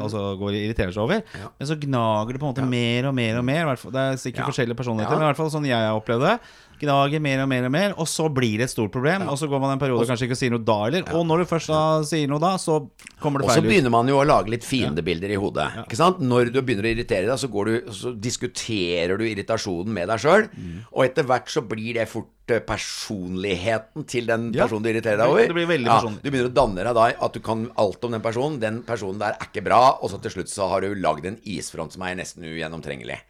og 0.00 0.08
så 0.14 0.22
går 0.40 0.48
og 0.54 0.56
irriterer 0.62 0.94
seg 0.96 1.02
over. 1.04 1.20
Ja. 1.36 1.50
Men 1.60 1.68
så 1.68 1.76
gnager 1.82 2.32
det 2.32 2.40
på 2.40 2.48
en 2.48 2.54
måte 2.54 2.64
mer 2.70 3.10
og 3.10 3.14
mer 3.20 3.36
og 3.36 3.44
mer. 3.44 3.74
Det 3.76 4.00
er 4.00 4.16
sikkert 4.16 4.46
Ja. 4.46 4.48
forskjellige 4.48 4.78
personligheter, 4.80 5.12
Ja. 5.12 5.18
men 5.20 5.28
i 5.28 5.32
hvert 5.34 5.42
fall 5.42 5.52
sånn 5.52 5.68
jeg 5.68 5.76
har 5.76 6.00
opplevd 6.00 6.24
det. 6.24 6.40
Gnager 6.84 7.22
mer 7.24 7.42
og 7.44 7.48
mer 7.50 7.66
og 7.68 7.72
mer, 7.74 7.94
og 8.00 8.08
så 8.10 8.28
blir 8.32 8.60
det 8.60 8.68
et 8.68 8.74
stort 8.74 8.92
problem. 8.94 9.26
Og 9.32 9.38
så 9.40 9.48
går 9.50 9.62
man 9.62 9.74
en 9.74 9.80
periode 9.82 10.04
og 10.04 10.10
kanskje 10.12 10.28
ikke 10.28 10.38
sier 10.38 10.52
noe 10.54 10.62
da 10.64 10.76
heller. 10.84 11.08
Og 11.16 11.24
når 11.26 11.42
du 11.42 11.48
først 11.50 11.72
da 11.72 11.80
sier 12.06 12.30
noe 12.30 12.42
da, 12.42 12.54
så 12.60 12.78
kommer 13.22 13.42
det 13.42 13.48
feil 13.48 13.56
ut. 13.56 13.58
Og 13.58 13.64
så 13.64 13.68
begynner 13.68 13.94
man 13.94 14.10
jo 14.12 14.20
å 14.20 14.26
lage 14.28 14.52
litt 14.54 14.66
fiendebilder 14.68 15.32
i 15.34 15.40
hodet. 15.40 15.66
Ikke 15.86 15.98
sant? 15.98 16.20
Når 16.24 16.52
du 16.54 16.60
begynner 16.62 16.86
å 16.88 16.92
irritere 16.94 17.26
deg, 17.30 17.40
så, 17.40 17.50
går 17.52 17.70
du, 17.72 17.92
så 17.96 18.12
diskuterer 18.14 19.16
du 19.20 19.26
irritasjonen 19.26 19.92
med 19.96 20.08
deg 20.12 20.22
sjøl. 20.24 20.46
Mm. 20.52 20.78
Og 20.92 21.04
etter 21.08 21.28
hvert 21.28 21.50
så 21.52 21.64
blir 21.66 21.96
det 21.98 22.06
fort 22.12 22.52
eh, 22.52 22.60
personligheten 22.64 24.04
til 24.10 24.28
den 24.28 24.50
Ja, 24.54 24.64
personen 24.66 24.84
du 24.84 24.90
irriterer 24.92 25.20
deg 25.22 25.32
over. 25.32 25.46
det 25.48 25.56
blir 25.56 25.70
veldig 25.70 25.88
ja, 25.90 25.98
personlig. 25.98 26.22
du 26.22 26.30
begynner 26.30 26.50
å 26.52 26.56
danne 26.60 26.84
deg 26.86 26.94
da 27.00 27.08
at 27.28 27.34
du 27.36 27.40
kan 27.44 27.66
alt 27.80 28.04
om 28.04 28.14
den 28.16 28.24
personen. 28.24 28.60
Den 28.62 28.82
personen 28.86 29.20
der 29.22 29.36
er 29.38 29.48
ikke 29.48 29.64
bra, 29.66 29.82
og 30.00 30.12
så 30.12 30.20
til 30.22 30.36
slutt 30.38 30.52
så 30.52 30.68
har 30.72 30.84
du 30.84 30.94
lagd 31.00 31.26
en 31.30 31.40
isfront 31.48 31.94
som 31.94 32.04
er 32.06 32.18
nesten 32.20 32.44
ugjennomtrengelig. 32.46 33.20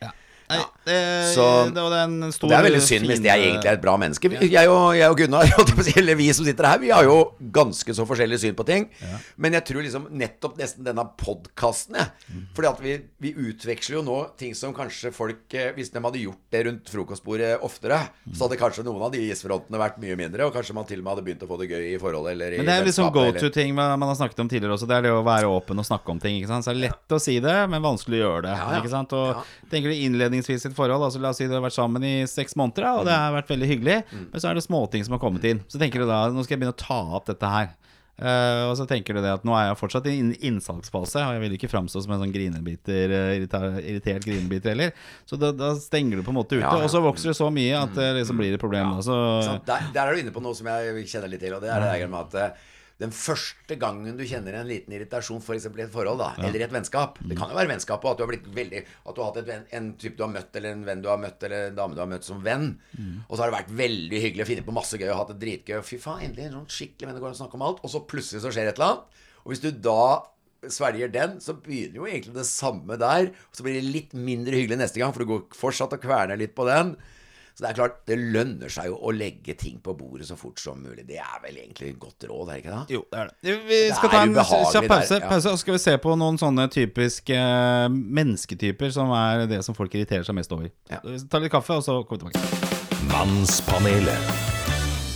Nei, 0.50 0.60
det, 0.84 0.98
Så- 1.32 1.70
det, 1.72 1.82
det 2.20 2.28
stor 2.36 2.50
Det 2.50 2.56
er 2.58 2.66
veldig 2.66 2.82
synd 2.84 3.08
hvis 3.08 3.22
jeg 3.24 3.32
er 3.32 3.44
egentlig 3.48 3.70
er 3.70 3.78
et 3.78 3.82
bra 3.84 3.94
menneske. 3.96 4.30
Jeg 4.44 4.68
og, 4.68 4.92
jeg 4.98 5.08
og 5.10 5.16
Gunnar, 5.18 5.48
eller 6.00 6.18
vi 6.20 6.28
som 6.36 6.44
sitter 6.44 6.68
her, 6.68 6.78
vi 6.82 6.90
har 6.92 7.06
jo 7.08 7.16
ganske 7.54 7.94
så 7.96 8.04
forskjellig 8.08 8.38
syn 8.42 8.54
på 8.58 8.66
ting. 8.68 8.88
Men 9.40 9.56
jeg 9.56 9.64
tror 9.70 9.82
liksom 9.86 10.06
nettopp 10.12 10.58
nesten 10.60 10.84
denne 10.86 11.06
podkasten, 11.20 11.96
mm. 11.96 12.44
Fordi 12.54 12.68
at 12.70 12.82
vi, 12.84 12.94
vi 13.24 13.32
utveksler 13.48 13.98
jo 13.98 14.04
nå 14.06 14.18
ting 14.40 14.54
som 14.58 14.74
kanskje 14.76 15.10
folk 15.14 15.54
eh, 15.56 15.72
Hvis 15.76 15.90
de 15.94 16.02
hadde 16.04 16.20
gjort 16.20 16.42
det 16.54 16.62
rundt 16.68 16.92
frokostbordet 16.92 17.54
oftere, 17.64 18.02
så 18.34 18.46
hadde 18.46 18.60
kanskje 18.60 18.84
noen 18.86 19.02
av 19.08 19.12
de 19.14 19.22
isfrontene 19.30 19.80
vært 19.80 19.98
mye 20.02 20.16
mindre, 20.18 20.46
og 20.46 20.54
kanskje 20.54 20.76
man 20.76 20.86
til 20.88 21.00
og 21.00 21.06
med 21.06 21.14
hadde 21.14 21.26
begynt 21.26 21.44
å 21.46 21.50
få 21.50 21.58
det 21.62 21.70
gøy 21.72 21.88
i 21.94 21.98
forholdet 22.02 22.34
eller 22.36 22.54
i 22.54 22.60
Men 22.60 22.68
det 22.70 22.76
er 22.78 22.88
liksom 22.90 23.10
go 23.14 23.26
to-ting 23.38 23.74
man 23.74 23.94
man 23.98 24.08
har 24.08 24.16
snakket 24.18 24.40
om 24.44 24.48
tidligere 24.50 24.76
også. 24.76 24.88
Det 24.90 24.96
er 24.98 25.06
det 25.06 25.12
å 25.14 25.22
være 25.24 25.48
åpen 25.50 25.80
og 25.80 25.86
snakke 25.86 26.12
om 26.12 26.20
ting. 26.20 26.40
Så 26.46 26.58
det 26.60 26.72
er 26.74 26.80
lett 26.86 27.14
å 27.16 27.20
si 27.22 27.38
det, 27.42 27.56
men 27.70 27.84
vanskelig 27.84 28.20
å 28.20 28.22
gjøre 28.24 28.42
det. 28.48 28.54
Ja, 28.58 28.68
ja. 28.74 28.80
Ikke 28.82 28.92
sant? 28.92 29.12
Og 29.16 29.28
Ja. 29.34 29.42
tenker 29.72 29.92
du 29.92 29.96
innledningsvis 30.34 30.66
i 30.66 30.70
et 30.72 30.76
forhold, 30.76 31.06
altså 31.06 31.22
la 31.22 31.30
oss 31.30 31.38
si 31.40 31.46
du 31.48 31.54
har 31.56 31.62
vært 31.64 31.76
sammen 31.78 32.04
i 32.04 32.14
seks 32.30 32.56
måneder, 32.60 32.90
og 32.98 33.06
det 33.08 33.14
har 33.14 33.32
vært 33.38 33.48
veldig 33.54 33.70
hyggelig, 33.70 34.02
Mm. 34.10 34.26
men 34.32 34.40
så 34.42 34.50
er 34.50 34.54
det 34.58 34.66
småting 34.66 35.04
som 35.06 35.14
har 35.16 35.22
kommet 35.22 35.44
inn. 35.48 35.62
Så 35.68 35.78
tenker 35.78 36.00
du 36.02 36.06
da 36.10 36.28
nå 36.30 36.42
skal 36.44 36.56
jeg 36.58 36.60
begynne 36.64 36.76
å 36.76 36.82
ta 36.84 37.00
opp 37.16 37.26
dette 37.30 37.46
her. 37.54 37.72
Uh, 38.14 38.70
og 38.70 38.76
så 38.78 38.84
tenker 38.86 39.16
du 39.16 39.18
det 39.24 39.32
at 39.32 39.42
nå 39.42 39.50
er 39.58 39.64
jeg 39.72 39.78
fortsatt 39.80 40.04
i 40.06 40.20
en 40.22 40.28
innsalgsfase, 40.38 41.18
og 41.18 41.32
jeg 41.34 41.40
vil 41.42 41.56
ikke 41.56 41.70
framstå 41.72 41.98
som 42.04 42.12
en 42.14 42.20
sånn 42.22 42.30
grinebiter, 42.34 43.10
uh, 43.10 43.80
irritert 43.82 44.22
grinebiter 44.22 44.70
heller. 44.70 44.92
Så 45.26 45.34
da, 45.34 45.50
da 45.50 45.72
stenger 45.74 46.20
du 46.20 46.22
på 46.22 46.30
en 46.30 46.38
måte 46.38 46.54
ute. 46.54 46.62
Ja, 46.62 46.76
ja. 46.78 46.84
Og 46.86 46.92
så 46.92 47.02
vokser 47.02 47.32
det 47.32 47.36
så 47.40 47.48
mye 47.50 47.74
at 47.80 47.90
det 47.98 48.12
liksom 48.20 48.38
blir 48.38 48.54
et 48.54 48.62
problem. 48.62 48.92
Ja. 48.94 49.02
Så, 49.02 49.16
Der, 49.66 49.88
der 49.96 50.06
er 50.06 50.14
du 50.14 50.22
inne 50.22 50.30
på 50.36 50.44
noe 50.44 50.54
som 50.54 50.70
jeg 50.70 51.08
kjenner 51.10 51.32
litt 51.32 51.42
til, 51.42 51.56
og 51.58 51.64
det 51.66 51.72
er 51.74 51.82
det 51.82 51.90
der 51.90 52.06
med 52.14 52.20
at 52.30 52.38
eh, 52.38 52.70
den 53.04 53.14
første 53.14 53.76
gangen 53.80 54.16
du 54.18 54.24
kjenner 54.26 54.56
en 54.58 54.68
liten 54.68 54.94
irritasjon, 54.96 55.42
f.eks. 55.44 55.68
i 55.70 55.84
et 55.84 55.92
forhold, 55.92 56.18
da, 56.22 56.32
eller 56.40 56.62
i 56.62 56.66
et 56.66 56.74
vennskap 56.74 57.20
Det 57.22 57.36
kan 57.38 57.52
jo 57.52 57.58
være 57.58 57.70
vennskap, 57.70 58.04
og 58.04 58.14
at 58.14 58.20
du 58.20 58.24
har 58.24 58.32
blitt 58.32 58.50
veldig 58.56 58.82
At 58.84 59.14
du 59.14 59.22
har 59.22 59.30
hatt 59.30 59.48
venn, 59.48 59.66
en 59.78 59.90
type 60.00 60.18
du 60.18 60.24
har 60.26 60.32
møtt, 60.32 60.50
eller 60.58 60.74
en 60.74 60.84
venn 60.88 61.04
du 61.04 61.08
har 61.12 61.20
møtt, 61.20 61.42
eller 61.46 61.68
en 61.70 61.78
dame 61.78 61.96
du 61.96 62.02
har 62.02 62.10
møtt 62.10 62.26
som 62.26 62.42
venn. 62.44 62.70
Og 63.28 63.34
så 63.36 63.42
har 63.44 63.52
det 63.52 63.58
vært 63.60 63.74
veldig 63.84 64.22
hyggelig 64.26 64.44
å 64.46 64.50
finne 64.50 64.66
på 64.66 64.76
masse 64.76 65.00
gøy 65.00 65.08
og 65.10 65.18
hatt 65.22 65.32
det 65.34 65.40
dritgøy. 65.44 65.80
Fy 65.86 65.98
faen, 66.02 66.22
endelig 66.28 66.48
en 66.48 66.58
sånn 66.60 66.70
skikkelig 66.78 67.08
venn 67.10 67.18
det 67.18 67.24
går 67.24 67.32
an 67.32 67.38
å 67.38 67.42
snakke 67.44 67.58
om 67.60 67.66
alt. 67.68 67.82
Og 67.84 67.92
så 67.92 68.04
plutselig 68.08 68.44
så 68.44 68.52
skjer 68.54 68.70
et 68.70 68.78
eller 68.78 68.92
annet. 68.94 69.24
Og 69.44 69.52
hvis 69.52 69.64
du 69.64 69.70
da 69.84 70.04
svelger 70.72 71.10
den, 71.12 71.36
så 71.44 71.56
begynner 71.60 72.00
jo 72.00 72.06
egentlig 72.08 72.34
det 72.38 72.46
samme 72.48 72.96
der. 73.00 73.28
Og 73.50 73.58
så 73.58 73.66
blir 73.66 73.76
det 73.78 73.90
litt 73.90 74.14
mindre 74.16 74.56
hyggelig 74.56 74.80
neste 74.80 75.02
gang, 75.02 75.12
for 75.12 75.24
du 75.24 75.32
går 75.34 75.44
fortsatt 75.58 75.96
og 75.96 76.04
kverner 76.04 76.40
litt 76.40 76.54
på 76.56 76.66
den. 76.68 76.94
Så 77.54 77.62
det 77.62 77.68
er 77.70 77.76
klart, 77.78 77.98
det 78.10 78.16
lønner 78.18 78.72
seg 78.72 78.88
jo 78.90 78.96
å 78.98 79.12
legge 79.14 79.54
ting 79.54 79.76
på 79.78 79.92
bordet 79.94 80.26
så 80.26 80.34
fort 80.34 80.58
som 80.58 80.80
mulig. 80.82 81.04
Det 81.06 81.20
er 81.22 81.36
vel 81.44 81.60
egentlig 81.62 81.92
et 81.92 82.00
godt 82.02 82.24
råd, 82.26 82.48
er 82.48 82.56
det 82.56 82.62
ikke 82.64 82.72
det? 82.74 82.96
Jo, 82.96 83.02
det 83.12 83.20
er 83.20 83.28
det. 83.30 83.54
Vi 83.68 83.78
skal 83.94 84.10
Det 84.10 84.10
ta 84.10 84.22
er 84.22 84.26
en 84.26 84.34
kjapp 84.34 84.88
pause, 84.90 85.18
ja. 85.20 85.28
pause, 85.30 85.52
og 85.52 85.58
så 85.58 85.62
skal 85.62 85.76
vi 85.76 85.82
se 85.84 85.94
på 86.02 86.16
noen 86.18 86.40
sånne 86.42 86.66
typiske 86.74 87.36
eh, 87.38 87.86
mennesketyper 88.18 88.90
som 88.96 89.12
er 89.14 89.44
det 89.52 89.60
som 89.62 89.78
folk 89.78 89.94
irriterer 89.94 90.26
seg 90.26 90.34
mest 90.40 90.50
over. 90.56 90.66
Ja. 90.90 90.98
Vi 91.06 91.20
tar 91.30 91.46
litt 91.46 91.54
kaffe, 91.54 91.78
og 91.78 91.86
så 91.86 92.00
kommer 92.10 92.34
vi 92.34 92.42
tilbake. 92.42 93.06
Mannspanelet. 93.12 94.50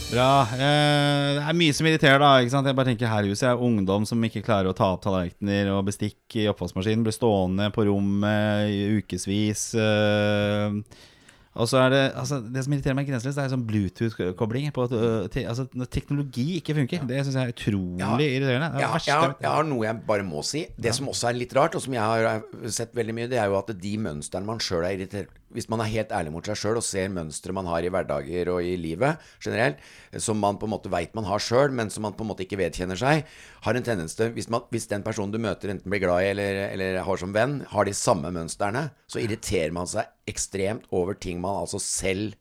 Bra. 0.09 0.31
Eh, 0.55 1.35
det 1.37 1.43
er 1.43 1.57
mye 1.59 1.75
som 1.77 1.91
irriterer, 1.91 2.23
da. 2.23 2.31
Ikke 2.41 2.55
sant? 2.55 2.71
Jeg 2.71 2.79
bare 2.79 2.93
tenker 2.93 3.11
her 3.11 3.27
i 3.27 3.35
huset 3.35 3.51
er 3.51 3.67
ungdom 3.67 4.07
som 4.09 4.23
ikke 4.25 4.47
klarer 4.47 4.71
å 4.71 4.77
ta 4.79 4.93
opp 4.95 5.03
tallerkener 5.05 5.69
og 5.75 5.83
bestikk 5.91 6.39
i 6.39 6.47
oppvaskmaskinen. 6.55 7.03
Blir 7.05 7.19
stående 7.19 7.67
på 7.75 7.85
rommet 7.91 8.71
i 8.73 9.03
ukevis. 9.03 9.67
Eh, 9.77 10.79
Og 11.57 11.67
så 11.69 11.79
er 11.81 11.89
det 11.91 12.03
altså, 12.15 12.41
Det 12.55 12.65
som 12.65 12.73
irriterer 12.73 12.95
meg 12.95 13.07
grenseløst, 13.09 13.39
det 13.39 13.45
er 13.45 13.53
sånn 13.55 13.67
Bluetooth-kobling. 13.67 14.69
øh, 14.77 15.49
altså, 15.49 15.67
Når 15.75 15.87
teknologi 15.91 16.61
ikke 16.61 16.75
funker. 16.77 17.07
Det 17.09 17.25
syns 17.27 17.35
jeg 17.35 17.49
er 17.49 17.53
utrolig 17.55 17.99
Ja. 17.99 18.13
irriterende. 18.19 18.69
Det 18.73 18.83
er 18.83 18.87
Ja, 18.87 18.99
jeg, 19.07 19.15
har, 19.15 19.37
jeg 19.41 19.51
har 19.51 19.63
noe 19.65 19.85
jeg 19.87 20.01
bare 20.07 20.23
må 20.23 20.45
si. 20.45 20.67
Det 20.79 20.95
som 20.95 21.09
også 21.09 21.29
er 21.31 21.33
litt 21.35 21.55
rart, 21.57 21.75
og 21.75 21.83
som 21.83 21.93
jeg 21.93 22.03
har 22.03 22.19
eh, 22.37 22.69
sett 22.69 22.95
veldig 22.95 23.15
mye, 23.15 23.29
det 23.29 23.39
er 23.39 23.47
jo 23.47 23.59
at 23.59 23.73
de 23.81 23.97
mønstrene 23.99 24.45
man 24.47 24.59
sjøl 24.59 24.85
er 24.85 24.99
irritert 24.99 25.29
Hvis 25.55 25.69
man 25.73 25.81
er 25.81 25.91
helt 25.93 26.13
ærlig 26.13 26.33
mot 26.35 26.49
seg 26.49 26.59
sjøl 26.61 26.81
og 26.81 26.85
ser 26.85 27.09
mønstre 27.13 27.55
man 27.57 27.69
har 27.71 27.85
i 27.85 27.91
hverdager 27.93 28.51
og 28.53 28.65
i 28.65 28.75
livet 28.81 29.23
generelt, 29.41 29.79
som 30.21 30.41
man 30.43 30.59
på 30.61 30.69
en 30.69 30.75
måte 30.75 30.93
veit 30.93 31.15
man 31.17 31.29
har 31.29 31.43
sjøl, 31.43 31.73
men 31.73 31.93
som 31.93 32.05
man 32.05 32.17
på 32.17 32.27
en 32.27 32.33
måte 32.33 32.45
ikke 32.45 32.61
vedkjenner 32.61 32.99
seg, 33.01 33.25
har 33.65 33.79
en 33.79 33.87
tendens 33.87 34.19
til 34.19 34.35
hvis, 34.37 34.51
man, 34.53 34.67
hvis 34.75 34.89
den 34.91 35.07
personen 35.07 35.33
du 35.33 35.41
møter, 35.41 35.73
enten 35.73 35.89
blir 35.89 36.05
glad 36.05 36.25
i 36.25 36.33
eller, 36.35 36.61
eller 36.73 37.01
har 37.07 37.23
som 37.23 37.33
venn, 37.37 37.63
har 37.73 37.89
de 37.89 37.97
samme 37.97 38.33
mønstrene, 38.35 38.89
så 39.09 39.23
irriterer 39.25 39.73
man 39.75 39.89
seg 39.89 40.11
ekstremt 40.29 40.85
over 40.93 41.17
ting 41.17 41.41
man 41.41 41.63
altså 41.63 41.81
selv 41.83 42.37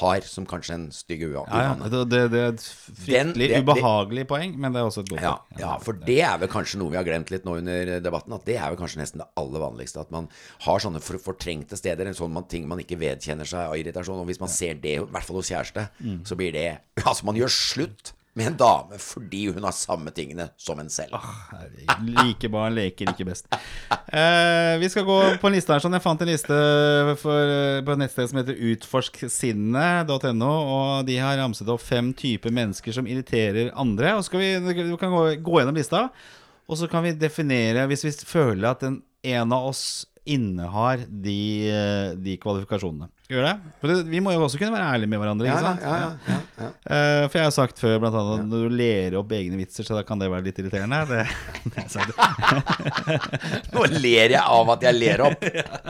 har, 0.00 0.20
som 0.26 0.44
kanskje 0.46 0.74
en 0.74 0.86
stygg 0.90 1.20
ua- 1.22 1.44
Ja, 1.46 1.76
ja. 1.78 1.88
Det, 2.04 2.08
det, 2.10 2.40
er 2.40 2.48
et 2.48 2.64
fryktelig 2.64 3.12
Den- 3.14 3.32
det- 3.38 3.60
ubehagelig 3.62 4.24
poeng, 4.26 4.56
men 4.58 4.72
det 4.74 4.80
er 4.80 4.88
også 4.88 5.04
et 5.04 5.08
godt 5.12 5.22
Ja, 5.22 5.34
poeng. 5.36 5.60
ja, 5.60 5.76
for 5.78 5.92
det 5.92 6.16
er 6.20 6.38
vel 6.38 6.48
kanskje 6.48 6.78
noe 6.80 6.90
vi 6.90 6.96
har 6.96 7.04
glemt 7.06 7.30
litt 7.30 7.44
nå 7.46 7.58
under 7.58 8.00
debatten. 8.00 8.32
At 8.34 8.44
det 8.44 8.56
er 8.58 8.70
vel 8.74 8.76
kanskje 8.80 8.98
nesten 8.98 9.18
det 9.22 9.28
aller 9.36 9.60
vanligste. 9.62 10.00
At 10.00 10.10
man 10.10 10.28
har 10.66 10.78
sånne 10.82 11.00
for, 11.00 11.18
fortrengte 11.18 11.76
steder, 11.78 12.06
en 12.06 12.14
sånn 12.18 12.32
man, 12.32 12.44
ting 12.50 12.66
man 12.66 12.78
ikke 12.82 12.98
vedkjenner 12.98 13.46
seg 13.46 13.68
av 13.70 13.74
irritasjon. 13.78 14.18
Og 14.20 14.26
hvis 14.26 14.40
man 14.40 14.48
ser 14.48 14.74
det, 14.74 14.96
i 14.98 15.04
hvert 15.04 15.22
fall 15.24 15.36
hos 15.36 15.50
kjæreste, 15.50 15.88
Mm. 16.02 16.22
så 16.26 16.34
blir 16.36 16.52
det 16.52 16.78
Altså, 17.06 17.24
man 17.24 17.36
gjør 17.36 17.48
slutt 17.54 18.12
med 18.34 18.50
en 18.50 18.56
dame 18.58 18.98
fordi 19.02 19.46
hun 19.54 19.64
har 19.66 19.74
samme 19.76 20.10
tingene 20.14 20.48
som 20.60 20.80
en 20.82 20.90
selv. 20.90 21.14
Like 22.02 22.50
barn 22.52 22.74
leker 22.78 23.12
ikke 23.14 23.28
best. 23.30 23.50
Eh, 24.14 24.76
vi 24.78 24.86
skal 24.92 25.02
gå 25.08 25.14
på 25.42 25.48
en 25.48 25.54
liste 25.56 25.72
her. 25.72 25.80
sånn 25.82 25.96
Jeg 25.96 26.04
fant 26.04 26.20
en 26.22 26.28
liste 26.28 26.56
for, 27.18 27.48
eh, 27.50 27.80
på 27.82 27.90
et 27.90 27.98
nettsted 27.98 28.28
som 28.30 28.38
heter 28.38 28.60
utforsksinnet.no. 28.70 30.50
Og 30.76 31.08
de 31.08 31.16
har 31.18 31.40
ramset 31.40 31.70
opp 31.72 31.82
fem 31.82 32.12
typer 32.14 32.54
mennesker 32.54 32.94
som 32.94 33.08
irriterer 33.10 33.72
andre. 33.74 34.12
Og 34.14 34.22
så 34.22 34.30
skal 34.30 34.44
vi, 34.44 34.50
vi 34.84 35.00
kan 35.00 35.10
gå, 35.10 35.24
gå 35.42 35.58
gjennom 35.58 35.80
lista, 35.80 36.04
og 36.70 36.78
så 36.78 36.86
kan 36.88 37.02
vi 37.04 37.16
definere 37.18 37.88
Hvis 37.90 38.06
vi 38.06 38.14
føler 38.28 38.70
at 38.70 38.86
en, 38.86 39.00
en 39.34 39.56
av 39.56 39.66
oss 39.72 40.06
innehar 40.24 41.02
de, 41.08 41.40
eh, 41.68 42.14
de 42.16 42.38
kvalifikasjonene. 42.40 43.10
Gjør 43.24 43.40
det? 43.40 43.52
For 43.80 43.88
det, 43.88 44.02
vi 44.12 44.18
må 44.20 44.34
jo 44.34 44.42
også 44.44 44.58
kunne 44.60 44.74
være 44.74 44.84
ærlige 44.98 45.08
med 45.08 45.20
hverandre. 45.22 45.46
Ikke 45.48 45.56
ja, 45.56 45.64
sant? 45.64 45.80
ja, 45.80 45.92
ja, 45.96 46.40
ja. 46.60 46.66
Eh, 46.68 47.22
for 47.30 47.38
jeg 47.40 47.46
har 47.46 47.54
sagt 47.56 47.78
før 47.80 47.94
blant 48.02 48.18
annet 48.20 48.42
at 48.42 48.50
når 48.50 48.66
du 48.66 48.74
ler 48.76 49.16
opp 49.16 49.30
egne 49.32 49.56
vitser, 49.56 49.86
så 49.86 49.96
da 49.96 50.02
kan 50.04 50.20
det 50.20 50.28
være 50.28 50.44
litt 50.44 50.60
irriterende. 50.60 50.98
Det, 51.08 51.22
det. 51.72 52.04
Nå 53.72 53.86
ler 53.94 54.34
jeg 54.36 54.42
av 54.42 54.72
at 54.74 54.84
jeg 54.84 54.98
ler 54.98 55.24
opp. 55.24 55.46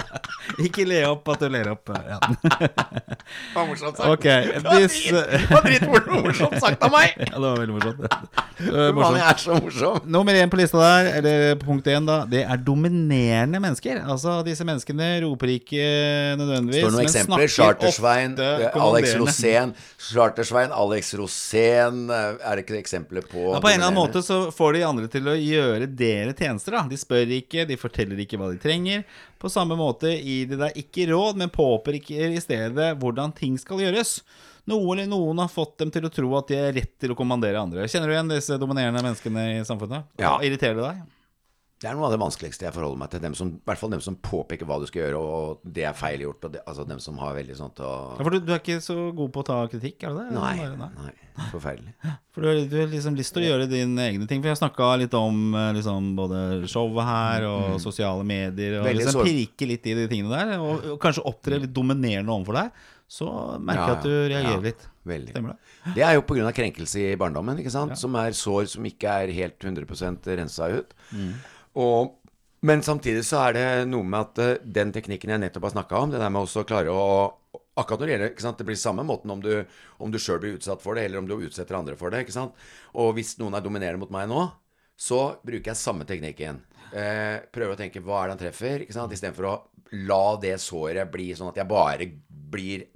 Ikke 0.67 0.85
le 0.87 1.01
opp 1.09 1.33
at 1.35 1.43
du 1.43 1.49
ler 1.51 1.73
opp. 1.73 1.91
Ja. 1.91 2.21
Det 2.23 3.57
var 3.57 3.67
morsomt 3.67 3.99
sagt. 3.99 4.07
Okay, 4.13 4.55
this... 4.69 5.01
Det 5.11 5.43
var 5.51 5.67
dritmorsomt 5.67 6.57
sagt 6.63 6.87
av 6.87 6.95
meg! 6.95 7.19
Ja, 7.19 7.33
det 7.35 7.43
var 7.49 7.59
veldig 7.65 7.77
morsomt. 7.81 8.07
Uh, 8.61 8.93
morsomt. 8.95 9.21
er 9.25 9.43
så 9.43 9.59
morsom. 9.59 9.99
Nummer 10.07 10.39
én 10.39 10.53
på 10.53 10.61
lista 10.61 10.79
der, 10.79 11.11
eller 11.19 11.59
punkt 11.59 11.91
én, 11.91 12.07
da, 12.07 12.21
det 12.31 12.45
er 12.47 12.63
dominerende 12.63 13.59
mennesker. 13.59 14.05
Altså 14.05 14.39
disse 14.47 14.69
menneskene 14.69 15.17
roper 15.25 15.57
ikke 15.57 15.83
nødvendigvis, 16.39 16.85
står 16.85 16.95
noen 16.95 17.24
men 17.24 17.24
eksempler. 17.25 17.49
Chartersvein, 17.49 18.37
eh, 18.39 18.77
Alex. 18.85 19.15
Rosén. 19.21 19.75
Chartersvein, 19.99 20.73
Alex 20.73 21.15
Rosén 21.19 22.11
eh, 22.11 22.39
Er 22.45 22.57
det 22.57 22.65
ikke 22.67 22.79
eksempler 22.79 23.27
på 23.31 23.53
Ja, 23.55 23.61
på 23.61 23.69
en 23.71 23.79
eller 23.81 23.89
annen 23.89 23.99
måte 23.99 24.23
så 24.23 24.51
får 24.55 24.73
de 24.77 24.83
andre 24.87 25.09
til 25.09 25.29
å 25.31 25.35
gjøre 25.39 25.89
dere 25.97 26.35
tjenester. 26.37 26.77
da 26.79 26.85
De 26.91 26.97
spør 27.01 27.33
ikke, 27.41 27.67
de 27.69 27.77
forteller 27.81 28.21
ikke 28.25 28.39
hva 28.41 28.51
de 28.53 28.59
trenger. 28.63 29.05
På 29.41 29.51
samme 29.53 29.77
måte 29.77 30.13
gir 30.15 30.47
de 30.53 30.57
deg 30.61 30.77
ikke 30.85 31.09
råd, 31.13 31.37
men 31.41 31.53
påpeker 31.53 32.33
i 32.35 32.41
stedet 32.41 32.95
hvordan 33.01 33.35
ting 33.37 33.59
skal 33.61 33.83
gjøres. 33.83 34.21
Noe 34.71 34.95
eller 34.95 35.09
noen 35.11 35.43
har 35.43 35.51
fått 35.53 35.77
dem 35.83 35.91
til 35.93 36.07
å 36.09 36.13
tro 36.13 36.31
at 36.39 36.49
de 36.49 36.57
er 36.57 36.73
rett 36.73 36.95
til 37.01 37.13
å 37.13 37.17
kommandere 37.19 37.61
andre. 37.61 37.85
Kjenner 37.85 38.09
du 38.09 38.15
igjen 38.15 38.31
disse 38.33 38.57
dominerende 38.61 39.03
menneskene 39.05 39.43
i 39.59 39.65
samfunnet? 39.69 40.07
Ja. 40.17 40.39
Irriterer 40.41 40.79
det 40.81 40.87
deg? 40.87 41.03
Det 41.85 41.91
er 41.91 41.99
noe 41.99 42.07
av 42.09 42.15
det 42.15 42.21
vanskeligste 42.23 42.65
jeg 42.65 42.73
forholder 42.73 42.97
meg 43.03 43.11
til. 43.13 43.21
Dem 43.21 43.35
som, 43.37 43.51
I 43.61 43.69
hvert 43.69 43.81
fall 43.83 43.91
dem 43.93 44.01
som 44.01 44.15
påpeker 44.25 44.65
hva 44.65 44.79
du 44.81 44.87
skal 44.89 45.03
gjøre, 45.05 45.19
og 45.21 45.67
det 45.77 45.85
er 45.85 45.93
feil 45.99 46.23
gjort. 46.25 46.47
Det, 46.55 46.63
altså 46.65 46.87
dem 46.89 47.03
som 47.05 47.19
har 47.21 47.35
veldig 47.37 47.57
sånt 47.59 47.83
å 47.85 47.91
Ja, 48.17 48.25
for 48.25 48.33
du, 48.33 48.39
du 48.41 48.53
er 48.55 48.63
ikke 48.63 48.79
så 48.81 48.97
god 49.13 49.35
på 49.37 49.43
å 49.45 49.47
ta 49.51 49.59
kritikk, 49.69 50.07
er 50.09 50.15
du 50.17 50.23
det? 50.23 50.31
Nei, 50.33 50.55
nei. 50.81 51.13
Forferdelig. 51.51 51.93
For 52.35 52.43
du, 52.43 52.49
har- 52.49 52.65
du 52.71 52.75
har 52.81 52.89
liksom 52.91 53.15
lyst 53.19 53.35
til 53.35 53.43
å 53.45 53.47
gjøre 53.49 53.67
dine 53.71 54.05
egne 54.09 54.27
ting. 54.31 54.41
For 54.43 54.51
jeg 54.53 54.59
snakka 54.59 54.89
litt 55.03 55.13
om 55.19 55.53
eh, 55.59 55.69
liksom, 55.77 56.13
både 56.19 56.41
showet 56.71 57.07
her 57.07 57.45
og 57.51 57.77
sosiale 57.83 58.25
medier. 58.27 58.79
Og 58.81 58.85
Mm. 58.85 58.89
Veldig 58.89 59.03
liksom 59.05 59.21
sår- 59.21 59.29
pirke 59.31 59.69
litt 59.71 59.87
i 59.91 59.95
de 59.99 60.05
tingene 60.11 60.35
der. 60.41 60.57
Og, 60.63 60.89
og 60.95 60.99
kanskje 61.03 61.25
opptre 61.31 61.59
litt 61.63 61.75
dominerende 61.75 62.31
overfor 62.35 62.59
deg. 62.63 62.83
Så 63.15 63.29
merker 63.61 63.83
jeg 63.83 63.91
Ja, 63.93 63.97
at 63.99 64.07
du 64.07 64.15
reagerer 64.33 64.57
ja. 64.57 64.63
litt. 64.71 64.87
Veldig. 65.05 65.35
Stemmer 65.35 65.55
det? 65.55 65.95
Det 65.99 66.05
er 66.07 66.15
jo 66.17 66.23
pga. 66.27 66.53
krenkelse 66.57 67.03
i 67.13 67.17
barndommen, 67.21 67.59
ikke 67.61 67.71
sant? 67.75 67.99
som 68.01 68.15
er 68.17 68.33
sår 68.35 68.71
som 68.73 68.87
ikke 68.89 69.19
er 69.27 69.35
helt 69.37 69.59
100% 69.61 70.31
rensa 70.41 70.71
ut. 70.73 70.95
Og, 71.81 72.15
men 72.67 72.83
samtidig 72.87 73.25
så 73.27 73.41
er 73.49 73.57
det 73.57 73.67
noe 73.91 74.07
med 74.07 74.21
at 74.21 74.43
eh, 74.43 74.61
den 74.63 74.93
teknikken 74.95 75.35
jeg 75.35 75.43
nettopp 75.43 75.69
har 75.69 75.75
snakka 75.77 76.03
om, 76.03 76.13
det 76.13 76.23
der 76.23 76.33
med 76.33 76.47
også 76.47 76.65
å 76.65 76.69
klare 76.69 76.93
å 76.93 77.09
Akkurat 77.75 78.05
når 78.05 78.07
det 78.07 78.13
gjelder 78.13 78.31
ikke 78.31 78.43
sant? 78.45 78.59
Det 78.61 78.65
blir 78.69 78.77
samme 78.79 79.03
måten 79.03 79.33
om 79.35 79.41
du, 79.43 79.51
om 79.99 80.11
du 80.15 80.15
sjøl 80.23 80.37
blir 80.39 80.53
utsatt 80.55 80.79
for 80.79 80.95
det, 80.95 81.09
eller 81.09 81.19
om 81.19 81.27
du 81.27 81.33
utsetter 81.35 81.75
andre 81.75 81.97
for 81.99 82.15
det. 82.15 82.21
ikke 82.23 82.35
sant? 82.37 82.55
Og 82.95 83.17
hvis 83.17 83.33
noen 83.41 83.57
er 83.59 83.65
dominerende 83.65 83.99
mot 83.99 84.13
meg 84.15 84.29
nå, 84.31 84.45
så 84.95 85.41
bruker 85.43 85.73
jeg 85.73 85.81
samme 85.81 86.07
teknikken. 86.07 86.61
Eh, 86.95 87.39
prøver 87.51 87.75
å 87.75 87.79
tenke 87.79 88.03
hva 88.05 88.23
er 88.23 88.29
det 88.29 88.37
han 88.37 88.43
treffer, 88.45 88.85
ikke 88.85 88.95
sant? 88.95 89.15
istedenfor 89.15 89.49
å 89.51 89.55
la 90.07 90.37
det 90.43 90.57
såret 90.63 91.11
bli 91.11 91.33
sånn 91.37 91.51
at 91.53 91.59
jeg 91.61 91.71
bare 91.71 92.09
blir 92.55 92.87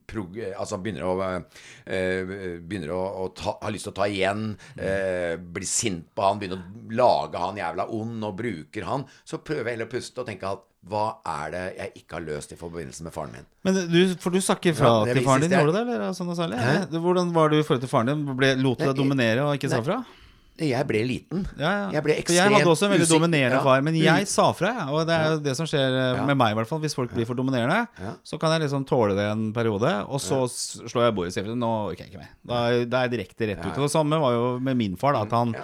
Altså 0.56 0.78
begynner 0.80 1.04
å 1.04 1.14
eh, 1.26 2.58
Begynner 2.62 2.92
å, 2.94 3.00
å 3.24 3.26
ta, 3.36 3.56
ha 3.60 3.72
lyst 3.74 3.88
til 3.88 3.92
å 3.92 3.96
ta 3.98 4.06
igjen, 4.08 4.52
eh, 4.78 5.34
blir 5.36 5.68
sint 5.68 6.06
på 6.16 6.24
han, 6.24 6.38
begynner 6.40 6.62
å 6.62 6.94
lage 6.96 7.42
han 7.42 7.58
jævla 7.60 7.88
ond 7.92 8.24
og 8.24 8.38
bruker 8.38 8.86
han. 8.88 9.04
Så 9.26 9.42
prøver 9.44 9.66
jeg 9.68 9.76
heller 9.76 9.90
å 9.90 9.92
puste 9.92 10.22
og 10.22 10.30
tenke 10.30 10.48
at 10.48 10.64
hva 10.88 11.04
er 11.26 11.50
det 11.52 11.64
jeg 11.76 11.92
ikke 12.00 12.16
har 12.16 12.24
løst 12.24 12.54
i 12.54 12.58
forbindelse 12.60 13.04
med 13.04 13.12
faren 13.12 13.34
min? 13.34 13.48
Men 13.66 13.80
du, 13.90 13.98
for 14.22 14.32
du 14.32 14.40
sa 14.40 14.56
ikke 14.56 14.72
fra 14.78 14.94
Ja, 15.02 15.10
til 15.10 15.26
faren 15.26 15.44
din, 15.44 15.56
gjorde 15.58 15.74
du 15.74 15.78
det? 15.80 15.98
Eller 15.98 16.16
sånn 16.16 16.32
særlig? 16.38 16.62
Hæ? 16.62 16.78
Hvordan 16.94 17.34
var 17.36 17.52
du 17.52 17.58
i 17.58 17.66
forhold 17.66 17.84
til 17.84 17.92
faren 17.92 18.12
din? 18.14 18.24
Ble, 18.38 18.54
lot 18.62 18.80
du 18.80 18.86
deg 18.86 18.96
dominere 18.96 19.44
og 19.44 19.58
ikke 19.58 19.72
sa 19.74 19.82
fra? 19.84 20.00
Jeg 20.58 20.86
ble 20.88 21.00
liten. 21.06 21.44
Ja, 21.56 21.70
ja. 21.70 21.86
Jeg 21.94 22.02
ble 22.02 22.14
For 22.26 22.34
jeg 22.34 22.50
hadde 22.50 22.66
også 22.72 22.86
en 22.88 22.92
veldig 22.96 23.06
usikker- 23.06 23.20
dominerende 23.22 23.60
far, 23.62 23.80
men 23.86 23.94
jeg 23.94 24.26
sa 24.26 24.48
fra. 24.52 24.72
Og 24.90 25.06
det 25.06 25.14
er 25.14 25.30
jo 25.30 25.38
det 25.44 25.54
som 25.56 25.66
skjer 25.70 25.98
eh, 26.02 26.22
med 26.26 26.36
meg, 26.36 26.50
i 26.50 26.58
hvert 26.58 26.66
fall. 26.70 26.80
Hvis 26.82 26.96
folk 26.98 27.12
blir 27.14 27.26
for 27.28 27.38
dominerende, 27.38 27.86
så 28.26 28.38
kan 28.42 28.50
jeg 28.56 28.64
liksom 28.66 28.84
tåle 28.88 29.14
det 29.14 29.28
en 29.30 29.52
periode, 29.54 29.92
og 30.08 30.18
så 30.20 30.42
slår 30.50 31.04
jeg 31.08 31.14
bordet 31.14 31.30
og 31.30 31.36
sier 31.38 31.52
nå 31.54 31.70
orker 31.92 32.04
jeg 32.06 32.10
ikke 32.12 32.24
mer. 32.24 32.32
Da, 32.42 32.62
da 32.90 33.02
er 33.04 33.08
jeg 33.08 33.14
direkte 33.18 33.46
rett 33.52 33.62
ut. 33.68 33.76
Og 33.78 33.86
det 33.86 33.92
samme 33.94 34.18
var 34.18 34.32
jo 34.34 34.58
med 34.58 34.76
min 34.76 34.96
far. 34.96 35.12
da 35.14 35.22
At 35.28 35.30
han, 35.36 35.54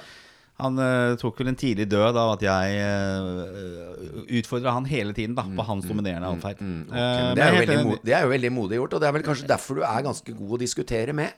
han 0.62 0.78
uh, 0.78 1.16
tok 1.18 1.40
vel 1.42 1.48
en 1.50 1.57
tidlig 1.59 1.88
død 1.90 2.14
av 2.14 2.37
at 2.37 2.42
jeg 2.46 2.78
uh, 2.78 4.24
utfordra 4.38 4.74
han 4.76 4.85
hele 4.87 5.12
tiden 5.16 5.35
da 5.35 5.42
på 5.42 5.66
hans 5.66 5.85
dominerende 5.90 6.30
atferd. 6.37 6.61
Mm, 6.62 6.83
ok, 6.87 6.94
Eh, 6.94 7.35
men 7.35 7.35
men 7.35 7.88
det, 7.90 8.00
det 8.07 8.14
er 8.14 8.22
jo 8.28 8.30
veldig 8.35 8.52
modig 8.54 8.78
gjort, 8.78 8.94
og 8.94 9.00
det 9.02 9.09
er 9.11 9.16
vel 9.18 9.26
kanskje 9.26 9.48
derfor 9.50 9.80
du 9.80 9.83
er 9.83 10.02
ganske 10.07 10.37
god 10.38 10.54
å 10.54 10.61
diskutere 10.62 11.12
med. 11.16 11.35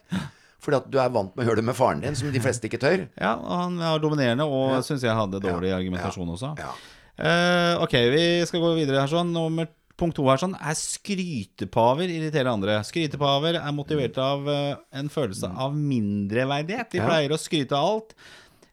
Fordi 0.59 0.77
at 0.81 0.87
du 0.91 0.97
er 0.99 1.09
vant 1.13 1.35
med 1.35 1.45
å 1.45 1.49
gjøre 1.49 1.61
det 1.61 1.65
med 1.69 1.75
faren 1.77 2.01
din, 2.01 2.15
som 2.17 2.31
de 2.33 2.39
fleste 2.43 2.65
ikke 2.69 2.79
tør. 2.81 3.07
Ja, 3.21 3.35
han 3.37 3.77
var 3.77 3.99
dominerende, 4.03 4.45
og 4.49 4.71
Ja. 4.77 4.81
syns 4.81 5.01
jeg 5.05 5.13
hadde 5.15 5.39
dårlig 5.43 5.69
Ja. 5.69 5.77
argumentasjon 5.77 6.29
også. 6.33 6.53
Ja. 6.57 6.71
Uh, 7.17 7.83
ok, 7.83 7.93
vi 8.13 8.23
skal 8.45 8.61
gå 8.61 8.75
videre 8.77 9.01
her 9.01 9.07
sånn. 9.07 9.31
Nummer 9.33 9.67
Punkt 9.97 10.13
to 10.13 10.27
her 10.29 10.37
sånn 10.37 10.53
er 10.61 10.75
skrytepaver 10.77 12.05
irriterer 12.05 12.51
andre. 12.51 12.75
Skrytepaver 12.85 13.55
er 13.57 13.71
motivert 13.73 14.17
av 14.21 14.45
uh, 14.45 14.75
en 14.93 15.09
følelse 15.09 15.49
av 15.57 15.73
mindreverdighet. 15.73 16.91
De 16.91 16.99
Ja. 16.99 17.07
pleier 17.07 17.33
å 17.33 17.39
skryte 17.41 17.73
av 17.73 17.87
alt. 17.95 18.13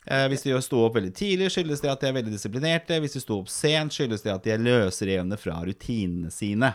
Eh, 0.06 0.26
hvis 0.28 0.42
de 0.44 0.52
sto 0.60 0.82
opp 0.84 0.98
veldig 0.98 1.14
tidlig, 1.16 1.48
skyldes 1.48 1.80
det 1.80 1.88
at 1.90 2.00
de 2.02 2.08
er 2.10 2.12
veldig 2.18 2.34
disiplinerte. 2.34 2.98
Hvis 3.00 3.14
de 3.16 3.20
sto 3.24 3.38
opp 3.40 3.48
sent, 3.48 3.90
skyldes 3.96 4.20
det 4.20 4.34
at 4.34 4.42
de 4.44 4.50
er 4.52 4.58
løsrevne 4.60 5.38
fra 5.40 5.62
rutinene 5.64 6.28
sine. 6.30 6.74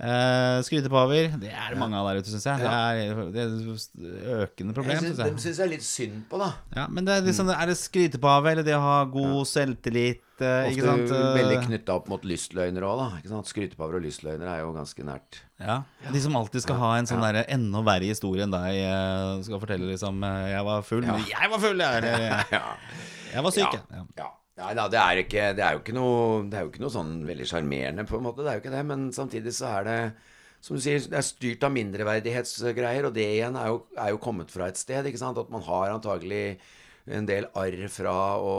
Eh, 0.00 0.62
skrytepaver, 0.64 1.26
det 1.42 1.50
er 1.52 1.74
det 1.74 1.76
mange 1.76 1.98
av 1.98 2.06
der 2.08 2.22
ute, 2.22 2.30
syns 2.32 2.46
jeg. 2.48 2.62
Det 2.62 2.70
er, 2.72 3.18
det 3.34 3.42
er 3.44 4.38
økende 4.46 4.72
problem, 4.72 4.94
Jeg 4.96 5.02
synes, 5.04 5.18
jeg. 5.20 5.26
dem 5.28 5.36
syns 5.42 5.58
jeg 5.60 5.66
er 5.66 5.72
litt 5.74 5.84
synd 5.84 6.22
på, 6.30 6.38
da. 6.40 6.46
Ja, 6.78 6.86
men 6.88 7.04
det 7.04 7.18
er, 7.18 7.26
liksom, 7.26 7.50
er 7.52 7.66
det 7.68 7.76
skrytepave, 7.76 8.54
eller 8.54 8.64
det 8.64 8.76
å 8.78 8.80
ha 8.80 9.04
god 9.12 9.44
selvtillit? 9.50 10.22
Uh? 10.40 10.70
Ofte 10.70 10.94
Eh, 11.12 11.34
veldig 11.36 11.58
knytta 11.66 11.92
opp 11.98 12.08
mot 12.08 12.22
lystløgner 12.24 12.80
òg, 12.88 12.96
da. 13.02 13.08
Ikke 13.20 13.28
sant? 13.28 13.50
Skrytepaver 13.52 13.98
og 14.00 14.06
lystløgner 14.06 14.48
er 14.48 14.62
jo 14.64 14.72
ganske 14.72 15.04
nært. 15.04 15.42
Ja, 15.60 15.82
De 16.10 16.20
som 16.24 16.32
alltid 16.40 16.64
skal 16.64 16.80
ha 16.80 16.94
en 16.96 17.04
sånn 17.10 17.20
der 17.20 17.44
enda 17.52 17.82
verre 17.84 18.08
historie 18.08 18.46
enn 18.48 18.50
deg. 18.56 18.80
eh, 18.80 19.42
Skal 19.44 19.60
fortelle 19.60 19.84
liksom 19.92 20.24
eh, 20.24 20.48
'Jeg 20.56 20.64
var 20.64 20.80
full', 20.80 21.04
'jeg 21.28 21.50
var 21.52 21.58
full', 21.60 21.76
jeg! 21.84 21.96
Eller 22.00 22.44
Ja. 22.56 22.76
'Jeg 23.34 23.42
var 23.44 23.50
syk', 23.52 23.72
jeg. 23.76 24.06
Ja. 24.16 24.30
Ja. 24.60 24.66
ja. 24.66 24.66
Nei 24.68 24.74
da, 24.76 24.88
det 24.92 25.00
er, 25.00 25.22
ikke, 25.24 25.46
det 25.56 25.64
er 25.64 25.76
jo 25.76 25.80
ikke 25.80 25.96
noe 25.96 26.42
Det 26.46 26.58
er 26.58 26.66
jo 26.66 26.72
ikke 26.74 26.84
noe 26.84 26.92
sånn 26.92 27.14
veldig 27.28 27.48
sjarmerende, 27.48 28.04
på 28.08 28.20
en 28.20 28.28
måte. 28.28 28.44
Det 28.44 28.52
er 28.52 28.60
jo 28.60 28.64
ikke 28.64 28.76
det. 28.76 28.84
Men 28.92 29.08
samtidig 29.16 29.56
så 29.56 29.72
er 29.80 29.88
det 29.88 29.98
som 30.60 30.76
du 30.76 30.82
sier, 30.84 31.00
det 31.08 31.16
er 31.16 31.24
styrt 31.24 31.62
av 31.64 31.72
mindreverdighetsgreier, 31.72 33.06
og 33.08 33.14
det 33.16 33.24
igjen 33.24 33.56
er 33.56 33.70
jo, 33.72 33.78
er 33.96 34.10
jo 34.12 34.20
kommet 34.20 34.52
fra 34.52 34.68
et 34.68 34.76
sted. 34.76 35.08
ikke 35.08 35.20
sant? 35.22 35.40
At 35.40 35.52
man 35.52 35.64
har 35.64 35.94
antagelig 35.94 36.58
en 37.08 37.28
del 37.28 37.48
arr 37.56 37.86
fra 37.88 38.12
å 38.36 38.56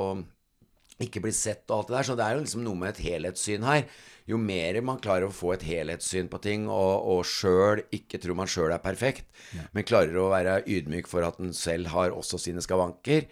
ikke 1.02 1.22
bli 1.24 1.34
sett 1.34 1.70
og 1.70 1.78
alt 1.78 1.92
det 1.92 1.98
der. 1.98 2.08
Så 2.10 2.16
det 2.18 2.26
er 2.26 2.36
jo 2.36 2.42
liksom 2.42 2.66
noe 2.66 2.80
med 2.82 2.94
et 2.94 3.04
helhetssyn 3.06 3.68
her. 3.68 3.86
Jo 4.30 4.38
mer 4.42 4.80
man 4.86 5.02
klarer 5.02 5.28
å 5.28 5.36
få 5.36 5.54
et 5.56 5.66
helhetssyn 5.66 6.30
på 6.32 6.40
ting, 6.42 6.68
og, 6.70 7.06
og 7.14 7.22
sjøl 7.28 7.84
ikke 7.94 8.20
tror 8.22 8.38
man 8.38 8.50
sjøl 8.50 8.74
er 8.74 8.82
perfekt, 8.84 9.26
men 9.74 9.88
klarer 9.88 10.18
å 10.22 10.30
være 10.32 10.60
ydmyk 10.70 11.10
for 11.10 11.26
at 11.26 11.40
en 11.42 11.54
selv 11.58 11.90
har 11.94 12.14
også 12.16 12.40
sine 12.42 12.62
skavanker, 12.64 13.26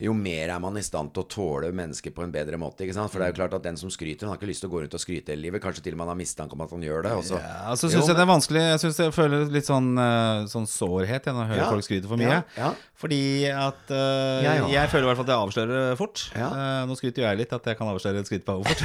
jo 0.00 0.14
mer 0.16 0.48
er 0.54 0.60
man 0.62 0.76
i 0.80 0.82
stand 0.84 1.12
til 1.14 1.22
å 1.24 1.28
tåle 1.28 1.70
mennesker 1.76 2.12
på 2.16 2.24
en 2.24 2.32
bedre 2.32 2.56
måte. 2.60 2.84
ikke 2.86 2.94
sant? 2.96 3.10
For 3.12 3.20
det 3.20 3.26
er 3.28 3.32
jo 3.34 3.38
klart 3.40 3.56
at 3.58 3.64
den 3.66 3.76
som 3.76 3.90
skryter, 3.92 4.24
han 4.26 4.32
har 4.34 4.40
ikke 4.40 4.48
lyst 4.48 4.64
til 4.64 4.70
å 4.70 4.72
gå 4.72 4.80
rundt 4.84 4.94
og 4.96 5.02
skryte 5.02 5.34
hele 5.34 5.44
livet. 5.44 5.60
Kanskje 5.62 5.84
til 5.84 5.92
og 5.96 6.00
med 6.00 6.06
han 6.08 6.14
har 6.14 6.20
mistanke 6.22 6.56
om 6.56 6.64
at 6.64 6.72
han 6.72 6.86
gjør 6.86 7.04
det. 7.04 7.12
Og 7.20 7.24
så, 7.28 7.40
Ja, 7.40 7.56
altså 7.74 7.90
Jo, 7.90 7.98
synes 7.98 8.08
jeg 8.08 8.16
det 8.16 8.24
er 8.24 8.30
vanskelig 8.30 8.62
Jeg 8.64 8.80
synes 8.84 9.00
jeg 9.04 9.12
føler 9.16 9.44
litt 9.52 9.68
sånn, 9.68 9.90
eh, 10.00 10.46
sånn 10.52 10.68
sårhet 10.70 11.28
når 11.28 11.42
jeg 11.44 11.50
hører 11.52 11.62
Ja, 11.64 11.70
folk 11.74 11.84
skryte 11.84 12.08
for 12.08 12.16
mye. 12.20 12.40
ja. 12.56 12.72
Fordi 13.00 13.48
at 13.48 13.88
eh, 13.96 14.42
Jeg 14.44 14.72
jeg, 14.74 14.88
føler 14.92 15.06
i 15.06 15.08
hvert 15.08 15.20
fall 15.20 15.24
at 15.24 15.32
jeg 15.32 15.40
avslører 15.46 15.96
fort. 15.96 16.24
Eh, 16.36 16.82
nå 16.88 16.96
skryter 16.98 17.22
jo 17.22 17.28
jeg 17.30 17.38
litt 17.40 17.52
at 17.56 17.68
jeg 17.70 17.78
kan 17.78 17.88
avsløre 17.88 18.20
et 18.20 18.28
skrytbehov 18.28 18.66
fort. 18.68 18.82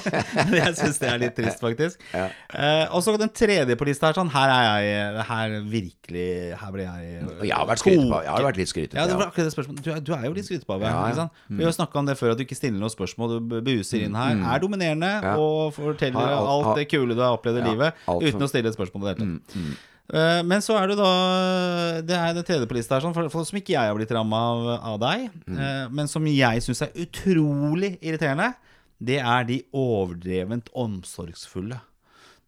Jeg 0.60 0.74
syns 0.78 0.98
det 1.00 1.08
er 1.10 1.18
litt 1.20 1.34
trist, 1.36 1.60
faktisk. 1.60 2.00
Eh, 2.14 2.86
og 2.88 3.02
så 3.04 3.12
den 3.20 3.28
tredje 3.36 3.76
på 3.76 3.84
lista 3.88 4.08
her, 4.08 4.16
sånn 4.16 4.30
Her 4.32 4.52
er 4.54 4.80
jeg 4.84 5.24
Her 5.28 5.54
virkelig 5.70 6.26
Her 6.60 6.72
ble 6.74 6.86
jeg 6.86 7.20
jeg 7.40 7.52
har 7.56 7.66
vært 7.68 7.82
skrytepave. 7.82 8.22
Jeg 8.24 8.32
har 8.32 8.44
vært 8.46 8.58
litt 8.60 8.70
skrytete. 8.70 8.96
Ja, 8.98 9.06
det 9.08 9.16
var 9.18 9.28
akkurat 9.30 9.48
det 9.48 9.54
spørsmålet. 9.54 9.84
Du, 9.84 9.90
du 10.08 10.12
er 10.16 10.24
jo 10.28 10.32
litt 10.36 10.46
skrytepave. 10.50 10.82
Ja, 10.90 11.14
sant? 11.14 11.32
Vi 11.48 11.64
har 11.64 11.72
snakka 11.72 12.02
om 12.02 12.06
det 12.10 12.18
før, 12.18 12.32
at 12.34 12.38
du 12.40 12.44
ikke 12.44 12.58
stiller 12.58 12.82
noen 12.82 12.90
spørsmål. 12.92 13.38
Du 13.48 13.60
buser 13.62 14.02
inn 14.04 14.14
her. 14.18 14.34
Er 14.36 14.60
dominerende 14.60 15.12
Ja. 15.22 15.36
og 15.38 15.72
forteller 15.78 16.18
Har 16.20 16.34
alt- 16.42 16.66
alt 16.66 16.76
det 16.82 16.88
kule 16.90 17.14
du 17.14 17.22
har 17.22 17.38
opplevd 17.38 17.62
i 17.62 17.68
livet, 17.70 17.94
alt 18.08 18.22
uten 18.22 18.42
å 18.42 18.48
stille 18.50 18.66
et 18.68 18.76
spørsmål 18.76 19.00
i 19.02 19.06
det 19.14 19.18
hele 19.18 19.38
tatt. 19.38 19.86
Eh, 20.12 20.42
Men 20.42 20.58
så 20.60 20.74
er 20.76 20.88
det 20.88 20.96
da 20.98 22.02
Det 22.02 22.16
er 22.18 22.34
det 22.34 22.44
tredje 22.46 22.66
på 22.66 22.74
lista 22.74 22.96
her, 22.98 23.00
sånn, 23.06 23.14
for, 23.14 23.28
for, 23.30 23.44
som 23.44 23.56
ikke 23.60 23.76
jeg 23.76 23.86
har 23.86 23.94
blitt 23.94 24.10
ramma 24.10 24.36
av, 24.36 24.66
av 24.82 24.98
deg, 24.98 25.30
mm. 25.46 25.92
men 25.92 26.08
som 26.08 26.24
jeg 26.26 26.58
syns 26.66 26.82
er 26.82 26.90
utrolig 26.98 27.92
irriterende, 28.02 28.54
det 29.00 29.20
er 29.22 29.44
de 29.44 29.62
overdrevent 29.72 30.66
omsorgsfulle. 30.74 31.80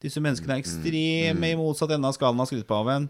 Disse 0.02 0.18
menneskene 0.18 0.56
er 0.56 0.60
ekstreme 0.64 1.48
i 1.52 1.54
motsatt 1.54 1.92
ende 1.94 2.08
av 2.10 2.14
skalaen 2.16 2.40
av 2.42 2.48
skrytepaven. 2.50 3.04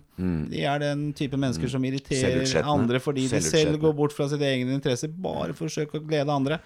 De 0.53 0.61
er 0.68 0.82
den 0.82 1.07
type 1.16 1.38
mennesker 1.40 1.70
som 1.72 1.84
irriterer 1.88 2.66
andre 2.68 3.01
fordi 3.01 3.24
de 3.32 3.40
selv 3.40 3.78
går 3.80 3.95
bort 3.97 4.12
fra 4.12 4.26
sine 4.28 4.45
egne 4.45 4.74
interesser 4.76 5.09
bare 5.09 5.55
for 5.57 5.64
å 5.64 5.70
forsøke 5.72 5.97
å 5.97 6.05
glede 6.05 6.28
andre. 6.34 6.59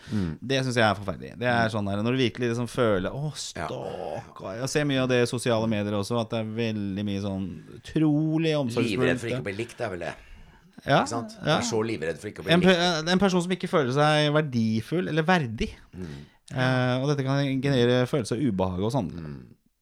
Det 0.42 0.58
syns 0.66 0.80
jeg 0.80 0.84
er 0.88 0.98
forferdelig. 0.98 1.32
Det 1.38 1.46
er 1.52 1.70
sånn 1.70 1.86
der, 1.86 2.02
Når 2.02 2.16
du 2.18 2.22
virkelig 2.24 2.50
liksom 2.50 2.66
føler 2.68 3.14
Å, 3.14 3.30
stakkar 3.38 4.58
Jeg 4.60 4.68
ser 4.74 4.84
mye 4.90 5.04
av 5.06 5.08
det 5.14 5.22
i 5.22 5.30
sosiale 5.30 5.70
medier 5.70 5.94
også, 6.00 6.18
at 6.20 6.34
det 6.34 6.42
er 6.42 6.50
veldig 6.58 7.04
mye 7.06 7.22
sånn 7.22 7.46
utrolig 7.78 8.56
omsorgsfullt. 8.58 8.96
Livredd 8.96 9.20
for 9.22 9.30
ikke 9.30 9.42
å 9.44 9.48
bli 9.50 9.56
likt, 9.62 9.80
er 9.80 9.92
vel 9.94 10.04
det. 10.08 10.14
ja, 10.86 11.00
Ikke 11.04 11.12
sant? 11.14 11.36
ja. 11.38 11.58
Er 11.60 11.66
så 11.70 11.80
livredd 11.86 12.18
for 12.20 12.30
ikke 12.32 12.42
å 12.42 12.48
bli 12.48 12.52
En, 12.56 12.66
likt. 12.66 13.10
en 13.14 13.22
person 13.22 13.42
som 13.46 13.54
ikke 13.56 13.70
føler 13.70 13.94
seg 13.96 14.32
verdifull 14.34 15.08
eller 15.12 15.22
verdig. 15.26 15.70
Eh, 16.54 16.96
og 17.02 17.08
dette 17.10 17.24
kan 17.26 17.40
generere 17.62 18.06
følelse 18.10 18.36
av 18.36 18.42
ubehag 18.42 18.82
og 18.86 18.92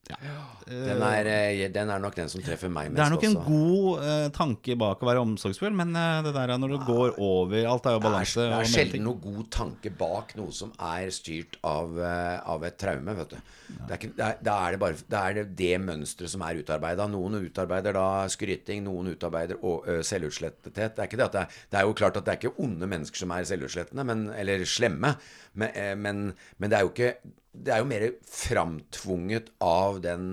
sånn. 0.08 0.52
Den 0.64 1.02
er, 1.04 1.28
eh, 1.28 1.64
den 1.72 1.90
er 1.92 2.00
nok 2.02 2.16
den 2.16 2.30
som 2.32 2.42
treffer 2.44 2.70
meg 2.72 2.90
mest 2.90 3.00
Det 3.00 3.04
er 3.04 3.14
nok 3.14 3.24
en 3.28 3.36
også. 3.36 3.48
god 3.48 4.04
uh, 4.04 4.28
tanke 4.36 4.76
bak 4.80 5.02
å 5.02 5.08
være 5.08 5.24
omsorgsfull, 5.24 5.74
men 5.76 5.92
uh, 5.96 6.22
det 6.24 6.34
der 6.36 6.54
er 6.54 6.60
når 6.60 6.76
det 6.76 6.80
går 6.88 7.18
over 7.18 7.68
Alt 7.70 7.88
er 7.88 7.96
jo 7.96 8.00
Det 8.00 8.04
er, 8.04 8.10
balanse. 8.10 8.44
det 8.44 8.60
er 8.60 8.70
sjelden 8.74 9.04
noen 9.04 9.20
noe 9.20 9.34
god 9.34 9.50
tanke 9.58 9.92
bak 10.04 10.34
noe 10.38 10.54
som 10.56 10.72
er 10.78 11.10
styrt 11.14 11.58
av, 11.64 11.96
uh, 11.98 12.38
av 12.54 12.64
et 12.68 12.78
traume, 12.80 13.16
vet 13.20 13.36
du. 13.36 13.38
Det 13.74 13.90
er, 13.90 13.98
ikke, 13.98 14.12
det 14.16 14.24
er, 14.26 14.40
da 14.44 14.56
er 14.64 14.74
det 14.76 14.82
bare 14.82 15.20
er 15.24 15.38
det 15.40 15.46
det 15.58 15.74
mønsteret 15.82 16.32
som 16.32 16.44
er 16.46 16.60
utarbeida. 16.60 17.06
Noen 17.10 17.40
utarbeider 17.40 17.96
da 17.96 18.08
skryting, 18.32 18.84
noen 18.84 19.12
utarbeider 19.14 19.60
og, 19.62 19.88
selvutslettethet. 20.04 20.94
Det 20.96 21.02
er 21.02 21.08
ikke 21.08 21.20
det 21.20 21.28
at 21.28 21.36
det 21.36 21.44
er, 21.44 21.62
det 21.72 21.80
er 21.80 21.88
jo 21.88 21.96
klart 21.96 22.18
at 22.20 22.26
det 22.26 22.34
er 22.34 22.42
ikke 22.42 22.64
onde 22.64 22.88
mennesker 22.90 23.24
som 23.24 23.32
er 23.34 23.48
selvutslettende, 23.48 24.04
men, 24.06 24.26
eller 24.34 24.64
slemme, 24.68 25.14
men, 25.54 25.72
eh, 25.74 25.94
men, 25.96 26.26
men 26.58 26.70
det 26.70 26.78
er 26.78 26.86
jo 26.86 26.92
ikke 26.92 27.14
Det 27.54 27.74
er 27.74 27.82
jo 27.82 27.88
mer 27.88 28.06
framtvunget 28.28 29.52
av 29.62 30.00
den, 30.04 30.30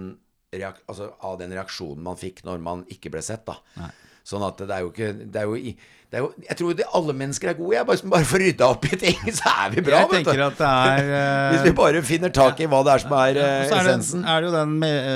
reak, 0.54 0.82
altså, 0.90 1.12
av 1.22 1.38
den 1.42 1.54
reaksjonen 1.56 2.04
man 2.04 2.20
fikk 2.20 2.44
når 2.48 2.64
man 2.64 2.86
ikke 2.92 3.14
ble 3.14 3.22
sett, 3.26 3.46
da. 3.48 3.92
Sånn 4.28 4.44
at 4.46 4.60
det 4.62 4.70
er 4.70 4.84
jo 4.86 4.92
ikke 4.92 5.08
det 5.34 5.40
er 5.42 5.48
jo, 5.50 5.56
det 6.12 6.18
er 6.20 6.22
jo, 6.22 6.28
Jeg 6.46 6.58
tror 6.60 6.76
det, 6.78 6.86
alle 6.94 7.14
mennesker 7.18 7.50
er 7.50 7.56
gode. 7.58 7.74
Jeg 7.74 7.88
bare, 7.90 8.10
bare 8.14 8.28
får 8.30 8.44
rydda 8.44 8.68
opp 8.76 8.86
i 8.86 9.00
ting, 9.02 9.18
så 9.40 9.54
er 9.64 9.72
vi 9.74 9.84
bra, 9.88 10.02
Jeg 10.04 10.10
vet 10.12 10.12
du. 10.12 10.30
tenker 10.30 10.44
at 10.46 10.60
det 10.60 10.70
er 10.70 11.12
eh, 11.22 11.46
Hvis 11.56 11.66
vi 11.66 11.74
bare 11.80 12.04
finner 12.06 12.34
tak 12.36 12.62
i 12.62 12.68
hva 12.70 12.84
det 12.86 12.94
er 12.94 13.04
som 13.06 13.16
er 13.18 13.40
eh, 13.42 13.64
så 13.66 13.80
er 13.80 13.90
det, 13.90 13.96
Så 14.06 14.22
er 14.22 14.44
det 14.44 14.52
jo 14.52 14.54
den, 14.60 14.76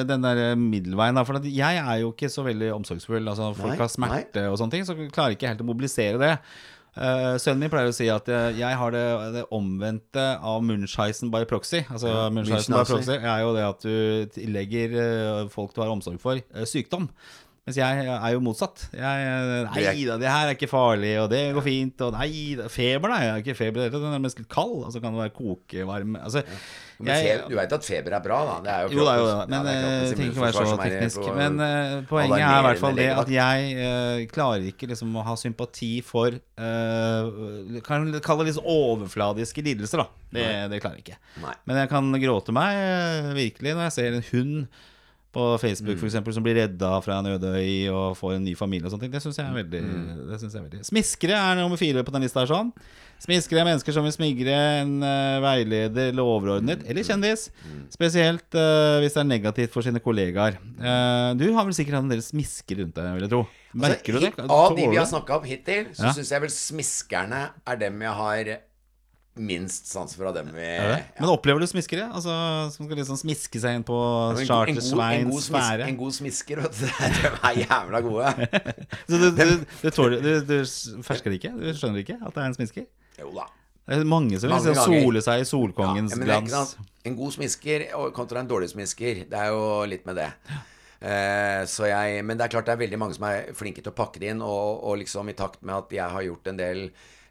den 0.10 0.26
der 0.26 0.42
middelveien. 0.58 1.20
Da, 1.20 1.26
for 1.28 1.38
at 1.38 1.46
jeg 1.46 1.82
er 1.84 2.00
jo 2.02 2.14
ikke 2.16 2.32
så 2.34 2.46
veldig 2.48 2.72
omsorgsfull. 2.80 3.22
Altså 3.22 3.52
Folk 3.60 3.76
Nei, 3.76 3.82
har 3.84 3.94
smerte 3.94 4.48
og 4.50 4.58
sånne 4.62 4.78
ting, 4.78 4.88
så 4.90 4.98
klarer 5.04 5.38
ikke 5.38 5.54
helt 5.54 5.62
å 5.62 5.70
mobilisere 5.70 6.22
det. 6.22 6.34
Eh, 6.96 7.34
sønnen 7.44 7.66
min 7.66 7.72
pleier 7.72 7.92
å 7.92 7.96
si 7.96 8.06
at 8.08 8.30
jeg, 8.32 8.56
jeg 8.62 8.78
har 8.80 8.94
det, 8.96 9.04
det 9.36 9.44
omvendte 9.56 10.24
av 10.40 10.62
Munchheisen 10.64 11.32
by 11.34 11.44
proxy. 11.50 11.82
Altså 11.92 12.14
Munchheisen 12.32 12.76
by 12.78 12.86
proxy 12.88 13.18
er 13.18 13.42
jo 13.44 13.56
det 13.58 13.66
at 13.68 13.84
du 13.84 14.36
tillegger 14.38 14.96
eh, 15.02 15.42
folk 15.52 15.76
du 15.76 15.82
har 15.84 15.92
omsorg 15.92 16.22
for, 16.24 16.40
eh, 16.40 16.70
sykdom. 16.70 17.10
Mens 17.66 17.80
jeg 17.80 18.06
er 18.14 18.34
jo 18.36 18.42
motsatt. 18.46 18.84
Jeg, 18.94 19.22
nei 19.74 20.04
da, 20.06 20.16
det 20.22 20.30
her 20.30 20.52
er 20.52 20.54
ikke 20.54 20.68
farlig, 20.70 21.16
og 21.18 21.32
det 21.32 21.40
går 21.56 21.64
fint. 21.66 22.02
Og 22.06 22.12
nei 22.14 22.28
da, 22.60 22.68
feber, 22.70 23.10
da. 23.10 23.16
Jeg 23.24 23.32
har 23.34 23.42
ikke 23.42 23.56
feber 23.58 23.82
det. 23.82 23.88
Den 23.96 24.14
er 24.14 24.22
mest 24.22 24.38
litt 24.38 24.52
kald. 24.54 24.84
Altså 24.86 25.02
kan 25.02 25.16
det 25.16 25.24
være 25.24 25.34
kokevarm 25.34 26.14
Altså, 26.20 26.44
Men 27.00 27.10
jeg- 27.10 27.26
feber, 27.26 27.50
du 27.50 27.58
veit 27.58 27.74
at 27.74 27.88
feber 27.90 28.14
er 28.20 28.22
bra, 28.28 28.38
da? 28.52 28.60
Det 28.62 28.72
er 28.76 28.86
jo 28.86 29.00
jo, 29.00 29.08
er 29.10 29.18
jo 29.18 29.26
da. 29.32 29.40
Men 29.50 29.58
ja, 29.58 29.64
det 29.66 29.74
er 29.74 29.98
eh, 30.06 30.14
trenger 30.14 30.30
ikke 30.30 30.46
være 30.46 30.54
så 30.54 30.78
er 30.78 30.84
teknisk. 30.86 31.18
på- 31.26 31.36
Men 31.42 31.58
uh, 31.58 32.06
poenget 32.14 32.38
er 32.38 32.46
i 32.46 32.64
hvert 32.70 32.84
fall 32.86 33.02
det 33.02 33.10
at 33.18 33.34
jeg 33.40 33.76
uh, 33.82 34.22
klarer 34.38 34.70
ikke 34.70 34.94
liksom 34.94 35.18
å 35.18 35.26
ha 35.26 35.36
sympati 35.42 35.94
for 36.06 36.38
uh, 36.38 37.82
Kan 37.82 38.14
kalle 38.22 38.46
det 38.46 38.52
litt 38.54 38.60
sånn 38.62 38.74
overfladiske 38.78 39.66
lidelser, 39.66 40.06
da. 40.06 40.12
Det, 40.38 40.50
det 40.70 40.86
klarer 40.86 41.02
jeg 41.02 41.08
ikke. 41.10 41.18
Nei. 41.42 41.58
Men 41.66 41.82
jeg 41.82 41.90
kan 41.98 42.14
gråte 42.22 42.54
meg 42.54 43.34
virkelig 43.42 43.74
når 43.74 43.90
jeg 43.90 43.98
ser 43.98 44.20
en 44.22 44.30
hund 44.36 44.68
på 45.36 45.46
Facebook 45.60 46.00
for 46.00 46.08
eksempel, 46.08 46.34
som 46.36 46.44
blir 46.46 46.56
redda 46.62 46.92
fra 47.04 47.20
en 47.20 47.28
øde 47.36 47.52
øy 47.60 47.90
og 47.92 48.16
får 48.20 48.38
en 48.38 48.46
ny 48.48 48.54
familie 48.58 48.88
og 48.88 48.94
sånne 48.94 49.06
ting. 49.06 49.16
Det 49.16 49.22
syns 49.24 49.40
jeg 49.42 49.50
er 49.50 49.58
veldig, 49.58 49.82
det 50.32 50.38
synes 50.40 50.54
jeg 50.56 50.62
er 50.62 50.68
veldig. 50.70 50.86
Smiskere 50.88 51.42
er 51.42 51.60
nummer 51.60 51.82
fire 51.82 52.06
på 52.08 52.16
den 52.16 52.24
lista 52.26 52.44
her. 52.46 52.52
sånn 52.54 52.72
Smiskere 53.26 53.62
er 53.64 53.68
mennesker 53.70 53.96
som 53.96 54.04
vil 54.04 54.12
smigre 54.12 54.56
en 54.82 54.98
uh, 55.00 55.40
veileder 55.44 56.10
eller 56.12 56.28
overordnet 56.28 56.82
eller 56.84 57.06
kjendis. 57.08 57.46
Spesielt 57.94 58.58
uh, 58.60 59.00
hvis 59.04 59.16
det 59.16 59.22
er 59.24 59.30
negativt 59.30 59.72
for 59.76 59.86
sine 59.88 60.02
kollegaer. 60.04 60.58
Uh, 60.80 61.32
du 61.40 61.48
har 61.56 61.64
vel 61.64 61.76
sikkert 61.78 62.00
hatt 62.00 62.08
en 62.10 62.12
del 62.12 62.24
smisker 62.26 62.82
rundt 62.84 62.98
deg, 62.98 63.14
vil 63.16 63.28
jeg 63.28 63.32
tro. 63.32 63.44
Merker 63.76 64.18
Altså, 64.20 64.32
du 64.36 64.42
det? 64.44 64.50
Av 64.56 64.76
de 64.76 64.88
vi 64.92 65.00
har 65.00 65.08
snakka 65.10 65.40
om 65.40 65.48
hittil, 65.48 65.88
så 65.96 66.10
Ja. 66.10 66.14
syns 66.16 66.32
jeg 66.32 66.44
vel 66.44 66.52
smiskerne 66.54 67.42
er 67.68 67.80
dem 67.80 68.04
jeg 68.04 68.16
har 68.20 68.52
minst 69.36 69.90
sans 69.92 70.16
for 70.16 70.30
av 70.30 70.36
dem 70.38 70.48
vi 70.56 70.64
ja. 70.64 71.00
Men 71.20 71.30
opplever 71.34 71.60
du 71.60 71.68
smiskere? 71.68 72.08
Altså, 72.08 72.32
som 72.72 72.88
skal 72.88 73.00
liksom 73.02 73.20
smiske 73.20 73.60
seg 73.62 73.80
inn 73.80 73.86
på 73.88 73.98
ja, 73.98 74.46
chartersveins 74.48 75.50
sfære? 75.50 75.90
En 75.90 76.00
god 76.00 76.16
smisker, 76.16 76.62
vet 76.64 76.80
du. 76.80 76.86
De 77.10 77.34
er 77.52 77.60
jævla 77.66 78.02
gode. 78.06 78.50
Så 79.10 79.20
du, 79.20 79.28
du, 79.36 79.44
du, 79.84 79.90
tåler, 79.92 80.26
du, 80.48 80.56
fersker 81.06 81.36
ikke? 81.36 81.52
Du 81.60 81.68
skjønner 81.76 82.06
ikke 82.06 82.18
at 82.22 82.32
det 82.32 82.44
er 82.46 82.50
en 82.50 82.58
smisker? 82.58 82.88
Jo 83.20 83.34
da. 83.36 83.50
Det 83.86 84.00
er 84.00 84.08
mange 84.10 84.40
som 84.42 84.50
vil 84.50 84.56
liksom 84.58 85.02
sole 85.04 85.22
seg 85.22 85.44
i 85.44 85.50
solkongens 85.50 86.16
Ja, 86.18 86.40
glans. 86.42 86.78
En 87.06 87.18
god 87.20 87.36
smisker 87.36 87.86
kontra 88.16 88.42
en 88.42 88.50
dårlig 88.50 88.72
smisker, 88.72 89.26
det 89.30 89.42
er 89.42 89.52
jo 89.54 89.84
litt 89.90 90.08
med 90.10 90.18
det. 90.18 90.32
Så 91.70 91.86
jeg, 91.92 92.24
men 92.26 92.40
det 92.40 92.48
er 92.48 92.54
klart 92.56 92.66
det 92.66 92.74
er 92.74 92.82
veldig 92.82 92.98
mange 92.98 93.18
som 93.18 93.28
er 93.30 93.52
flinke 93.54 93.84
til 93.84 93.92
å 93.92 93.98
pakke 93.98 94.24
det 94.24 94.32
inn, 94.34 94.42
og, 94.42 94.80
og 94.90 94.98
liksom 95.04 95.30
i 95.30 95.38
takt 95.38 95.62
med 95.62 95.76
at 95.78 95.94
jeg 95.94 96.16
har 96.16 96.26
gjort 96.26 96.50
en 96.50 96.64
del 96.64 96.82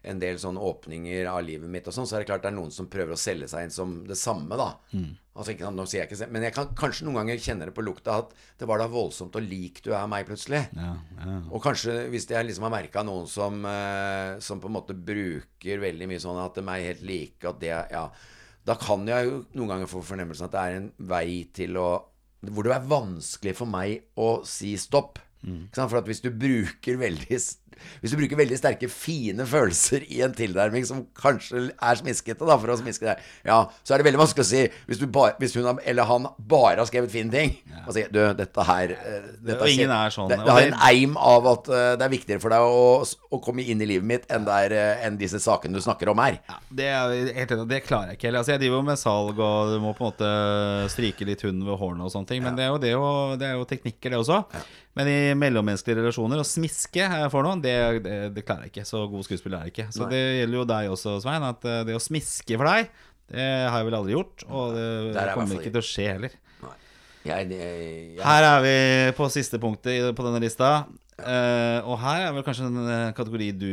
en 0.05 0.19
del 0.21 0.39
sånne 0.41 0.61
åpninger 0.61 1.27
av 1.29 1.41
livet 1.45 1.71
mitt 1.71 1.87
og 1.89 1.95
sånn, 1.95 2.07
så 2.07 2.17
er 2.17 2.23
det 2.23 2.29
klart 2.29 2.43
det 2.45 2.51
er 2.51 2.57
noen 2.57 2.73
som 2.73 2.89
prøver 2.91 3.15
å 3.15 3.19
selge 3.19 3.49
seg 3.51 3.65
inn 3.65 3.73
som 3.73 3.95
det 4.07 4.17
samme, 4.19 4.57
da. 4.59 4.69
Mm. 4.93 5.13
Altså, 5.35 5.51
ikke 5.51 5.71
nå 5.75 5.83
sier 5.89 6.05
jeg 6.05 6.07
ikke 6.13 6.29
Men 6.31 6.45
jeg 6.47 6.55
kan 6.55 6.69
kanskje 6.79 7.05
noen 7.07 7.17
ganger 7.19 7.41
kjenne 7.43 7.65
det 7.67 7.73
på 7.75 7.83
lukta 7.83 8.21
at 8.21 8.29
det 8.61 8.69
var 8.69 8.79
da 8.79 8.87
voldsomt 8.91 9.35
og 9.35 9.43
lik 9.43 9.81
du 9.83 9.89
er 9.91 10.07
meg 10.11 10.29
plutselig. 10.29 10.61
Ja, 10.77 10.93
ja. 11.19 11.35
Og 11.49 11.63
kanskje 11.65 11.97
hvis 12.13 12.29
jeg 12.31 12.47
liksom 12.47 12.67
har 12.69 12.75
merka 12.77 13.03
noen 13.03 13.27
som, 13.27 13.59
eh, 13.67 14.37
som 14.45 14.63
på 14.63 14.71
en 14.71 14.77
måte 14.77 14.95
bruker 14.95 15.83
veldig 15.83 16.07
mye 16.11 16.23
sånn 16.23 16.39
at 16.39 16.55
det 16.55 16.63
er 16.63 16.69
meg 16.71 16.87
helt 16.87 17.05
like, 17.05 17.43
at 17.43 17.61
det 17.63 17.75
Ja. 17.75 18.07
Da 18.65 18.73
kan 18.81 19.03
jeg 19.05 19.27
jo 19.27 19.43
noen 19.53 19.75
ganger 19.75 19.89
få 19.91 19.99
fornemmelsen 20.01 20.47
at 20.47 20.55
det 20.55 20.61
er 20.63 20.79
en 20.79 20.91
vei 20.97 21.45
til 21.53 21.77
å 21.77 21.89
Hvor 22.45 22.63
det 22.63 22.75
er 22.75 22.89
vanskelig 22.89 23.55
for 23.57 23.65
meg 23.65 24.03
å 24.21 24.45
si 24.45 24.75
stopp. 24.77 25.17
Sant? 25.73 25.89
For 25.89 25.99
at 25.99 26.07
hvis 26.09 26.21
du 26.21 26.31
bruker 26.33 26.97
veldig 27.01 27.39
hvis 28.01 28.13
du 28.13 28.19
bruker 28.19 28.39
veldig 28.39 28.59
sterke, 28.59 28.89
fine 28.91 29.45
følelser 29.49 30.05
i 30.07 30.21
en 30.25 30.35
tilnærming 30.35 30.85
som 30.87 31.03
kanskje 31.17 31.67
er 31.73 31.99
smiskete, 31.99 32.45
da, 32.45 32.57
for 32.61 32.73
å 32.73 32.77
smiske 32.79 33.07
deg, 33.07 33.23
ja, 33.47 33.61
så 33.83 33.95
er 33.95 34.01
det 34.01 34.09
veldig 34.09 34.21
vanskelig 34.21 34.45
å 34.45 34.49
si 34.49 34.63
hvis, 34.89 35.01
du 35.01 35.07
bare, 35.11 35.35
hvis 35.41 35.55
hun 35.57 35.69
eller 35.83 36.09
han 36.09 36.27
bare 36.37 36.79
har 36.81 36.89
skrevet 36.89 37.13
fine 37.13 37.33
ting. 37.33 37.55
Og 37.85 37.93
si 37.95 38.05
du, 38.11 38.21
dette 38.37 38.65
her 38.67 38.95
eh, 38.95 39.27
dette 39.45 39.61
Og 39.61 39.71
ingen 39.71 39.91
er 39.93 40.13
sånn, 40.13 40.29
Det, 40.31 40.39
det 40.45 40.53
har 40.55 40.67
en 40.69 40.77
eim 40.87 41.15
av 41.19 41.49
at 41.51 41.69
uh, 41.71 41.81
det 41.99 42.05
er 42.05 42.13
viktigere 42.13 42.41
for 42.43 42.53
deg 42.53 42.65
å, 42.65 42.85
å 43.05 43.41
komme 43.43 43.65
inn 43.65 43.81
i 43.83 43.89
livet 43.89 44.07
mitt 44.07 44.27
enn, 44.31 44.45
det 44.47 44.59
er, 44.67 44.75
eh, 44.77 45.05
enn 45.07 45.19
disse 45.19 45.41
sakene 45.43 45.77
du 45.77 45.83
snakker 45.83 46.11
om 46.11 46.21
her. 46.23 46.39
Ja, 46.49 46.59
det, 46.69 46.89
er, 46.91 47.55
det 47.69 47.81
klarer 47.85 48.13
jeg 48.13 48.19
ikke 48.19 48.29
heller. 48.29 48.43
Altså, 48.43 48.55
jeg 48.55 48.63
driver 48.65 48.81
jo 48.81 48.87
med 48.89 49.01
salg, 49.01 49.41
og 49.41 49.73
du 49.73 49.77
må 49.83 49.93
på 49.97 50.05
en 50.05 50.13
måte 50.13 50.31
stryke 50.93 51.27
litt 51.27 51.43
hunden 51.45 51.65
ved 51.67 51.79
hårene 51.81 52.07
og 52.07 52.13
sånne 52.13 52.31
ting. 52.31 52.43
Men 52.45 52.57
det 52.57 52.67
er 52.67 52.73
jo, 52.73 52.81
det, 52.81 52.95
og, 52.99 53.37
det 53.41 53.49
er 53.49 53.59
jo 53.59 53.67
teknikker, 53.69 54.13
det 54.13 54.21
også. 54.21 54.41
Men 54.95 55.09
i 55.11 55.17
mellommenneskelige 55.35 55.99
relasjoner, 55.99 56.39
å 56.39 56.47
smiske 56.47 57.07
for 57.33 57.43
noen, 57.43 57.59
det, 57.63 57.75
det, 58.05 58.15
det 58.35 58.45
klarer 58.47 58.69
jeg 58.69 58.75
ikke. 58.75 58.85
Så 58.87 59.01
god 59.11 59.27
skuespiller 59.27 59.59
er 59.59 59.67
jeg 59.67 59.75
ikke. 59.75 59.89
Så 59.91 60.05
Nei. 60.05 60.11
det 60.13 60.21
gjelder 60.39 60.61
jo 60.61 60.67
deg 60.71 60.93
også, 60.93 61.17
Svein. 61.25 61.47
At 61.49 61.67
eh, 61.67 61.81
det 61.89 61.97
å 61.97 62.03
smiske 62.03 62.55
for 62.55 62.71
deg, 62.71 62.91
det 63.35 63.47
har 63.67 63.81
jeg 63.81 63.89
vel 63.89 63.97
aldri 63.99 64.15
gjort. 64.15 64.45
Og 64.47 64.75
det 64.77 64.87
hvert 65.17 65.35
kommer 65.35 65.59
ikke 65.59 65.73
til 65.73 65.83
å 65.83 65.87
skje 65.89 66.09
heller. 66.13 66.37
Jeg, 67.25 67.49
jeg, 67.49 67.79
jeg, 68.13 68.21
Her 68.21 68.45
er 68.45 68.59
vi 68.61 68.77
på 69.17 69.27
siste 69.33 69.57
punktet 69.61 70.13
på 70.15 70.27
denne 70.27 70.43
lista. 70.43 70.85
Uh, 71.15 71.79
og 71.87 71.95
her 72.03 72.25
er 72.27 72.33
vel 72.35 72.43
kanskje 72.43 72.67
en 72.67 72.87
eh, 72.91 73.11
kategori 73.15 73.45
du 73.55 73.71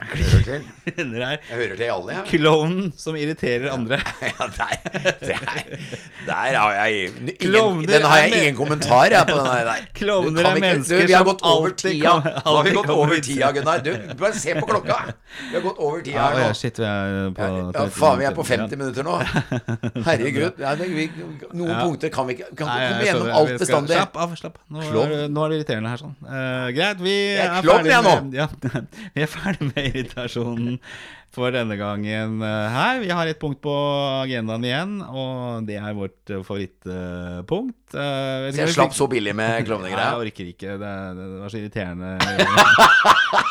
hører 0.00 0.42
til. 0.46 0.62
kjenner 0.96 1.22
er 1.26 1.36
Jeg 1.48 1.56
hører 1.60 1.76
til 1.76 1.90
alle, 1.96 2.12
jeg. 2.16 2.24
Klovnen 2.30 2.92
som 2.96 3.16
irriterer 3.16 3.70
andre. 3.72 3.98
Ja, 4.26 4.46
der, 4.56 4.72
der, 5.20 5.38
der 6.26 6.56
har 6.58 6.72
jeg 6.72 7.06
ingen, 7.06 7.30
Klovner 7.40 7.86
Den 7.86 8.02
har 8.06 8.18
jeg 8.22 8.32
ingen 8.42 8.56
kommentar 8.58 9.04
jeg, 9.12 9.22
på 9.28 9.36
den 9.38 9.46
her 9.46 9.64
der. 9.70 9.84
Klovner 10.00 10.42
kan 10.42 10.50
er 10.50 10.56
ikke- 10.56 10.66
mennesker 10.66 11.00
du, 11.00 11.06
Vi 11.06 11.12
har 11.16 11.22
som 11.24 11.30
gått 11.30 11.42
over 11.46 11.68
alltid 11.70 11.90
tida. 11.92 12.10
kan- 12.10 12.22
Nå 12.26 12.42
har 12.44 12.52
vi 12.52 12.58
alltid 12.58 12.74
gått 12.76 12.86
kommer 12.86 13.02
over 13.06 13.20
tida, 13.28 13.50
Gunnar. 13.56 13.78
Du, 13.86 13.92
bare 14.20 14.32
se 14.34 14.54
på 14.60 14.66
klokka. 14.70 14.98
Vi 15.50 15.54
har 15.56 15.64
gått 15.66 15.78
over 15.78 16.02
tida 16.02 16.16
Ja, 16.16 16.26
her 16.30 16.40
ja, 16.40 16.48
nå. 16.50 16.54
shit, 16.60 16.78
vi 16.78 16.84
er 16.84 17.30
på 17.36 17.48
Ja, 17.76 17.86
faen, 18.00 18.18
vi 18.18 18.24
er 18.30 18.34
på 18.36 18.44
50 18.50 18.76
minutter 18.80 19.06
nå. 19.06 19.16
Herregud. 20.06 20.60
Ja, 20.60 20.74
det, 20.78 20.88
vi, 20.92 21.06
noen 21.52 21.70
Ja. 21.70 21.80
punkter 21.84 22.12
kan 22.12 22.26
vi 22.28 22.36
ikke 22.36 22.50
Kan 22.56 22.66
Nei, 22.66 22.76
ikke 22.76 22.86
jeg 22.86 22.92
komme 22.92 23.06
gjennom 23.06 23.36
alt 23.36 23.48
Vi 23.48 23.56
skal- 23.56 23.64
bestandig. 23.66 23.96
Slapp 23.96 24.16
av. 24.16 24.34
slapp 24.36 24.58
av 24.58 24.76
Nå, 24.76 24.82
Klovn. 24.90 25.12
er, 25.12 25.28
nå 25.28 25.44
er 25.44 25.48
det 25.48 25.58
irriterende 25.60 25.88
her. 25.92 25.96
sånn 26.02 26.14
Eh, 26.26 26.72
Greit, 26.76 26.98
vi 27.00 27.14
er 27.36 27.50
er, 27.50 27.62
klovn, 27.62 27.86
jeg 27.86 28.02
nå. 28.02 28.14
med, 28.22 28.34
ja, 28.34 28.46
vi 29.14 29.22
er 29.22 29.26
ferdig 29.26 29.60
med 29.74 29.85
irritasjonen 29.90 30.80
for 31.36 31.52
denne 31.52 31.76
gangen 31.76 32.40
eh, 32.40 32.68
her. 32.72 33.00
Vi 33.02 33.10
har 33.12 33.28
et 33.28 33.38
punkt 33.40 33.60
på 33.64 33.72
agendaen 34.22 34.64
igjen, 34.64 34.94
og 35.04 35.66
det 35.68 35.76
er 35.76 35.96
vårt 35.96 36.32
eh, 36.32 36.40
favorittpunkt. 36.46 37.76
Uh, 37.92 38.48
Så 38.52 38.62
jeg 38.62 38.74
slapp 38.76 38.96
så 38.96 39.08
billig 39.10 39.34
med 39.36 39.60
klovnegreier? 39.68 40.16
jeg 40.16 40.30
orker 40.30 40.50
ikke. 40.54 40.78
Det, 40.80 40.94
det 41.18 41.28
var 41.42 41.52
så 41.52 41.60
irriterende. 41.60 42.14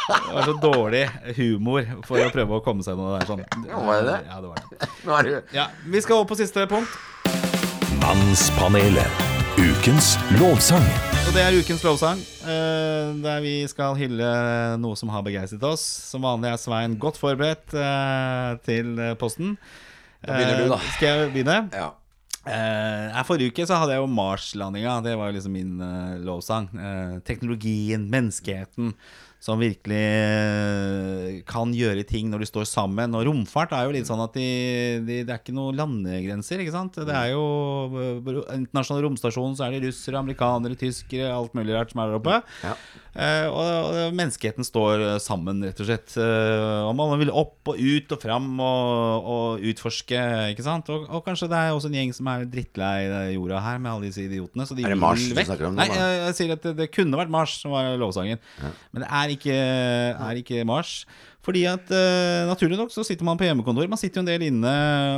Det 0.05 0.33
var 0.33 0.49
så 0.49 0.57
dårlig 0.63 1.03
humor 1.37 1.87
for 2.07 2.25
å 2.25 2.31
prøve 2.33 2.59
å 2.59 2.65
komme 2.65 2.85
seg 2.85 2.97
noe 2.99 3.19
der. 3.19 3.29
Sånn. 3.29 3.45
Ja, 3.69 3.83
var 3.85 4.01
det 4.01 4.09
det? 4.09 4.19
Ja, 4.31 4.41
det 4.41 5.05
var 5.05 5.29
det 5.29 5.39
Ja, 5.55 5.69
vi 5.85 6.01
skal 6.05 6.21
over 6.23 6.33
på 6.33 6.41
siste 6.41 6.65
punkt. 6.71 6.99
Mannspanelet. 8.01 9.34
Ukens 9.55 10.15
lovsang. 10.35 10.83
Og 11.25 11.31
det 11.31 11.39
er 11.39 11.55
ukens 11.55 11.83
lovsang, 11.85 12.19
eh, 12.43 13.11
der 13.23 13.43
vi 13.43 13.53
skal 13.71 13.95
hylle 13.95 14.27
noe 14.81 14.97
som 14.99 15.11
har 15.13 15.23
begeistret 15.23 15.63
oss. 15.63 15.83
Som 16.11 16.25
vanlig 16.27 16.51
er 16.51 16.59
Svein 16.59 16.97
godt 16.99 17.19
forberedt 17.21 17.71
eh, 17.71 18.49
til 18.67 18.99
posten. 19.21 19.55
Da 20.25 20.35
begynner 20.35 20.59
du, 20.59 20.73
da. 20.73 20.79
Eh, 20.81 20.89
skal 20.97 21.07
jeg 21.07 21.31
begynne? 21.37 21.57
Ja. 21.71 21.93
Eh, 22.45 23.23
forrige 23.25 23.53
uke 23.53 23.65
så 23.65 23.79
hadde 23.79 23.95
jeg 23.95 24.03
jo 24.03 24.11
Mars-landinga. 24.11 24.99
Det 25.05 25.15
var 25.17 25.31
jo 25.31 25.37
liksom 25.37 25.55
min 25.55 25.79
eh, 25.81 26.17
lovsang. 26.27 26.67
Eh, 26.75 27.15
teknologien, 27.25 28.09
menneskeheten, 28.11 28.91
som 29.45 29.61
virkelig 29.61 29.99
eh, 30.01 31.41
kan 31.45 31.69
gjøre 31.75 32.01
ting 32.09 32.31
når 32.31 32.41
de 32.41 32.47
står 32.49 32.65
sammen. 32.65 33.13
Og 33.13 33.27
romfart 33.27 33.75
er 33.77 33.85
jo 33.85 33.93
litt 33.93 34.09
sånn 34.09 34.23
at 34.23 34.33
de, 34.33 34.45
de, 35.05 35.19
det 35.21 35.29
er 35.29 35.37
ikke 35.37 35.53
noen 35.53 35.77
landegrenser, 35.77 36.63
ikke 36.63 36.73
sant. 36.73 36.97
Det 37.05 37.13
er 37.13 37.35
jo 37.35 37.43
eh, 38.01 38.39
Internasjonal 38.55 39.05
romstasjon, 39.05 39.53
så 39.57 39.67
er 39.67 39.75
det 39.75 39.83
russere, 39.85 40.17
amerikanere, 40.17 40.77
tyskere, 40.79 41.29
alt 41.29 41.53
mulig 41.57 41.75
rart 41.77 41.93
som 41.93 42.01
er 42.01 42.09
der 42.09 42.17
oppe. 42.17 42.39
Ja. 42.65 42.73
Eh, 43.15 43.45
og, 43.51 43.91
og 43.91 44.17
menneskeheten 44.17 44.65
står 44.65 45.05
eh, 45.11 45.19
sammen, 45.21 45.61
rett 45.67 45.83
og 45.83 45.91
slett. 45.91 46.17
Og 46.17 46.97
man 46.97 47.13
vil 47.21 47.29
opp 47.29 47.69
og 47.69 47.77
ut 47.77 48.17
og 48.17 48.25
fram 48.25 48.49
og, 48.57 49.29
og 49.35 49.69
utforske, 49.69 50.23
ikke 50.55 50.65
sant. 50.65 50.89
Og, 50.89 51.05
og 51.05 51.21
kanskje 51.27 51.51
det 51.53 51.61
er 51.61 51.75
også 51.77 51.93
en 51.93 51.99
gjeng 51.99 52.15
som 52.17 52.33
er 52.33 52.49
drittlei 52.49 53.35
jorda 53.35 53.61
her, 53.61 53.77
med 53.77 53.93
alle 53.93 54.09
disse 54.09 54.25
idiotene. 54.25 54.65
Så 54.65 54.73
de 54.73 54.89
Er 54.89 54.95
det 54.95 54.99
Mars 55.05 55.21
du 55.21 55.37
snakker 55.37 55.69
om 55.69 55.77
nå, 55.77 55.83
Nei, 55.85 55.89
jeg, 55.93 56.19
jeg 56.23 56.39
sier 56.41 56.57
at 56.57 56.65
det, 56.65 56.75
det 56.81 56.91
kunne 56.97 57.21
vært 57.21 57.33
Mars 57.37 57.59
som 57.61 57.77
var 57.77 57.93
lovsangen. 58.01 58.41
Men 58.89 59.05
det 59.05 59.13
er 59.13 59.34
ikke, 59.34 59.34
er 59.43 60.39
ikke 60.39 60.63
Mars. 60.63 61.03
Fordi 61.45 61.65
at 61.69 61.91
uh, 61.93 62.47
naturlig 62.49 62.77
nok 62.79 62.93
så 62.93 63.03
sitter 63.05 63.25
man 63.27 63.37
på 63.37 63.45
hjemmekontor. 63.45 63.89
Man 63.91 63.99
sitter 64.01 64.19
jo 64.19 64.23
en 64.23 64.29
del 64.31 64.47
inne 64.47 64.71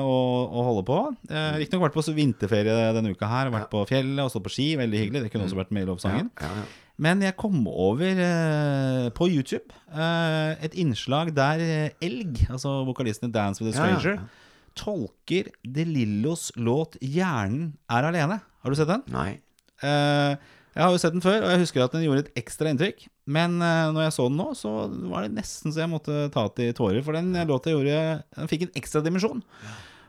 og, 0.04 0.50
og 0.52 0.66
holder 0.70 0.88
på. 0.88 0.98
Uh, 1.30 1.54
Riktignok 1.62 1.86
vært 1.86 1.96
på 1.96 2.18
vinterferie 2.18 2.90
denne 2.98 3.14
uka 3.16 3.30
her. 3.32 3.52
Vært 3.54 3.72
på 3.72 3.86
fjellet 3.88 4.26
og 4.26 4.34
stått 4.34 4.48
på 4.50 4.54
ski. 4.58 4.68
Veldig 4.80 5.06
hyggelig. 5.06 5.24
Det 5.24 5.32
kunne 5.32 5.48
også 5.48 5.60
vært 5.62 5.72
med 5.76 5.86
i 5.86 5.90
lovsangen. 5.92 6.32
Ja, 6.42 6.52
ja. 6.60 6.66
Men 7.08 7.22
jeg 7.22 7.38
kom 7.38 7.62
over 7.70 8.20
uh, 8.20 9.08
på 9.16 9.30
YouTube 9.30 9.70
uh, 9.94 10.58
et 10.66 10.74
innslag 10.82 11.30
der 11.38 11.62
Elg, 12.02 12.42
altså 12.50 12.80
vokalisten 12.88 13.30
i 13.30 13.36
Dance 13.36 13.62
with 13.62 13.78
a 13.78 13.86
Ja, 13.86 13.92
ja, 13.94 14.00
Stranger, 14.02 14.46
tolker 14.78 15.52
De 15.62 15.86
Lillos 15.86 16.50
låt 16.58 16.98
'Hjernen 17.00 17.76
er 17.88 18.10
alene'. 18.10 18.42
Har 18.42 18.74
du 18.74 18.76
sett 18.76 18.90
den? 18.90 19.06
Nei. 19.14 19.38
Eh, 19.86 20.34
jeg 20.78 20.86
har 20.86 20.94
jo 20.94 21.00
sett 21.02 21.16
den 21.16 21.24
før, 21.26 21.42
og 21.42 21.50
jeg 21.50 21.62
husker 21.64 21.82
at 21.82 21.94
den 21.96 22.04
gjorde 22.06 22.28
et 22.28 22.40
ekstra 22.44 22.70
inntrykk. 22.70 23.08
Men 23.34 23.58
uh, 23.58 23.90
når 23.96 24.04
jeg 24.06 24.14
så 24.14 24.28
den 24.30 24.38
nå, 24.38 24.48
så 24.58 24.74
var 25.10 25.26
det 25.26 25.34
nesten 25.34 25.74
så 25.74 25.82
jeg 25.82 25.90
måtte 25.90 26.28
ta 26.34 26.44
til 26.54 26.70
tårer. 26.78 27.02
For 27.06 27.18
den 27.18 27.34
låta 27.50 27.74
gjorde 27.74 28.02
Den 28.38 28.52
fikk 28.52 28.68
en 28.68 28.78
ekstra 28.78 29.02
dimensjon. 29.02 29.42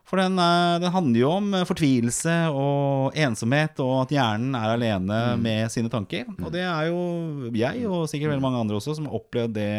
For 0.08 0.20
den, 0.20 0.38
eh, 0.40 0.78
den 0.80 0.92
handler 0.94 1.20
jo 1.20 1.30
om 1.36 1.50
fortvilelse 1.68 2.34
og 2.56 3.16
ensomhet, 3.18 3.76
og 3.84 4.06
at 4.06 4.14
hjernen 4.16 4.56
er 4.56 4.72
alene 4.72 5.18
med 5.36 5.68
sine 5.72 5.90
tanker. 5.92 6.24
Og 6.38 6.48
det 6.54 6.62
er 6.64 6.88
jo 6.88 7.50
jeg, 7.52 7.84
og 7.84 8.08
sikkert 8.08 8.32
veldig 8.32 8.44
mange 8.46 8.62
andre 8.62 8.78
også, 8.78 8.96
som 8.96 9.04
har 9.04 9.18
opplevd 9.18 9.52
det 9.58 9.72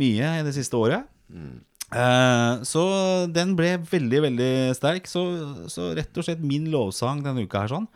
mye 0.00 0.32
i 0.40 0.46
det 0.46 0.56
siste 0.56 0.74
året. 0.74 1.06
Eh, 1.30 2.64
så 2.66 2.82
den 3.30 3.54
ble 3.58 3.76
veldig, 3.92 4.24
veldig 4.26 4.52
sterk. 4.78 5.06
Så, 5.10 5.22
så 5.70 5.92
rett 5.94 6.18
og 6.18 6.26
slett 6.26 6.42
min 6.42 6.66
lovsang 6.74 7.22
denne 7.22 7.46
uka 7.46 7.62
her 7.62 7.76
sånn 7.76 7.86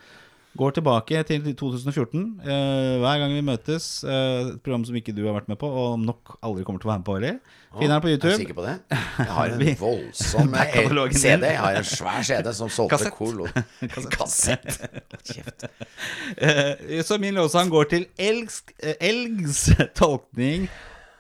går 0.57 0.70
tilbake 0.76 1.22
til 1.26 1.48
2014. 1.59 2.40
eh, 2.44 2.98
hver 3.02 3.18
gang 3.18 3.32
vi 3.34 3.40
møtes, 3.42 4.05
eh, 4.05 4.52
et 4.55 4.62
program 4.62 4.84
som 4.86 4.94
ikke 4.94 5.14
du 5.16 5.24
har 5.26 5.34
vært 5.40 5.48
med 5.50 5.59
på, 5.59 5.66
og 5.66 5.98
nok 5.98 6.36
aldri 6.46 6.64
kommer 6.64 6.78
til 6.80 6.88
å 6.88 6.92
være 6.92 7.02
med 7.02 7.09
på 7.09 7.16
heller. 7.18 7.38
Finner 7.74 7.94
den 7.96 8.05
på 8.05 8.09
Er 8.09 8.16
du 8.16 8.26
YouTube. 8.28 8.38
sikker 8.38 8.55
på 8.55 8.64
det? 8.68 8.74
Jeg 9.18 9.26
har 9.34 9.46
en 9.57 9.76
voldsom 9.80 10.55
CD. 11.24 11.44
Jeg 11.50 11.59
har 11.59 11.74
en 11.80 11.84
svær 11.90 12.22
CD 12.30 12.52
som 12.55 12.68
solgte. 12.70 13.11
Colo. 13.11 13.46
Kassett. 14.14 14.80
Kjeft. 15.26 15.66
Eh, 16.38 17.02
Så 17.02 17.18
min 17.18 17.34
låtsang 17.34 17.68
går 17.70 17.84
til 17.90 18.07
Elgs, 18.18 18.62
eh, 18.82 18.94
Elgs 19.00 19.70
tolkning 19.94 20.68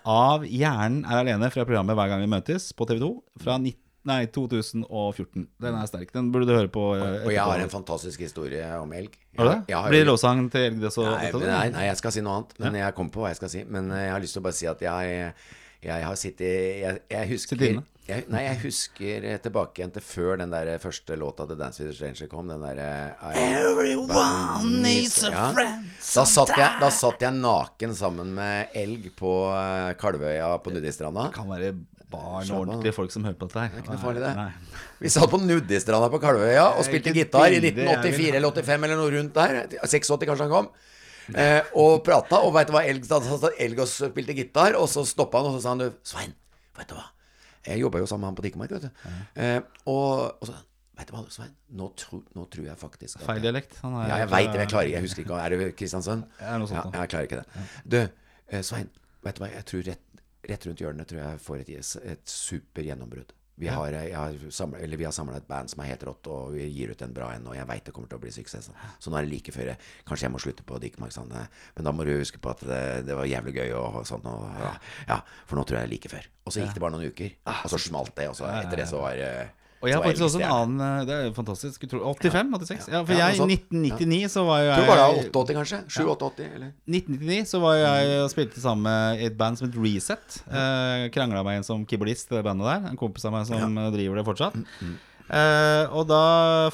av 0.06 0.42
'Hjernen 0.44 1.04
er 1.08 1.22
alene' 1.24 1.50
fra 1.50 1.64
programmet 1.64 1.96
'Hver 1.96 2.08
gang 2.12 2.20
vi 2.20 2.28
møtes' 2.36 2.72
på 2.76 2.86
TV 2.86 3.00
2 3.00 3.12
fra 3.40 3.58
19, 3.58 3.74
nei, 4.04 4.26
2014. 4.26 5.46
Den 5.60 5.74
er 5.80 5.86
sterk. 5.88 6.12
Den 6.12 6.30
burde 6.32 6.46
du 6.46 6.54
høre 6.56 6.68
på. 6.72 6.84
eh, 6.98 7.24
Og 7.26 7.32
jeg 7.32 7.40
har 7.40 7.58
en 7.64 7.72
fantastisk 7.72 8.20
historie 8.20 8.64
om 8.80 8.92
elg. 8.92 9.10
Har 9.38 9.44
du 9.44 9.50
det? 9.50 9.64
Jeg 9.68 9.76
har- 9.76 9.88
Blir 9.90 10.04
det 10.04 10.08
lovsang 10.12 10.50
til 10.52 10.60
Elg 10.72 10.80
det 10.80 10.92
så? 10.92 11.04
Nei, 11.04 11.30
nei, 11.32 11.68
nei, 11.70 11.86
jeg 11.88 11.96
skal 11.96 12.12
si 12.12 12.20
noe 12.20 12.36
annet. 12.42 12.58
Men 12.60 12.74
jeg 12.74 12.94
kommer 12.94 13.10
på 13.10 13.20
hva 13.24 13.28
jeg 13.32 13.36
skal 13.42 13.48
si. 13.48 13.64
Men 13.64 13.90
eh, 13.90 14.04
jeg 14.06 14.12
har 14.12 14.20
lyst 14.20 14.32
til 14.34 14.42
å 14.42 14.44
bare 14.48 14.52
si 14.60 14.66
at 14.66 14.80
jeg, 14.80 15.34
jeg 15.82 16.02
har 16.04 16.14
sittet 16.16 16.80
Jeg, 16.80 17.00
jeg 17.10 17.28
husker 17.28 17.56
jeg, 18.06 18.24
Nei, 18.28 18.42
jeg 18.44 18.58
husker 18.60 19.24
eh, 19.24 19.38
tilbake 19.40 19.80
igjen 19.80 19.90
til 19.94 20.02
før 20.04 20.36
den 20.36 20.50
der 20.52 20.76
første 20.78 21.16
låta 21.16 21.46
til 21.48 21.56
Dance 21.56 21.80
with 21.80 21.88
a 21.90 21.94
Stranger 21.96 22.26
kom. 22.28 22.48
Den 22.48 22.60
derre 22.60 23.14
Everyone 23.32 24.82
needs 24.82 25.22
a 25.24 25.30
Ja. 25.30 25.52
friend 25.52 25.86
Da 26.14 26.24
satt, 26.28 26.52
jeg, 26.56 26.80
da 26.80 26.90
satt 26.90 27.18
jeg 27.24 27.32
naken 27.32 27.94
sammen 27.96 28.34
med 28.36 28.68
elg 28.76 29.10
på 29.16 29.30
eh, 29.56 29.94
Kalvøya 29.94 30.50
på 30.62 30.70
Nuddistranda. 30.74 31.30
kan 31.32 31.48
være 31.48 31.72
barn 32.10 32.50
og 32.50 32.60
ordentlige 32.64 32.94
folk 32.96 33.12
som 33.14 33.24
hører 33.26 33.36
på 33.40 33.48
dette 33.48 33.60
her. 33.62 33.70
Det 33.72 33.78
er 33.80 33.84
ikke 33.84 33.94
noe 33.94 34.02
farlig, 34.02 34.22
det. 34.24 34.32
Nei. 34.38 34.82
Vi 35.00 35.12
satt 35.14 35.30
på 35.32 35.40
Nuddistranda 35.42 36.10
på 36.12 36.20
Kalvøya 36.22 36.66
og 36.78 36.84
spilte 36.86 37.14
gitar 37.16 37.48
i 37.54 37.60
bilde 37.62 37.86
jeg 37.86 38.02
vil 38.02 38.10
1984 38.12 38.36
eller 38.40 38.58
85 38.60 38.86
eller 38.88 39.00
noe 39.00 39.14
rundt 39.16 39.38
der. 39.40 39.78
86 39.82 40.28
kanskje 40.28 40.46
han 40.46 40.52
kom. 40.52 40.68
Eh, 41.32 41.72
og 41.80 42.02
prata, 42.04 42.42
og 42.44 42.52
veit 42.54 42.68
du 42.68 42.74
hva 42.76 42.84
Elg 42.84 43.06
sa? 43.08 43.18
Elg 43.56 43.80
og 43.80 43.88
spilte 43.88 44.36
gitar, 44.36 44.76
og 44.76 44.90
så 44.92 45.06
stoppa 45.08 45.40
han, 45.40 45.48
og 45.48 45.56
så 45.56 45.64
sa 45.64 45.72
han 45.72 45.84
du, 45.86 45.88
Svein, 46.04 46.36
veit 46.76 46.90
du 46.90 46.96
hva? 46.98 47.08
Jeg 47.64 47.80
jobba 47.80 48.02
jo 48.02 48.08
sammen 48.10 48.26
med 48.26 48.32
han 48.34 48.38
på 48.38 48.44
Dikkemark, 48.44 48.74
vet 48.76 48.86
du. 48.86 49.10
Eh, 49.40 49.58
og, 49.88 50.36
og 50.40 50.48
så 50.50 50.60
Veit 50.94 51.08
du 51.10 51.14
hva, 51.16 51.24
Svein? 51.32 51.50
Nå, 51.74 51.88
tro, 51.98 52.20
nå 52.38 52.44
tror 52.52 52.66
jeg 52.68 52.78
faktisk 52.78 53.18
at 53.18 53.24
Feil 53.26 53.40
dialekt. 53.42 53.72
Han 53.82 53.96
er 53.98 54.10
Ja, 54.12 54.18
jeg 54.22 54.28
veit 54.30 54.52
det, 54.52 54.60
jeg 54.60 54.70
klarer 54.70 54.86
ikke. 54.90 54.94
Jeg 54.94 55.06
husker 55.08 55.24
ikke. 55.24 55.38
Er 55.42 55.54
det 55.54 55.70
Kristiansand? 55.80 56.28
Ja, 56.38 56.52
jeg 56.60 57.10
klarer 57.10 57.26
ikke 57.26 57.40
det. 57.40 57.64
Du, 57.82 57.96
eh, 58.46 58.62
Svein, 58.62 58.92
vet 59.26 59.40
du 59.40 59.42
hva? 59.42 59.48
Jeg 59.56 59.66
tror 59.70 59.82
rett, 59.88 60.03
rett 60.50 60.68
rundt 60.68 60.84
hjørnet 60.84 61.08
tror 61.10 61.22
jeg 61.22 61.40
får 61.44 61.64
et, 61.64 61.96
et 62.14 62.28
super 62.30 62.86
gjennombrudd. 62.86 63.32
Vi 63.56 63.68
har, 63.70 63.94
har 64.14 64.50
samlet, 64.50 64.82
eller 64.82 64.98
vi 64.98 65.04
har 65.06 65.12
samla 65.14 65.36
et 65.38 65.46
band 65.46 65.70
som 65.70 65.78
er 65.84 65.92
helt 65.92 66.02
rått, 66.08 66.26
og 66.26 66.56
vi 66.56 66.64
gir 66.74 66.90
ut 66.90 67.02
en 67.06 67.12
bra 67.14 67.28
en. 67.36 67.46
Og 67.52 67.54
jeg 67.54 67.68
veit 67.70 67.84
det 67.86 67.92
kommer 67.94 68.10
til 68.10 68.18
å 68.18 68.22
bli 68.24 68.32
suksess. 68.34 68.66
Så 68.98 69.12
nå 69.12 69.18
er 69.18 69.28
det 69.28 69.30
like 69.30 69.54
før 69.54 69.70
jeg 69.70 69.90
Kanskje 70.08 70.26
jeg 70.26 70.34
må 70.34 70.40
slutte 70.42 70.66
på 70.66 70.80
Dikmarksand. 70.82 71.34
Men 71.76 71.86
da 71.86 71.92
må 71.94 72.06
du 72.06 72.16
huske 72.16 72.40
på 72.42 72.50
at 72.50 72.64
det, 72.66 72.80
det 73.06 73.14
var 73.14 73.30
jævlig 73.30 73.54
gøy 73.54 73.76
og, 73.78 74.00
og 74.00 74.08
sånn. 74.10 74.26
Ja, 74.58 74.72
ja, 75.06 75.20
for 75.46 75.60
nå 75.60 75.66
tror 75.68 75.78
jeg 75.78 75.84
det 75.84 75.90
er 75.90 75.94
like 75.94 76.10
før. 76.16 76.26
Og 76.42 76.56
så 76.56 76.64
gikk 76.64 76.74
det 76.74 76.82
bare 76.82 76.96
noen 76.96 77.14
uker, 77.14 77.36
og 77.54 77.70
så 77.70 77.80
smalt 77.86 78.16
det. 78.18 78.26
Og 78.32 78.38
så 78.40 78.50
etter 78.50 78.82
det 78.82 78.88
så 78.90 79.04
var 79.04 79.22
eh, 79.22 79.54
Og 79.84 79.90
jeg 79.90 79.98
har 79.98 80.04
faktisk 80.06 80.24
også 80.30 80.40
en 80.40 80.48
annen 80.48 80.80
eh, 80.80 81.04
Det 81.04 81.14
er 81.14 81.26
jo 81.28 81.32
fantastisk. 81.36 81.82
85? 81.84 82.52
86? 82.56 82.88
Ja, 82.88 83.02
for 83.04 83.12
jeg, 83.18 83.36
i 83.36 83.56
1999 83.58 84.32
så 84.32 84.44
var 84.48 84.62
jo 84.62 84.70
Jeg 84.70 84.78
tror 84.78 84.88
bare 84.88 84.96
det 84.96 85.04
jeg 85.04 85.16
var 85.18 85.30
88, 85.34 85.56
kanskje? 85.58 85.80
7-88, 85.98 86.46
eller? 86.56 86.70
1999 86.88 87.50
så 87.52 87.62
var 87.64 87.78
jeg 87.78 88.20
og 88.24 88.28
spilte 88.32 88.64
sammen 88.64 88.88
med 88.88 89.24
et 89.28 89.36
band 89.40 89.60
som 89.60 89.68
het 89.68 89.80
Reset. 89.84 90.38
Eh, 90.48 91.06
Krangla 91.14 91.44
meg 91.46 91.60
inn 91.60 91.66
som 91.68 91.84
keyboardist 91.88 92.32
i 92.32 92.38
det 92.38 92.44
bandet 92.46 92.70
der. 92.70 92.86
En 92.92 93.00
kompis 93.00 93.28
av 93.28 93.36
meg 93.36 93.44
som 93.50 93.76
driver 93.94 94.20
det 94.20 94.28
fortsatt. 94.30 94.56
Eh, 95.24 95.84
og 95.96 96.04
da 96.08 96.22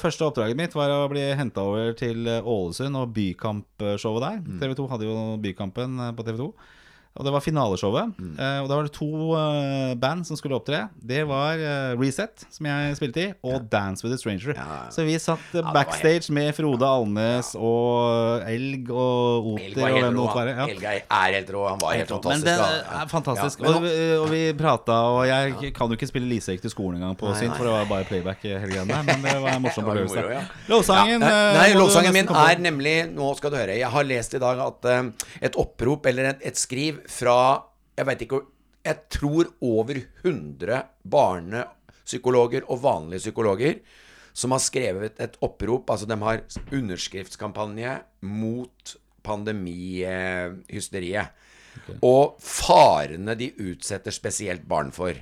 Første 0.01 0.25
oppdraget 0.27 0.59
mitt 0.59 0.73
var 0.75 0.91
å 0.91 1.07
bli 1.11 1.23
henta 1.39 1.63
over 1.67 1.93
til 1.99 2.27
Ålesund 2.27 2.99
og 2.99 3.11
Bykamp-showet 3.15 4.23
der. 4.25 4.39
Mm. 4.43 4.59
TV 4.63 4.77
2 4.79 4.87
hadde 4.91 5.07
jo 5.11 5.17
Bykampen 5.43 5.99
eh, 6.07 6.13
på 6.15 6.27
TV 6.27 6.39
2. 6.45 6.53
Og 7.11 7.25
det 7.27 7.31
var 7.35 7.43
finaleshowet. 7.43 8.13
Mm. 8.23 8.35
Eh, 8.39 8.57
og 8.63 8.69
da 8.71 8.75
var 8.79 8.85
det 8.87 8.93
to 8.95 9.07
eh, 9.35 9.93
band 9.99 10.23
som 10.23 10.37
skulle 10.39 10.55
opptre. 10.55 10.85
Det 10.95 11.25
var 11.27 11.59
eh, 11.59 11.89
Reset, 11.99 12.45
som 12.55 12.69
jeg 12.69 12.93
spilte 12.95 13.19
i, 13.25 13.25
og 13.43 13.65
Dance 13.67 14.05
with 14.05 14.15
a 14.15 14.19
Stranger. 14.21 14.53
Ja. 14.55 14.77
Så 14.95 15.03
vi 15.03 15.17
satt 15.19 15.43
backstage 15.75 16.31
med 16.31 16.53
Frode 16.55 16.87
Alnes 16.87 17.49
og 17.59 18.45
Elg 18.47 18.87
og 18.95 19.49
Oter 19.57 19.83
og 19.83 19.97
hvem 19.97 20.07
det 20.07 20.13
måtte 20.15 20.37
være. 20.39 20.53
Ja. 20.55 20.67
Helg 20.71 20.87
er 20.87 21.35
helt 21.35 21.51
rå. 21.51 21.65
Han 21.67 21.81
var 21.83 21.97
helt 21.97 22.05
helt 22.07 22.13
fantastisk. 22.15 22.47
det 22.47 23.01
er 23.01 23.11
fantastisk. 23.11 23.59
Ja, 23.59 23.67
men 23.67 23.75
og, 23.75 23.83
vi- 23.89 24.15
og 24.21 24.25
vi 24.31 24.41
prata, 24.63 25.01
og 25.17 25.21
jeg 25.27 25.73
kan 25.75 25.91
jo 25.91 25.99
ikke 25.99 26.09
spille 26.13 26.31
Liserik 26.31 26.63
til 26.63 26.71
skolen 26.71 27.01
engang 27.01 27.19
på 27.19 27.35
synt, 27.35 27.57
for 27.59 27.67
det 27.67 27.75
var 27.75 27.91
bare 27.91 28.07
playback 28.07 28.47
hele 28.47 28.63
greia 28.71 28.87
der, 28.87 29.03
men 29.11 29.27
det 29.27 29.35
var 29.43 29.57
en 29.57 29.65
morsom 29.67 29.83
opplevelse. 29.91 30.45
Lovsangen 30.71 31.27
Ja, 31.27 31.43
Nei, 31.59 31.67
lovsangen 31.75 32.15
min 32.15 32.31
er 32.31 32.63
nemlig 32.63 32.95
Nå 33.11 33.33
skal 33.35 33.51
du 33.51 33.59
høre. 33.59 33.75
Jeg 33.83 33.91
har 33.91 34.07
lest 34.07 34.39
i 34.39 34.41
dag 34.41 34.63
at 34.63 34.89
et 35.51 35.59
opprop, 35.59 36.07
eller 36.07 36.31
et, 36.31 36.47
et 36.53 36.57
skriv 36.57 37.00
fra 37.09 37.37
Jeg 37.97 38.05
vet 38.07 38.21
ikke 38.25 38.41
Jeg 38.85 38.97
tror 39.13 39.45
over 39.61 39.95
100 40.23 40.81
barnepsykologer 41.11 42.61
og 42.67 42.83
vanlige 42.83 43.27
psykologer 43.27 43.75
som 44.33 44.51
har 44.55 44.61
skrevet 44.63 45.19
et 45.21 45.37
opprop. 45.43 45.89
Altså, 45.91 46.05
de 46.07 46.21
har 46.21 46.41
underskriftskampanje 46.71 47.99
mot 48.21 48.95
pandemihysteriet. 49.23 51.27
Og 52.03 52.35
farene 52.43 53.35
de 53.39 53.51
utsetter 53.59 54.11
spesielt 54.11 54.67
barn 54.67 54.91
for. 54.95 55.13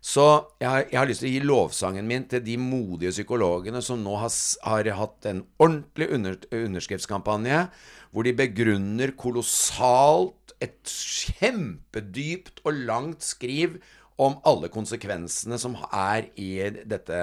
Så 0.00 0.46
jeg 0.60 0.68
har, 0.68 0.84
jeg 0.88 0.98
har 0.98 1.06
lyst 1.08 1.20
til 1.20 1.28
å 1.28 1.32
gi 1.34 1.40
lovsangen 1.44 2.06
min 2.08 2.24
til 2.28 2.44
de 2.44 2.56
modige 2.60 3.10
psykologene 3.12 3.82
som 3.84 4.00
nå 4.00 4.16
har, 4.22 4.32
har 4.64 4.84
hatt 4.96 5.26
en 5.28 5.42
ordentlig 5.60 6.08
under, 6.16 6.36
underskriftskampanje, 6.56 7.66
hvor 8.10 8.22
de 8.24 8.32
begrunner 8.36 9.12
kolossalt 9.20 10.39
et 10.60 10.78
kjempedypt 10.84 12.62
og 12.64 12.84
langt 12.88 13.24
skriv 13.24 13.78
om 14.20 14.36
alle 14.46 14.68
konsekvensene 14.72 15.58
som 15.60 15.76
er 15.88 16.28
i 16.40 16.52
dette, 16.88 17.20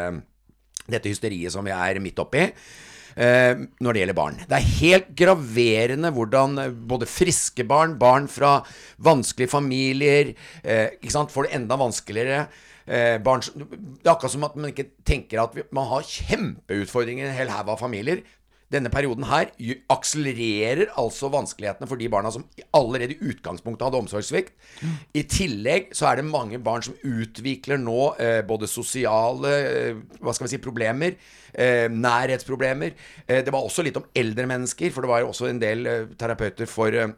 dette 0.87 1.11
hysteriet 1.11 1.53
som 1.53 1.65
vi 1.67 1.75
er 1.75 2.01
midt 2.03 2.21
oppi. 2.23 2.47
Eh, 3.17 3.57
når 3.81 3.95
det 3.95 4.01
gjelder 4.03 4.17
barn. 4.17 4.35
Det 4.45 4.53
er 4.53 4.73
helt 4.77 5.07
graverende 5.17 6.11
hvordan 6.13 6.59
eh, 6.61 6.73
både 6.91 7.07
friske 7.09 7.63
barn, 7.65 7.95
barn 7.97 8.27
fra 8.29 8.59
vanskelige 9.01 9.49
familier, 9.49 10.35
eh, 10.61 10.93
får 11.01 11.47
det 11.47 11.55
enda 11.57 11.79
vanskeligere. 11.81 12.43
Eh, 12.85 13.17
barn, 13.19 13.41
det 13.41 14.05
er 14.05 14.13
akkurat 14.13 14.31
som 14.31 14.45
at 14.45 14.53
man 14.55 14.69
ikke 14.69 14.91
tenker 15.03 15.41
at 15.41 15.55
vi, 15.57 15.65
man 15.75 15.89
har 15.89 16.05
kjempeutfordringer 16.05 17.25
i 17.25 17.29
en 17.31 17.35
hel 17.39 17.49
haug 17.51 17.73
av 17.73 17.81
familier. 17.81 18.21
Denne 18.67 18.91
perioden 18.91 19.23
her 19.29 19.53
akselererer 19.93 20.89
altså 20.99 21.29
vanskelighetene 21.31 21.87
for 21.87 21.99
de 21.99 22.09
barna 22.11 22.33
som 22.35 22.43
allerede 22.75 23.15
i 23.15 23.29
utgangspunktet 23.31 23.85
hadde 23.87 24.01
omsorgssvikt. 24.01 24.51
I 25.15 25.23
tillegg 25.23 25.93
så 25.95 26.09
er 26.09 26.19
det 26.19 26.27
mange 26.27 26.59
barn 26.63 26.83
som 26.83 26.97
utvikler 27.07 27.79
nå 27.79 28.09
eh, 28.19 28.41
både 28.47 28.67
sosiale 28.67 29.53
eh, 29.69 30.01
hva 30.19 30.35
skal 30.35 30.49
vi 30.49 30.51
si, 30.55 30.59
problemer, 30.63 31.15
eh, 31.53 31.87
nærhetsproblemer. 31.93 32.91
Eh, 33.23 33.39
det 33.45 33.55
var 33.55 33.63
også 33.63 33.87
litt 33.87 34.01
om 34.01 34.09
eldre 34.11 34.49
mennesker, 34.51 34.91
for 34.91 35.05
det 35.05 35.13
var 35.13 35.23
jo 35.23 35.31
også 35.31 35.47
en 35.47 35.63
del 35.63 35.87
eh, 35.87 36.11
terapeuter 36.19 36.67
for 36.67 36.91
eh, 36.91 37.15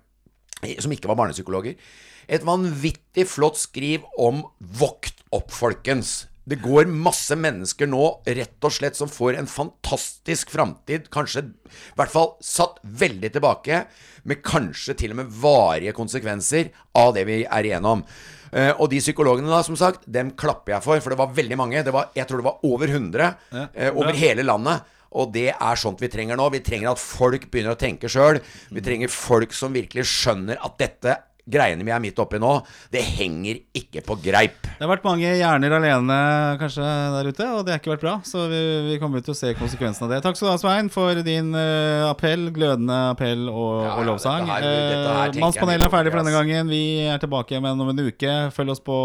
som 0.78 0.94
ikke 0.94 1.10
var 1.10 1.18
barnepsykologer. 1.24 1.82
Et 2.30 2.46
vanvittig 2.46 3.26
flott 3.26 3.58
skriv 3.58 4.06
om 4.22 4.44
'vokt 4.62 5.26
opp, 5.34 5.50
folkens'. 5.50 6.28
Det 6.50 6.58
går 6.64 6.90
masse 6.90 7.36
mennesker 7.38 7.90
nå 7.90 8.06
rett 8.26 8.66
og 8.66 8.74
slett 8.74 8.98
som 8.98 9.12
får 9.12 9.38
en 9.38 9.50
fantastisk 9.50 10.50
framtid, 10.50 11.10
kanskje 11.14 11.46
i 11.46 11.98
hvert 12.00 12.14
fall 12.14 12.32
satt 12.42 12.80
veldig 12.82 13.30
tilbake, 13.36 13.84
med 14.26 14.42
kanskje 14.46 14.98
til 14.98 15.14
og 15.14 15.22
med 15.22 15.32
varige 15.42 15.94
konsekvenser 15.98 16.72
av 16.98 17.14
det 17.16 17.28
vi 17.30 17.44
er 17.46 17.70
igjennom. 17.70 18.02
Uh, 18.50 18.74
og 18.82 18.88
de 18.90 19.02
psykologene, 19.02 19.52
da, 19.52 19.62
som 19.66 19.78
sagt, 19.78 20.08
dem 20.10 20.34
klapper 20.34 20.76
jeg 20.76 20.86
for, 20.86 21.02
for 21.04 21.14
det 21.14 21.20
var 21.22 21.36
veldig 21.38 21.60
mange. 21.60 21.84
Det 21.86 21.94
var, 21.94 22.10
jeg 22.18 22.26
tror 22.26 22.42
det 22.42 22.50
var 22.50 22.66
over 22.66 22.96
100 22.98 23.28
eh, 23.54 23.92
over 23.94 24.18
hele 24.18 24.46
landet. 24.48 24.96
Og 25.18 25.32
det 25.34 25.48
er 25.54 25.80
sånt 25.82 26.02
vi 26.02 26.10
trenger 26.12 26.38
nå. 26.38 26.50
Vi 26.54 26.62
trenger 26.66 26.92
at 26.92 27.02
folk 27.02 27.48
begynner 27.50 27.74
å 27.74 27.82
tenke 27.82 28.10
sjøl. 28.12 28.42
Vi 28.74 28.84
trenger 28.86 29.10
folk 29.14 29.54
som 29.58 29.74
virkelig 29.74 30.06
skjønner 30.10 30.62
at 30.66 30.78
dette 30.82 31.16
greiene 31.48 31.86
vi 31.86 31.92
er 31.94 32.02
midt 32.04 32.20
oppi 32.22 32.40
nå, 32.42 32.52
det 32.92 33.02
henger 33.06 33.60
ikke 33.78 34.04
på 34.06 34.18
greip. 34.22 34.58
Det 34.66 34.82
har 34.84 34.92
vært 34.92 35.06
mange 35.08 35.32
hjerner 35.40 35.76
alene 35.78 36.18
kanskje 36.62 36.84
der 37.16 37.30
ute, 37.32 37.48
og 37.56 37.64
det 37.66 37.74
har 37.74 37.80
ikke 37.82 37.94
vært 37.96 38.04
bra. 38.06 38.16
Så 38.28 38.48
vi, 38.52 38.60
vi 38.90 38.98
kommer 39.02 39.24
til 39.26 39.34
å 39.34 39.38
se 39.40 39.54
konsekvensen 39.60 40.06
av 40.06 40.14
det. 40.14 40.22
Takk 40.26 40.38
skal 40.38 40.50
du 40.50 40.54
ha, 40.54 40.60
Svein, 40.62 40.90
for 40.94 41.22
din 41.26 41.54
uh, 41.56 42.10
appell, 42.12 42.50
glødende 42.56 43.00
appell 43.16 43.48
og, 43.50 43.86
Ja, 43.86 43.96
og 44.00 44.06
lovsang. 44.12 44.46
dette 44.50 44.60
her- 44.60 44.92
dette 44.94 45.16
her 45.16 45.30
Eh, 45.30 45.42
Mannspanelet 45.44 45.86
er 45.88 45.94
ferdig 45.94 46.12
for 46.14 46.24
denne 46.24 46.36
gangen. 46.36 46.70
Vi 46.70 46.84
er 47.08 47.18
tilbake 47.22 47.56
igjen 47.56 47.66
om 47.82 47.90
en 47.90 48.00
uke. 48.06 48.36
Følg 48.56 48.70
oss 48.76 48.80
på 48.84 49.00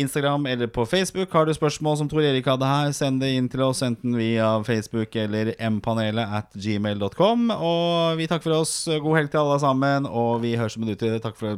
Instagram 0.00 0.46
eller 0.46 0.70
på 0.72 0.84
Facebook. 0.86 1.32
Har 1.32 1.46
du 1.46 1.54
spørsmål 1.56 1.98
som 2.00 2.08
Tor 2.10 2.24
Erik 2.24 2.46
hadde 2.50 2.68
her, 2.68 2.92
send 2.96 3.20
det 3.22 3.32
inn 3.36 3.48
til 3.52 3.62
oss 3.66 3.82
enten 3.86 4.16
via 4.18 4.52
Facebook 4.66 5.16
eller 5.16 5.52
mpanelet 5.70 6.36
at 6.40 6.56
gmail.com. 6.56 7.50
Og 7.56 8.16
vi 8.20 8.28
takker 8.30 8.50
for 8.50 8.62
oss. 8.62 8.74
God 9.02 9.18
helg 9.20 9.30
til 9.32 9.42
alle 9.44 9.60
sammen, 9.62 10.06
og 10.06 10.42
vi 10.44 10.56
høres 10.60 10.78
om 10.78 10.86
en 10.86 10.94
uke. 10.94 11.12
Takk 11.24 11.38
for 11.38 11.56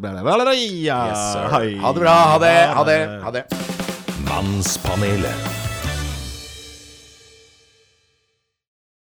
Yes, 1.12 1.24
sir. 1.32 1.49
Hei. 1.55 1.78
Ha 1.82 1.95
det 1.95 2.05
bra. 2.05 2.18
Ha 2.34 2.43
det. 2.43 2.59
Ha 2.78 2.84
det. 2.89 3.01
Ha 3.24 3.34
det. 3.39 3.49
Mannspanelet. 4.28 5.67